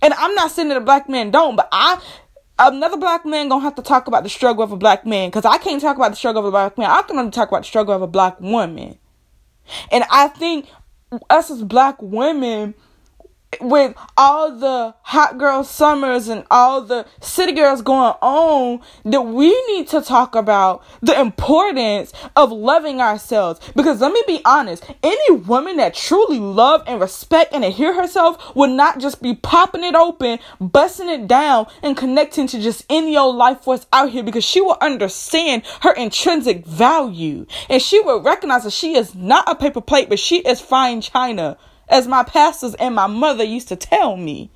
And 0.00 0.12
I'm 0.14 0.34
not 0.34 0.50
saying 0.50 0.68
that 0.68 0.76
a 0.76 0.80
black 0.80 1.08
man 1.08 1.30
don't, 1.30 1.56
but 1.56 1.68
I 1.72 2.00
another 2.58 2.96
black 2.96 3.24
man 3.24 3.48
gonna 3.48 3.62
have 3.62 3.76
to 3.76 3.82
talk 3.82 4.06
about 4.06 4.22
the 4.22 4.28
struggle 4.28 4.62
of 4.62 4.72
a 4.72 4.76
black 4.76 5.06
man 5.06 5.28
because 5.28 5.44
I 5.44 5.58
can't 5.58 5.80
talk 5.80 5.96
about 5.96 6.10
the 6.10 6.16
struggle 6.16 6.40
of 6.40 6.46
a 6.46 6.50
black 6.50 6.78
man. 6.78 6.90
I 6.90 7.02
can 7.02 7.18
only 7.18 7.30
talk 7.30 7.48
about 7.48 7.62
the 7.62 7.68
struggle 7.68 7.94
of 7.94 8.02
a 8.02 8.06
black 8.06 8.40
woman. 8.40 8.98
And 9.90 10.04
I 10.10 10.28
think 10.28 10.68
us 11.30 11.50
as 11.50 11.62
black 11.62 11.96
women 12.00 12.74
with 13.60 13.94
all 14.16 14.56
the 14.56 14.94
hot 15.02 15.38
girl 15.38 15.64
summers 15.64 16.28
and 16.28 16.44
all 16.50 16.80
the 16.80 17.06
city 17.20 17.52
girls 17.52 17.82
going 17.82 18.14
on 18.20 18.80
that 19.04 19.22
we 19.22 19.48
need 19.68 19.88
to 19.88 20.00
talk 20.00 20.34
about 20.34 20.84
the 21.00 21.18
importance 21.18 22.12
of 22.36 22.50
loving 22.50 23.00
ourselves. 23.00 23.60
Because 23.74 24.00
let 24.00 24.12
me 24.12 24.22
be 24.26 24.40
honest 24.44 24.84
any 25.02 25.36
woman 25.36 25.76
that 25.76 25.94
truly 25.94 26.38
love 26.38 26.82
and 26.86 27.00
respect 27.00 27.52
and 27.52 27.64
adhere 27.64 27.94
herself 27.94 28.54
would 28.56 28.70
not 28.70 28.98
just 28.98 29.22
be 29.22 29.34
popping 29.34 29.84
it 29.84 29.94
open 29.94 30.38
busting 30.60 31.08
it 31.08 31.26
down 31.26 31.66
and 31.82 31.96
connecting 31.96 32.46
to 32.46 32.60
just 32.60 32.84
any 32.88 33.16
old 33.16 33.36
life 33.36 33.60
force 33.60 33.86
out 33.92 34.10
here 34.10 34.22
because 34.22 34.44
she 34.44 34.60
will 34.60 34.78
understand 34.80 35.62
her 35.80 35.92
intrinsic 35.92 36.66
value. 36.66 37.46
And 37.68 37.82
she 37.82 38.00
will 38.00 38.22
recognize 38.22 38.64
that 38.64 38.72
she 38.72 38.96
is 38.96 39.14
not 39.14 39.44
a 39.46 39.54
paper 39.54 39.80
plate 39.80 40.08
but 40.08 40.18
she 40.18 40.38
is 40.38 40.60
fine 40.60 41.00
china 41.00 41.58
as 41.92 42.08
my 42.08 42.24
pastors 42.24 42.74
and 42.74 42.94
my 42.94 43.06
mother 43.06 43.44
used 43.44 43.68
to 43.68 43.76
tell 43.76 44.16
me. 44.16 44.50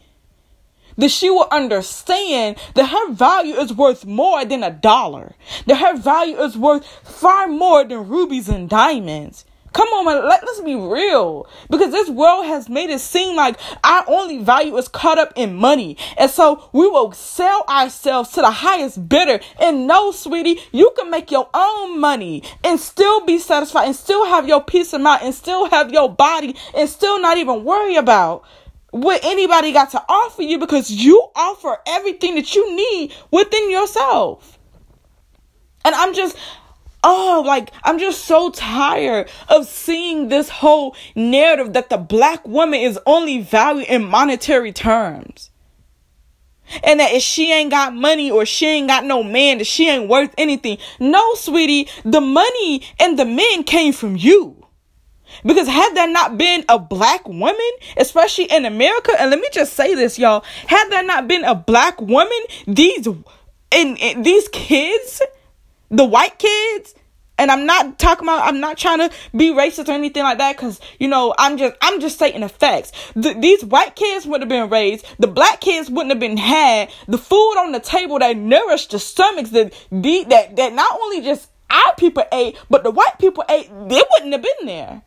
That 0.96 1.10
she 1.10 1.28
will 1.28 1.46
understand 1.52 2.56
that 2.74 2.88
her 2.88 3.12
value 3.12 3.54
is 3.56 3.72
worth 3.72 4.06
more 4.06 4.46
than 4.46 4.64
a 4.64 4.70
dollar. 4.70 5.34
That 5.66 5.76
her 5.76 5.96
value 5.98 6.40
is 6.40 6.56
worth 6.56 6.86
far 7.04 7.46
more 7.46 7.84
than 7.84 8.08
rubies 8.08 8.48
and 8.48 8.68
diamonds. 8.68 9.44
Come 9.72 9.88
on, 9.88 10.04
man, 10.06 10.26
let, 10.26 10.42
us 10.42 10.60
be 10.60 10.74
real. 10.74 11.48
Because 11.70 11.92
this 11.92 12.08
world 12.08 12.46
has 12.46 12.68
made 12.68 12.90
it 12.90 13.00
seem 13.00 13.36
like 13.36 13.58
our 13.84 14.04
only 14.06 14.38
value 14.38 14.76
is 14.76 14.88
caught 14.88 15.18
up 15.18 15.32
in 15.36 15.54
money. 15.54 15.96
And 16.16 16.30
so 16.30 16.68
we 16.72 16.88
will 16.88 17.12
sell 17.12 17.64
ourselves 17.68 18.30
to 18.32 18.40
the 18.40 18.50
highest 18.50 19.08
bidder. 19.08 19.40
And 19.60 19.86
no, 19.86 20.12
sweetie, 20.12 20.60
you 20.72 20.92
can 20.96 21.10
make 21.10 21.30
your 21.30 21.48
own 21.52 21.98
money 22.00 22.42
and 22.64 22.80
still 22.80 23.24
be 23.26 23.38
satisfied 23.38 23.86
and 23.86 23.96
still 23.96 24.24
have 24.26 24.48
your 24.48 24.62
peace 24.62 24.92
of 24.92 25.00
mind 25.00 25.22
and 25.24 25.34
still 25.34 25.68
have 25.70 25.92
your 25.92 26.08
body 26.12 26.56
and 26.74 26.88
still 26.88 27.20
not 27.20 27.38
even 27.38 27.64
worry 27.64 27.96
about 27.96 28.44
what 28.90 29.20
anybody 29.24 29.72
got 29.72 29.90
to 29.90 30.02
offer 30.08 30.42
you 30.42 30.58
because 30.58 30.90
you 30.90 31.28
offer 31.34 31.76
everything 31.86 32.36
that 32.36 32.54
you 32.54 32.74
need 32.74 33.12
within 33.30 33.70
yourself. 33.70 34.58
And 35.84 35.94
I'm 35.94 36.14
just, 36.14 36.36
oh, 37.06 37.44
like, 37.46 37.70
I'm 37.84 37.98
just 37.98 38.24
so 38.24 38.50
tired 38.50 39.30
of 39.48 39.66
seeing 39.66 40.28
this 40.28 40.48
whole 40.48 40.96
narrative 41.14 41.72
that 41.74 41.88
the 41.88 41.96
black 41.96 42.46
woman 42.46 42.80
is 42.80 42.98
only 43.06 43.40
valued 43.40 43.86
in 43.86 44.04
monetary 44.04 44.72
terms. 44.72 45.50
And 46.82 46.98
that 46.98 47.12
if 47.12 47.22
she 47.22 47.52
ain't 47.52 47.70
got 47.70 47.94
money 47.94 48.28
or 48.28 48.44
she 48.44 48.66
ain't 48.66 48.88
got 48.88 49.04
no 49.04 49.22
man, 49.22 49.58
that 49.58 49.68
she 49.68 49.88
ain't 49.88 50.08
worth 50.08 50.34
anything. 50.36 50.78
No, 50.98 51.34
sweetie, 51.36 51.88
the 52.04 52.20
money 52.20 52.82
and 52.98 53.16
the 53.16 53.24
men 53.24 53.62
came 53.62 53.92
from 53.92 54.16
you. 54.16 54.66
Because 55.44 55.68
had 55.68 55.94
there 55.94 56.10
not 56.10 56.36
been 56.36 56.64
a 56.68 56.76
black 56.76 57.28
woman, 57.28 57.70
especially 57.96 58.46
in 58.46 58.64
America, 58.64 59.12
and 59.18 59.30
let 59.30 59.38
me 59.38 59.48
just 59.52 59.74
say 59.74 59.94
this, 59.94 60.18
y'all, 60.18 60.44
had 60.66 60.88
there 60.88 61.04
not 61.04 61.28
been 61.28 61.44
a 61.44 61.54
black 61.54 62.00
woman, 62.00 62.38
these 62.66 63.06
and, 63.06 64.00
and 64.00 64.24
these 64.24 64.48
kids 64.48 65.22
the 65.90 66.04
white 66.04 66.38
kids 66.38 66.94
and 67.38 67.50
I'm 67.50 67.66
not 67.66 67.98
talking 67.98 68.26
about 68.26 68.46
I'm 68.46 68.60
not 68.60 68.78
trying 68.78 68.98
to 68.98 69.10
be 69.34 69.50
racist 69.50 69.88
or 69.88 69.92
anything 69.92 70.22
like 70.22 70.38
that 70.38 70.56
cuz 70.56 70.80
you 70.98 71.08
know 71.08 71.34
I'm 71.38 71.58
just 71.58 71.74
I'm 71.82 72.00
just 72.00 72.16
stating 72.16 72.40
the 72.40 72.48
facts. 72.48 72.92
The, 73.14 73.34
these 73.34 73.64
white 73.64 73.94
kids 73.94 74.26
would 74.26 74.40
have 74.40 74.48
been 74.48 74.70
raised, 74.70 75.06
the 75.18 75.26
black 75.26 75.60
kids 75.60 75.90
wouldn't 75.90 76.10
have 76.10 76.20
been 76.20 76.36
had, 76.36 76.90
the 77.06 77.18
food 77.18 77.54
on 77.58 77.72
the 77.72 77.80
table 77.80 78.18
that 78.18 78.36
nourished 78.36 78.90
the 78.90 78.98
stomachs 78.98 79.50
that 79.50 79.72
that 79.90 80.56
that 80.56 80.72
not 80.72 81.00
only 81.00 81.20
just 81.22 81.50
our 81.70 81.94
people 81.96 82.24
ate, 82.32 82.56
but 82.70 82.84
the 82.84 82.90
white 82.90 83.18
people 83.18 83.44
ate, 83.48 83.68
they 83.88 84.02
wouldn't 84.12 84.32
have 84.32 84.42
been 84.42 84.66
there 84.66 85.02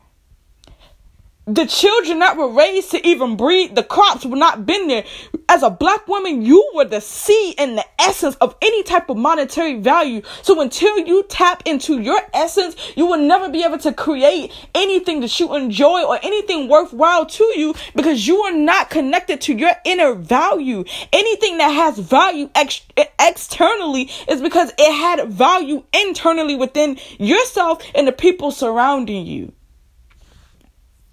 the 1.50 1.66
children 1.66 2.20
that 2.20 2.38
were 2.38 2.48
raised 2.48 2.92
to 2.92 3.08
even 3.08 3.36
breed 3.36 3.76
the 3.76 3.82
crops 3.82 4.24
would 4.24 4.38
not 4.38 4.68
been 4.68 4.88
there. 4.88 5.04
As 5.48 5.64
a 5.64 5.72
black 5.72 6.08
woman, 6.08 6.44
you 6.44 6.70
were 6.76 6.86
the 6.86 7.02
seed 7.02 7.56
and 7.58 7.76
the 7.76 7.86
essence 7.98 8.36
of 8.36 8.56
any 8.62 8.84
type 8.84 9.10
of 9.10 9.18
monetary 9.18 9.80
value. 9.80 10.22
So 10.44 10.62
until 10.62 11.00
you 11.00 11.24
tap 11.24 11.64
into 11.66 12.02
your 12.02 12.22
essence, 12.36 12.76
you 12.96 13.08
will 13.08 13.18
never 13.18 13.50
be 13.50 13.64
able 13.64 13.80
to 13.80 13.92
create 13.92 14.52
anything 14.76 15.22
that 15.22 15.40
you 15.40 15.56
enjoy 15.56 16.04
or 16.04 16.20
anything 16.22 16.68
worthwhile 16.68 17.26
to 17.26 17.44
you 17.58 17.74
because 17.96 18.28
you 18.28 18.38
are 18.42 18.56
not 18.56 18.92
connected 18.92 19.42
to 19.42 19.56
your 19.56 19.72
inner 19.86 20.14
value. 20.14 20.84
Anything 21.12 21.58
that 21.58 21.70
has 21.70 21.98
value 21.98 22.52
ex- 22.54 22.86
externally 23.18 24.12
is 24.28 24.40
because 24.40 24.72
it 24.78 24.94
had 24.94 25.28
value 25.30 25.84
internally 25.94 26.56
within 26.56 27.00
yourself 27.18 27.84
and 27.96 28.08
the 28.08 28.12
people 28.12 28.52
surrounding 28.52 29.26
you. 29.26 29.52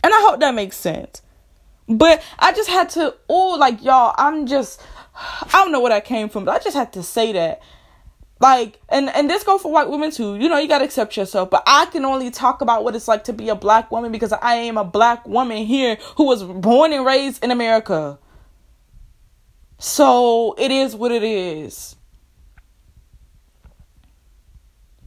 And 0.07 0.15
I 0.15 0.21
hope 0.21 0.39
that 0.39 0.55
makes 0.55 0.77
sense. 0.77 1.21
But 1.89 2.23
I 2.39 2.53
just 2.53 2.71
had 2.71 2.91
to, 2.91 3.17
oh, 3.29 3.57
like, 3.59 3.83
y'all, 3.83 4.15
I'm 4.17 4.47
just, 4.47 4.81
I 5.17 5.49
don't 5.51 5.73
know 5.73 5.81
where 5.81 5.91
that 5.91 6.05
came 6.05 6.29
from, 6.29 6.45
but 6.45 6.55
I 6.55 6.63
just 6.63 6.77
had 6.77 6.93
to 6.93 7.03
say 7.03 7.33
that. 7.33 7.61
Like, 8.39 8.79
and, 8.89 9.09
and 9.09 9.29
this 9.29 9.43
go 9.43 9.59
for 9.59 9.73
white 9.73 9.91
women 9.91 10.13
too. 10.13 10.37
You 10.37 10.49
know, 10.49 10.59
you 10.59 10.69
gotta 10.69 10.85
accept 10.85 11.17
yourself. 11.17 11.51
But 11.51 11.65
I 11.67 11.87
can 11.87 12.05
only 12.05 12.31
talk 12.31 12.61
about 12.61 12.85
what 12.85 12.95
it's 12.95 13.09
like 13.09 13.25
to 13.25 13.33
be 13.33 13.49
a 13.49 13.57
black 13.57 13.91
woman 13.91 14.13
because 14.13 14.33
I 14.33 14.55
am 14.55 14.79
a 14.79 14.85
black 14.85 15.27
woman 15.27 15.67
here 15.67 15.99
who 16.19 16.27
was 16.27 16.45
born 16.45 16.93
and 16.93 17.05
raised 17.05 17.43
in 17.43 17.51
America. 17.51 18.17
So 19.79 20.55
it 20.57 20.71
is 20.71 20.95
what 20.95 21.11
it 21.11 21.25
is. 21.25 21.97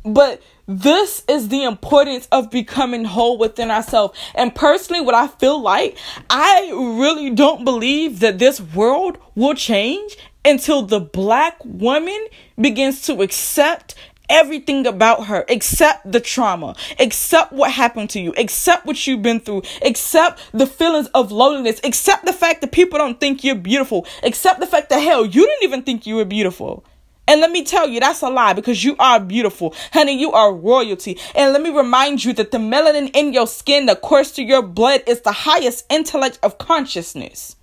But 0.03 0.41
this 0.67 1.23
is 1.27 1.49
the 1.49 1.63
importance 1.63 2.27
of 2.31 2.49
becoming 2.51 3.05
whole 3.05 3.37
within 3.37 3.71
ourselves. 3.71 4.17
And 4.35 4.53
personally, 4.53 5.01
what 5.01 5.15
I 5.15 5.27
feel 5.27 5.61
like, 5.61 5.97
I 6.29 6.69
really 6.71 7.31
don't 7.31 7.65
believe 7.65 8.19
that 8.19 8.39
this 8.39 8.61
world 8.61 9.17
will 9.35 9.55
change 9.55 10.17
until 10.45 10.83
the 10.83 10.99
black 10.99 11.57
woman 11.65 12.27
begins 12.59 13.01
to 13.03 13.21
accept 13.21 13.95
everything 14.29 14.85
about 14.85 15.25
her, 15.25 15.43
accept 15.49 16.09
the 16.09 16.19
trauma, 16.19 16.75
accept 16.99 17.51
what 17.51 17.71
happened 17.71 18.09
to 18.11 18.19
you, 18.19 18.33
accept 18.37 18.85
what 18.85 19.07
you've 19.07 19.23
been 19.23 19.39
through, 19.39 19.63
accept 19.83 20.39
the 20.53 20.67
feelings 20.67 21.07
of 21.15 21.31
loneliness, 21.31 21.81
accept 21.83 22.25
the 22.25 22.33
fact 22.33 22.61
that 22.61 22.71
people 22.71 22.99
don't 22.99 23.19
think 23.19 23.43
you're 23.43 23.55
beautiful, 23.55 24.05
accept 24.23 24.59
the 24.59 24.67
fact 24.67 24.89
that 24.89 24.99
hell, 24.99 25.25
you 25.25 25.45
didn't 25.45 25.63
even 25.63 25.81
think 25.81 26.05
you 26.05 26.15
were 26.15 26.25
beautiful. 26.25 26.85
And 27.29 27.41
let 27.41 27.51
me 27.51 27.63
tell 27.63 27.87
you, 27.87 27.99
that's 27.99 28.23
a 28.23 28.29
lie 28.29 28.53
because 28.53 28.83
you 28.83 28.95
are 28.97 29.19
beautiful. 29.19 29.75
Honey, 29.93 30.19
you 30.19 30.31
are 30.31 30.51
royalty. 30.51 31.15
And 31.35 31.53
let 31.53 31.61
me 31.61 31.69
remind 31.69 32.25
you 32.25 32.33
that 32.33 32.49
the 32.49 32.57
melanin 32.57 33.11
in 33.13 33.33
your 33.33 33.45
skin 33.45 33.85
that 33.85 34.01
courses 34.01 34.33
to 34.37 34.43
your 34.43 34.63
blood 34.63 35.03
is 35.05 35.21
the 35.21 35.31
highest 35.31 35.85
intellect 35.91 36.39
of 36.41 36.57
consciousness. 36.57 37.55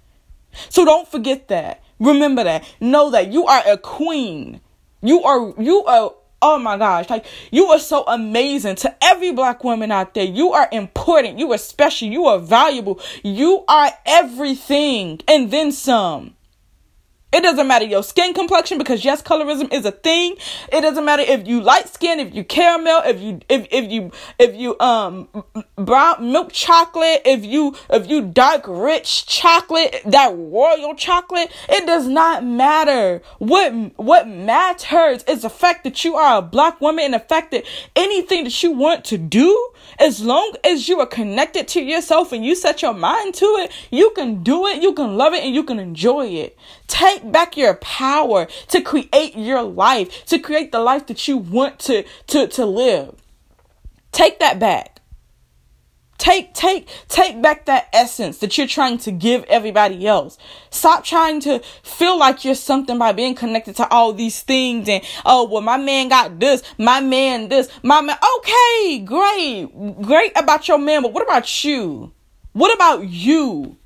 So 0.68 0.84
don't 0.84 1.08
forget 1.08 1.48
that. 1.48 1.82
Remember 1.98 2.44
that. 2.44 2.64
Know 2.80 3.10
that 3.10 3.32
you 3.32 3.46
are 3.46 3.64
a 3.66 3.76
queen. 3.76 4.60
You 5.02 5.24
are, 5.24 5.52
you 5.60 5.82
are, 5.84 6.14
oh 6.40 6.58
my 6.60 6.76
gosh. 6.78 7.10
Like, 7.10 7.26
you 7.50 7.66
are 7.66 7.80
so 7.80 8.04
amazing 8.06 8.76
to 8.76 8.94
every 9.02 9.32
black 9.32 9.64
woman 9.64 9.90
out 9.90 10.14
there. 10.14 10.26
You 10.26 10.52
are 10.52 10.68
important. 10.70 11.40
You 11.40 11.52
are 11.52 11.58
special. 11.58 12.06
You 12.06 12.26
are 12.26 12.38
valuable. 12.38 13.00
You 13.24 13.64
are 13.66 13.90
everything 14.06 15.22
and 15.26 15.50
then 15.50 15.72
some. 15.72 16.35
It 17.32 17.42
doesn't 17.42 17.66
matter 17.66 17.84
your 17.84 18.04
skin 18.04 18.32
complexion 18.34 18.78
because 18.78 19.04
yes, 19.04 19.20
colorism 19.20 19.72
is 19.72 19.84
a 19.84 19.90
thing. 19.90 20.36
It 20.72 20.80
doesn't 20.80 21.04
matter 21.04 21.22
if 21.22 21.46
you 21.46 21.60
light 21.60 21.88
skin, 21.88 22.20
if 22.20 22.32
you 22.32 22.44
caramel, 22.44 23.02
if 23.04 23.20
you 23.20 23.40
if 23.48 23.66
if 23.72 23.90
you 23.90 24.12
if 24.38 24.54
you 24.54 24.78
um 24.78 25.28
brown 25.74 26.32
milk 26.32 26.52
chocolate, 26.52 27.22
if 27.24 27.44
you 27.44 27.74
if 27.90 28.08
you 28.08 28.22
dark 28.22 28.64
rich 28.68 29.26
chocolate, 29.26 30.02
that 30.06 30.34
royal 30.36 30.94
chocolate, 30.94 31.50
it 31.68 31.84
does 31.84 32.06
not 32.06 32.44
matter. 32.44 33.20
What 33.38 33.72
what 33.96 34.28
matters 34.28 35.24
is 35.24 35.42
the 35.42 35.50
fact 35.50 35.82
that 35.82 36.04
you 36.04 36.14
are 36.14 36.38
a 36.38 36.42
black 36.42 36.80
woman 36.80 37.06
and 37.06 37.14
the 37.14 37.18
fact 37.18 37.50
that 37.50 37.64
anything 37.96 38.44
that 38.44 38.62
you 38.62 38.70
want 38.70 39.04
to 39.06 39.18
do, 39.18 39.70
as 39.98 40.22
long 40.22 40.52
as 40.64 40.88
you 40.88 41.00
are 41.00 41.06
connected 41.06 41.68
to 41.68 41.80
yourself 41.80 42.32
and 42.32 42.44
you 42.44 42.54
set 42.54 42.82
your 42.82 42.94
mind 42.94 43.34
to 43.34 43.46
it, 43.60 43.72
you 43.90 44.10
can 44.10 44.42
do 44.42 44.66
it, 44.66 44.82
you 44.82 44.92
can 44.92 45.16
love 45.16 45.32
it, 45.34 45.44
and 45.44 45.54
you 45.54 45.62
can 45.62 45.78
enjoy 45.78 46.26
it. 46.26 46.58
Take 46.86 47.30
back 47.30 47.56
your 47.56 47.74
power 47.74 48.46
to 48.68 48.80
create 48.80 49.36
your 49.36 49.62
life, 49.62 50.24
to 50.26 50.38
create 50.38 50.72
the 50.72 50.80
life 50.80 51.06
that 51.06 51.26
you 51.26 51.36
want 51.36 51.78
to, 51.80 52.04
to, 52.28 52.46
to 52.48 52.66
live. 52.66 53.14
Take 54.12 54.38
that 54.40 54.58
back. 54.58 54.95
Take 56.18 56.54
take 56.54 56.88
take 57.08 57.42
back 57.42 57.66
that 57.66 57.88
essence 57.92 58.38
that 58.38 58.56
you're 58.56 58.66
trying 58.66 58.98
to 58.98 59.10
give 59.10 59.44
everybody 59.44 60.06
else. 60.06 60.38
Stop 60.70 61.04
trying 61.04 61.40
to 61.40 61.60
feel 61.82 62.18
like 62.18 62.44
you're 62.44 62.54
something 62.54 62.98
by 62.98 63.12
being 63.12 63.34
connected 63.34 63.76
to 63.76 63.88
all 63.90 64.12
these 64.12 64.40
things 64.42 64.88
and 64.88 65.04
oh 65.24 65.46
well 65.48 65.62
my 65.62 65.76
man 65.76 66.08
got 66.08 66.40
this, 66.40 66.62
my 66.78 67.00
man 67.00 67.48
this, 67.48 67.68
my 67.82 68.00
man 68.00 68.16
okay, 68.38 68.98
great. 69.00 69.68
Great 70.02 70.32
about 70.36 70.68
your 70.68 70.78
man, 70.78 71.02
but 71.02 71.12
what 71.12 71.22
about 71.22 71.64
you? 71.64 72.12
What 72.52 72.74
about 72.74 73.06
you? 73.06 73.76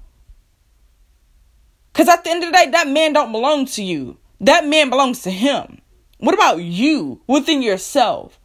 Cuz 1.92 2.08
at 2.08 2.22
the 2.22 2.30
end 2.30 2.44
of 2.44 2.52
the 2.52 2.56
day 2.56 2.70
that 2.70 2.88
man 2.88 3.12
don't 3.12 3.32
belong 3.32 3.66
to 3.66 3.82
you. 3.82 4.18
That 4.40 4.66
man 4.66 4.88
belongs 4.88 5.22
to 5.22 5.30
him. 5.30 5.80
What 6.18 6.34
about 6.34 6.62
you 6.62 7.22
within 7.26 7.62
yourself? 7.62 8.39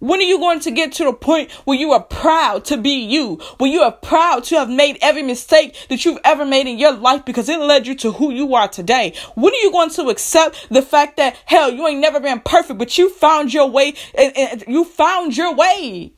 When 0.00 0.20
are 0.20 0.24
you 0.24 0.38
going 0.38 0.60
to 0.60 0.70
get 0.70 0.92
to 0.92 1.04
the 1.04 1.12
point 1.12 1.50
where 1.64 1.76
you 1.76 1.92
are 1.92 2.02
proud 2.02 2.64
to 2.66 2.76
be 2.76 3.04
you? 3.04 3.36
Where 3.58 3.70
you 3.70 3.80
are 3.80 3.92
proud 3.92 4.44
to 4.44 4.56
have 4.56 4.70
made 4.70 4.96
every 5.02 5.22
mistake 5.22 5.76
that 5.88 6.04
you've 6.04 6.20
ever 6.24 6.44
made 6.44 6.68
in 6.68 6.78
your 6.78 6.92
life 6.92 7.24
because 7.24 7.48
it 7.48 7.58
led 7.58 7.86
you 7.86 7.96
to 7.96 8.12
who 8.12 8.30
you 8.30 8.54
are 8.54 8.68
today? 8.68 9.14
When 9.34 9.52
are 9.52 9.56
you 9.62 9.72
going 9.72 9.90
to 9.90 10.08
accept 10.08 10.68
the 10.70 10.82
fact 10.82 11.16
that, 11.16 11.36
hell, 11.46 11.72
you 11.72 11.86
ain't 11.88 12.00
never 12.00 12.20
been 12.20 12.40
perfect, 12.40 12.78
but 12.78 12.96
you 12.96 13.10
found 13.10 13.52
your 13.52 13.68
way 13.68 13.94
and, 14.14 14.36
and 14.36 14.64
you 14.68 14.84
found 14.84 15.36
your 15.36 15.54
way? 15.54 16.12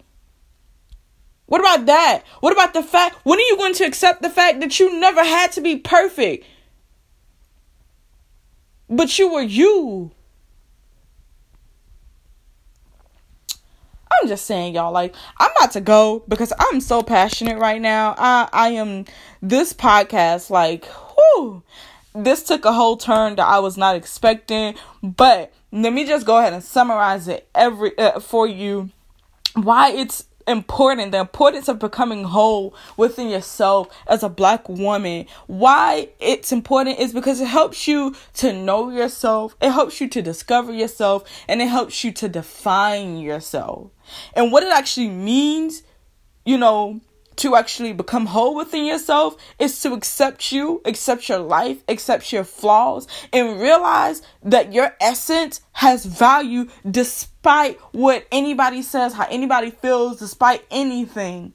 What 1.46 1.62
about 1.62 1.86
that? 1.86 2.22
What 2.40 2.52
about 2.52 2.74
the 2.74 2.82
fact, 2.82 3.16
when 3.24 3.38
are 3.38 3.42
you 3.42 3.56
going 3.56 3.74
to 3.74 3.84
accept 3.84 4.20
the 4.20 4.30
fact 4.30 4.60
that 4.60 4.78
you 4.78 5.00
never 5.00 5.24
had 5.24 5.52
to 5.52 5.62
be 5.62 5.78
perfect? 5.78 6.44
But 8.90 9.18
you 9.18 9.32
were 9.32 9.42
you. 9.42 10.12
I'm 14.10 14.28
just 14.28 14.46
saying, 14.46 14.74
y'all, 14.74 14.92
like, 14.92 15.14
I'm 15.38 15.50
about 15.58 15.72
to 15.72 15.80
go 15.80 16.24
because 16.28 16.52
I'm 16.58 16.80
so 16.80 17.02
passionate 17.02 17.58
right 17.58 17.80
now. 17.80 18.14
I 18.18 18.48
I 18.52 18.68
am 18.70 19.04
this 19.40 19.72
podcast, 19.72 20.50
like, 20.50 20.86
whoo, 21.16 21.62
this 22.14 22.42
took 22.42 22.64
a 22.64 22.72
whole 22.72 22.96
turn 22.96 23.36
that 23.36 23.46
I 23.46 23.58
was 23.60 23.76
not 23.76 23.96
expecting. 23.96 24.74
But 25.02 25.52
let 25.72 25.92
me 25.92 26.04
just 26.04 26.26
go 26.26 26.38
ahead 26.38 26.52
and 26.52 26.62
summarize 26.62 27.28
it 27.28 27.48
every 27.54 27.96
uh, 27.98 28.20
for 28.20 28.46
you. 28.46 28.90
Why 29.54 29.90
it's 29.90 30.24
important. 30.50 31.12
The 31.12 31.20
importance 31.20 31.68
of 31.68 31.78
becoming 31.78 32.24
whole 32.24 32.74
within 32.96 33.28
yourself 33.28 33.88
as 34.06 34.22
a 34.22 34.28
black 34.28 34.68
woman. 34.68 35.26
Why 35.46 36.10
it's 36.20 36.52
important 36.52 36.98
is 36.98 37.12
because 37.12 37.40
it 37.40 37.48
helps 37.48 37.88
you 37.88 38.14
to 38.34 38.52
know 38.52 38.90
yourself. 38.90 39.56
It 39.60 39.70
helps 39.70 40.00
you 40.00 40.08
to 40.08 40.22
discover 40.22 40.72
yourself 40.72 41.28
and 41.48 41.62
it 41.62 41.68
helps 41.68 42.04
you 42.04 42.12
to 42.12 42.28
define 42.28 43.18
yourself. 43.18 43.90
And 44.34 44.52
what 44.52 44.62
it 44.62 44.72
actually 44.72 45.08
means 45.08 45.82
you 46.44 46.58
know 46.58 47.00
to 47.36 47.56
actually 47.56 47.92
become 47.94 48.26
whole 48.26 48.54
within 48.54 48.84
yourself 48.84 49.34
is 49.58 49.80
to 49.80 49.94
accept 49.94 50.52
you, 50.52 50.82
accept 50.84 51.28
your 51.28 51.38
life, 51.38 51.82
accept 51.88 52.32
your 52.32 52.44
flaws, 52.44 53.06
and 53.32 53.58
realize 53.58 54.20
that 54.42 54.74
your 54.74 54.94
essence 55.00 55.62
has 55.72 56.04
value 56.04 56.66
despite 56.90 57.29
what 57.42 58.26
anybody 58.30 58.82
says, 58.82 59.14
how 59.14 59.26
anybody 59.30 59.70
feels, 59.70 60.18
despite 60.18 60.64
anything. 60.70 61.54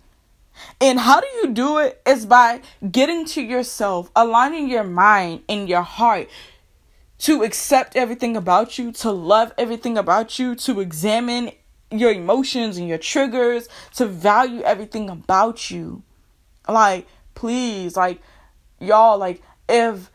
And 0.80 1.00
how 1.00 1.20
do 1.20 1.28
you 1.42 1.50
do 1.50 1.78
it? 1.80 2.02
Is 2.06 2.26
by 2.26 2.62
getting 2.92 3.26
to 3.26 3.42
yourself, 3.42 4.10
aligning 4.16 4.70
your 4.70 4.84
mind 4.84 5.44
and 5.50 5.68
your 5.68 5.82
heart 5.82 6.30
to 7.20 7.44
accept 7.44 7.96
everything 7.96 8.36
about 8.36 8.78
you, 8.78 8.92
to 8.92 9.12
love 9.12 9.54
everything 9.58 9.98
about 9.98 10.38
you, 10.40 10.56
to 10.56 10.80
examine 10.80 11.52
your 11.92 12.12
emotions 12.12 12.78
and 12.78 12.88
your 12.88 12.98
triggers, 12.98 13.70
to 13.96 14.06
value 14.06 14.62
everything 14.62 15.10
about 15.10 15.72
you. 15.72 16.04
Like, 16.68 17.08
please, 17.36 17.96
like, 17.96 18.22
y'all, 18.80 19.18
like, 19.18 19.42
if 19.70 20.10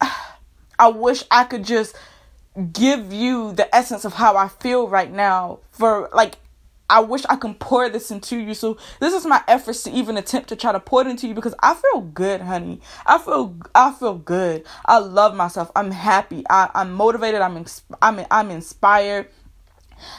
I 0.78 0.88
wish 0.88 1.24
I 1.30 1.44
could 1.44 1.64
just 1.64 1.96
give 2.72 3.12
you 3.12 3.52
the 3.52 3.74
essence 3.74 4.04
of 4.04 4.14
how 4.14 4.36
I 4.36 4.48
feel 4.48 4.88
right 4.88 5.12
now 5.12 5.60
for 5.70 6.08
like 6.12 6.36
I 6.88 7.00
wish 7.00 7.24
I 7.28 7.36
can 7.36 7.54
pour 7.54 7.88
this 7.88 8.10
into 8.10 8.38
you. 8.38 8.54
So 8.54 8.78
this 9.00 9.12
is 9.12 9.26
my 9.26 9.42
efforts 9.48 9.82
to 9.84 9.90
even 9.90 10.16
attempt 10.16 10.48
to 10.50 10.56
try 10.56 10.72
to 10.72 10.80
pour 10.80 11.00
it 11.00 11.08
into 11.08 11.26
you 11.26 11.34
because 11.34 11.54
I 11.60 11.74
feel 11.74 12.00
good, 12.00 12.40
honey. 12.40 12.80
I 13.04 13.18
feel 13.18 13.56
I 13.74 13.92
feel 13.92 14.14
good. 14.14 14.64
I 14.84 14.98
love 14.98 15.34
myself. 15.34 15.70
I'm 15.74 15.90
happy. 15.90 16.44
I, 16.48 16.70
I'm 16.74 16.92
motivated. 16.92 17.40
I'm 17.40 17.64
I'm 18.00 18.24
I'm 18.30 18.50
inspired. 18.50 19.28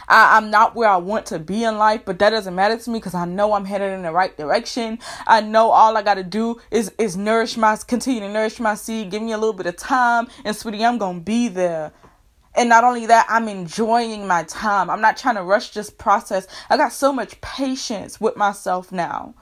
I, 0.08 0.38
am 0.38 0.50
not 0.50 0.76
where 0.76 0.90
I 0.90 0.98
want 0.98 1.28
to 1.28 1.38
be 1.38 1.64
in 1.64 1.78
life, 1.78 2.02
but 2.04 2.18
that 2.20 2.32
doesn't 2.32 2.56
matter 2.56 2.78
to 2.78 2.90
me 2.90 2.98
because 2.98 3.14
I 3.14 3.26
know 3.26 3.54
I'm 3.54 3.66
headed 3.66 3.94
in 3.94 4.02
the 4.02 4.12
right 4.12 4.36
direction. 4.36 4.98
I 5.28 5.42
know 5.42 5.70
all 5.70 5.96
I 5.96 6.02
gotta 6.02 6.24
do 6.24 6.60
is 6.72 6.92
is 6.98 7.16
nourish 7.16 7.58
my 7.58 7.78
continue 7.88 8.22
to 8.22 8.30
nourish 8.30 8.60
my 8.60 8.76
seed. 8.76 9.12
Give 9.12 9.22
me 9.22 9.34
a 9.34 9.38
little 9.38 9.54
bit 9.54 9.68
of 9.68 9.78
time, 9.78 10.28
and 10.44 10.56
sweetie, 10.56 10.84
I'm 10.84 10.98
gonna 10.98 11.20
be 11.20 11.48
there. 11.48 11.94
And 12.58 12.70
not 12.70 12.84
only 12.84 13.06
that, 13.06 13.28
I'm 13.30 13.48
enjoying 13.48 14.26
my 14.28 14.44
time. 14.44 14.90
I'm 14.90 15.02
not 15.02 15.16
trying 15.16 15.36
to 15.36 15.44
rush 15.44 15.72
this 15.72 15.92
process. 15.92 16.48
I 16.70 16.78
got 16.78 16.92
so 16.92 17.14
much 17.14 17.40
patience 17.40 18.20
with 18.20 18.36
myself 18.36 18.92
now. 18.92 19.36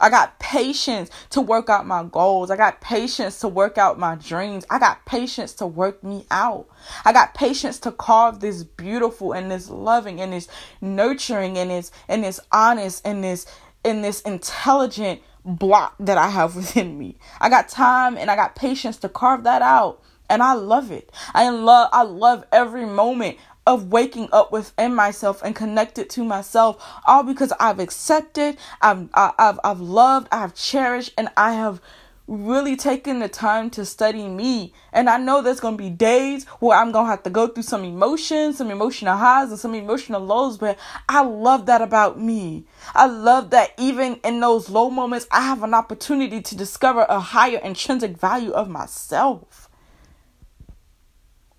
I 0.00 0.10
got 0.10 0.40
patience 0.40 1.10
to 1.30 1.40
work 1.40 1.70
out 1.70 1.86
my 1.86 2.02
goals. 2.02 2.50
I 2.50 2.56
got 2.56 2.80
patience 2.80 3.38
to 3.40 3.48
work 3.48 3.78
out 3.78 3.98
my 3.98 4.16
dreams. 4.16 4.66
I 4.68 4.80
got 4.80 5.06
patience 5.06 5.52
to 5.54 5.66
work 5.66 6.02
me 6.02 6.26
out. 6.32 6.68
I 7.04 7.12
got 7.12 7.34
patience 7.34 7.78
to 7.80 7.92
carve 7.92 8.40
this 8.40 8.64
beautiful 8.64 9.32
and 9.32 9.50
this 9.50 9.70
loving 9.70 10.20
and 10.20 10.32
this 10.32 10.48
nurturing 10.80 11.56
and 11.56 11.70
this 11.70 11.92
and 12.08 12.24
this 12.24 12.40
honest 12.50 13.06
and 13.06 13.22
this 13.22 13.46
and 13.84 14.02
this 14.02 14.20
intelligent 14.22 15.22
block 15.44 15.94
that 16.00 16.18
I 16.18 16.28
have 16.30 16.56
within 16.56 16.98
me. 16.98 17.16
I 17.40 17.48
got 17.48 17.68
time 17.68 18.16
and 18.16 18.28
I 18.30 18.34
got 18.34 18.56
patience 18.56 18.96
to 18.98 19.08
carve 19.08 19.44
that 19.44 19.62
out. 19.62 20.02
And 20.28 20.42
I 20.42 20.54
love 20.54 20.90
it. 20.90 21.10
I 21.34 21.48
love 21.50 21.90
I 21.92 22.02
love 22.02 22.44
every 22.52 22.86
moment 22.86 23.38
of 23.66 23.90
waking 23.90 24.28
up 24.32 24.52
within 24.52 24.94
myself 24.94 25.42
and 25.42 25.56
connected 25.56 26.10
to 26.10 26.24
myself 26.24 26.84
all 27.06 27.22
because 27.22 27.52
I've 27.58 27.78
accepted, 27.80 28.56
I've 28.82 29.08
I've 29.14 29.58
I've 29.64 29.80
loved, 29.80 30.28
I've 30.32 30.54
cherished 30.54 31.12
and 31.16 31.28
I 31.36 31.54
have 31.54 31.80
really 32.26 32.74
taken 32.76 33.18
the 33.18 33.28
time 33.28 33.68
to 33.70 33.84
study 33.84 34.26
me. 34.26 34.72
And 34.92 35.10
I 35.10 35.18
know 35.18 35.42
there's 35.42 35.60
going 35.60 35.76
to 35.76 35.82
be 35.82 35.90
days 35.90 36.44
where 36.58 36.78
I'm 36.78 36.90
going 36.90 37.04
to 37.04 37.10
have 37.10 37.22
to 37.24 37.30
go 37.30 37.48
through 37.48 37.64
some 37.64 37.84
emotions, 37.84 38.58
some 38.58 38.70
emotional 38.70 39.16
highs 39.16 39.50
and 39.50 39.58
some 39.58 39.74
emotional 39.74 40.22
lows, 40.22 40.56
but 40.56 40.78
I 41.08 41.22
love 41.22 41.66
that 41.66 41.82
about 41.82 42.18
me. 42.18 42.64
I 42.94 43.06
love 43.06 43.50
that 43.50 43.72
even 43.78 44.20
in 44.24 44.40
those 44.40 44.70
low 44.70 44.88
moments, 44.90 45.26
I 45.30 45.42
have 45.42 45.62
an 45.62 45.74
opportunity 45.74 46.40
to 46.40 46.56
discover 46.56 47.04
a 47.08 47.20
higher 47.20 47.58
intrinsic 47.58 48.16
value 48.16 48.52
of 48.52 48.68
myself. 48.68 49.68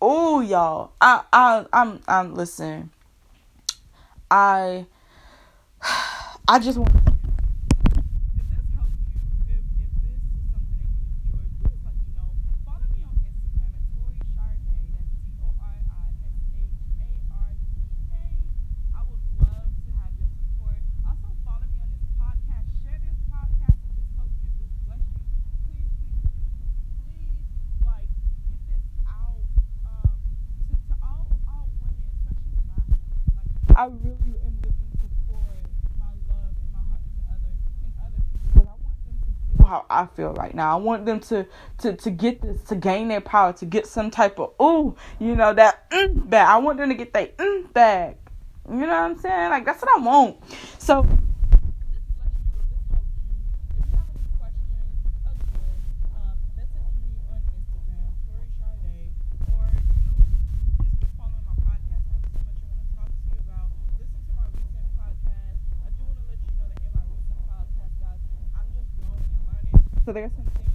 Oh, 0.07 0.39
y'all. 0.39 0.91
I 1.01 1.23
I 1.33 1.65
I'm 1.73 1.99
I'm 2.07 2.35
listen. 2.35 2.91
I 4.29 4.85
I 6.47 6.59
just 6.59 6.77
want 6.77 6.91
I 33.77 33.87
really 33.87 34.39
am 34.47 34.55
looking 34.63 34.91
to 35.03 35.07
pour 35.27 35.43
my 35.99 36.07
love 36.31 36.55
and 36.55 36.71
my 36.71 36.79
heart 36.87 37.03
into 37.11 37.21
other 37.27 37.51
in 37.83 37.91
other 37.99 38.23
people 38.31 38.47
because 38.47 38.67
I 38.71 38.77
want 38.79 38.97
them 39.03 39.19
to 39.19 39.31
feel 39.35 39.67
how 39.67 39.84
I 39.95 40.07
feel 40.15 40.33
right 40.33 40.53
now. 40.53 40.77
I 40.77 40.81
want 40.81 41.05
them 41.05 41.19
to 41.21 41.45
to 41.79 41.95
to 41.95 42.11
get 42.11 42.41
this, 42.41 42.61
to 42.63 42.75
gain 42.75 43.07
their 43.07 43.21
power, 43.21 43.53
to 43.53 43.65
get 43.65 43.87
some 43.87 44.11
type 44.11 44.39
of 44.39 44.53
ooh, 44.61 44.95
you 45.19 45.35
know 45.35 45.53
that 45.53 45.89
mm, 45.89 46.29
back. 46.29 46.47
I 46.47 46.57
want 46.57 46.77
them 46.77 46.89
to 46.89 46.95
get 46.95 47.13
that 47.13 47.37
mm, 47.37 47.71
back. 47.73 48.17
You 48.69 48.77
know 48.77 48.87
what 48.87 48.93
I'm 48.93 49.17
saying? 49.17 49.49
Like 49.49 49.65
that's 49.65 49.81
what 49.81 49.97
I 49.97 50.01
want. 50.01 50.37
So. 50.79 51.07
So 70.05 70.13
there's 70.13 70.31
some 70.35 70.45
things 70.45 70.74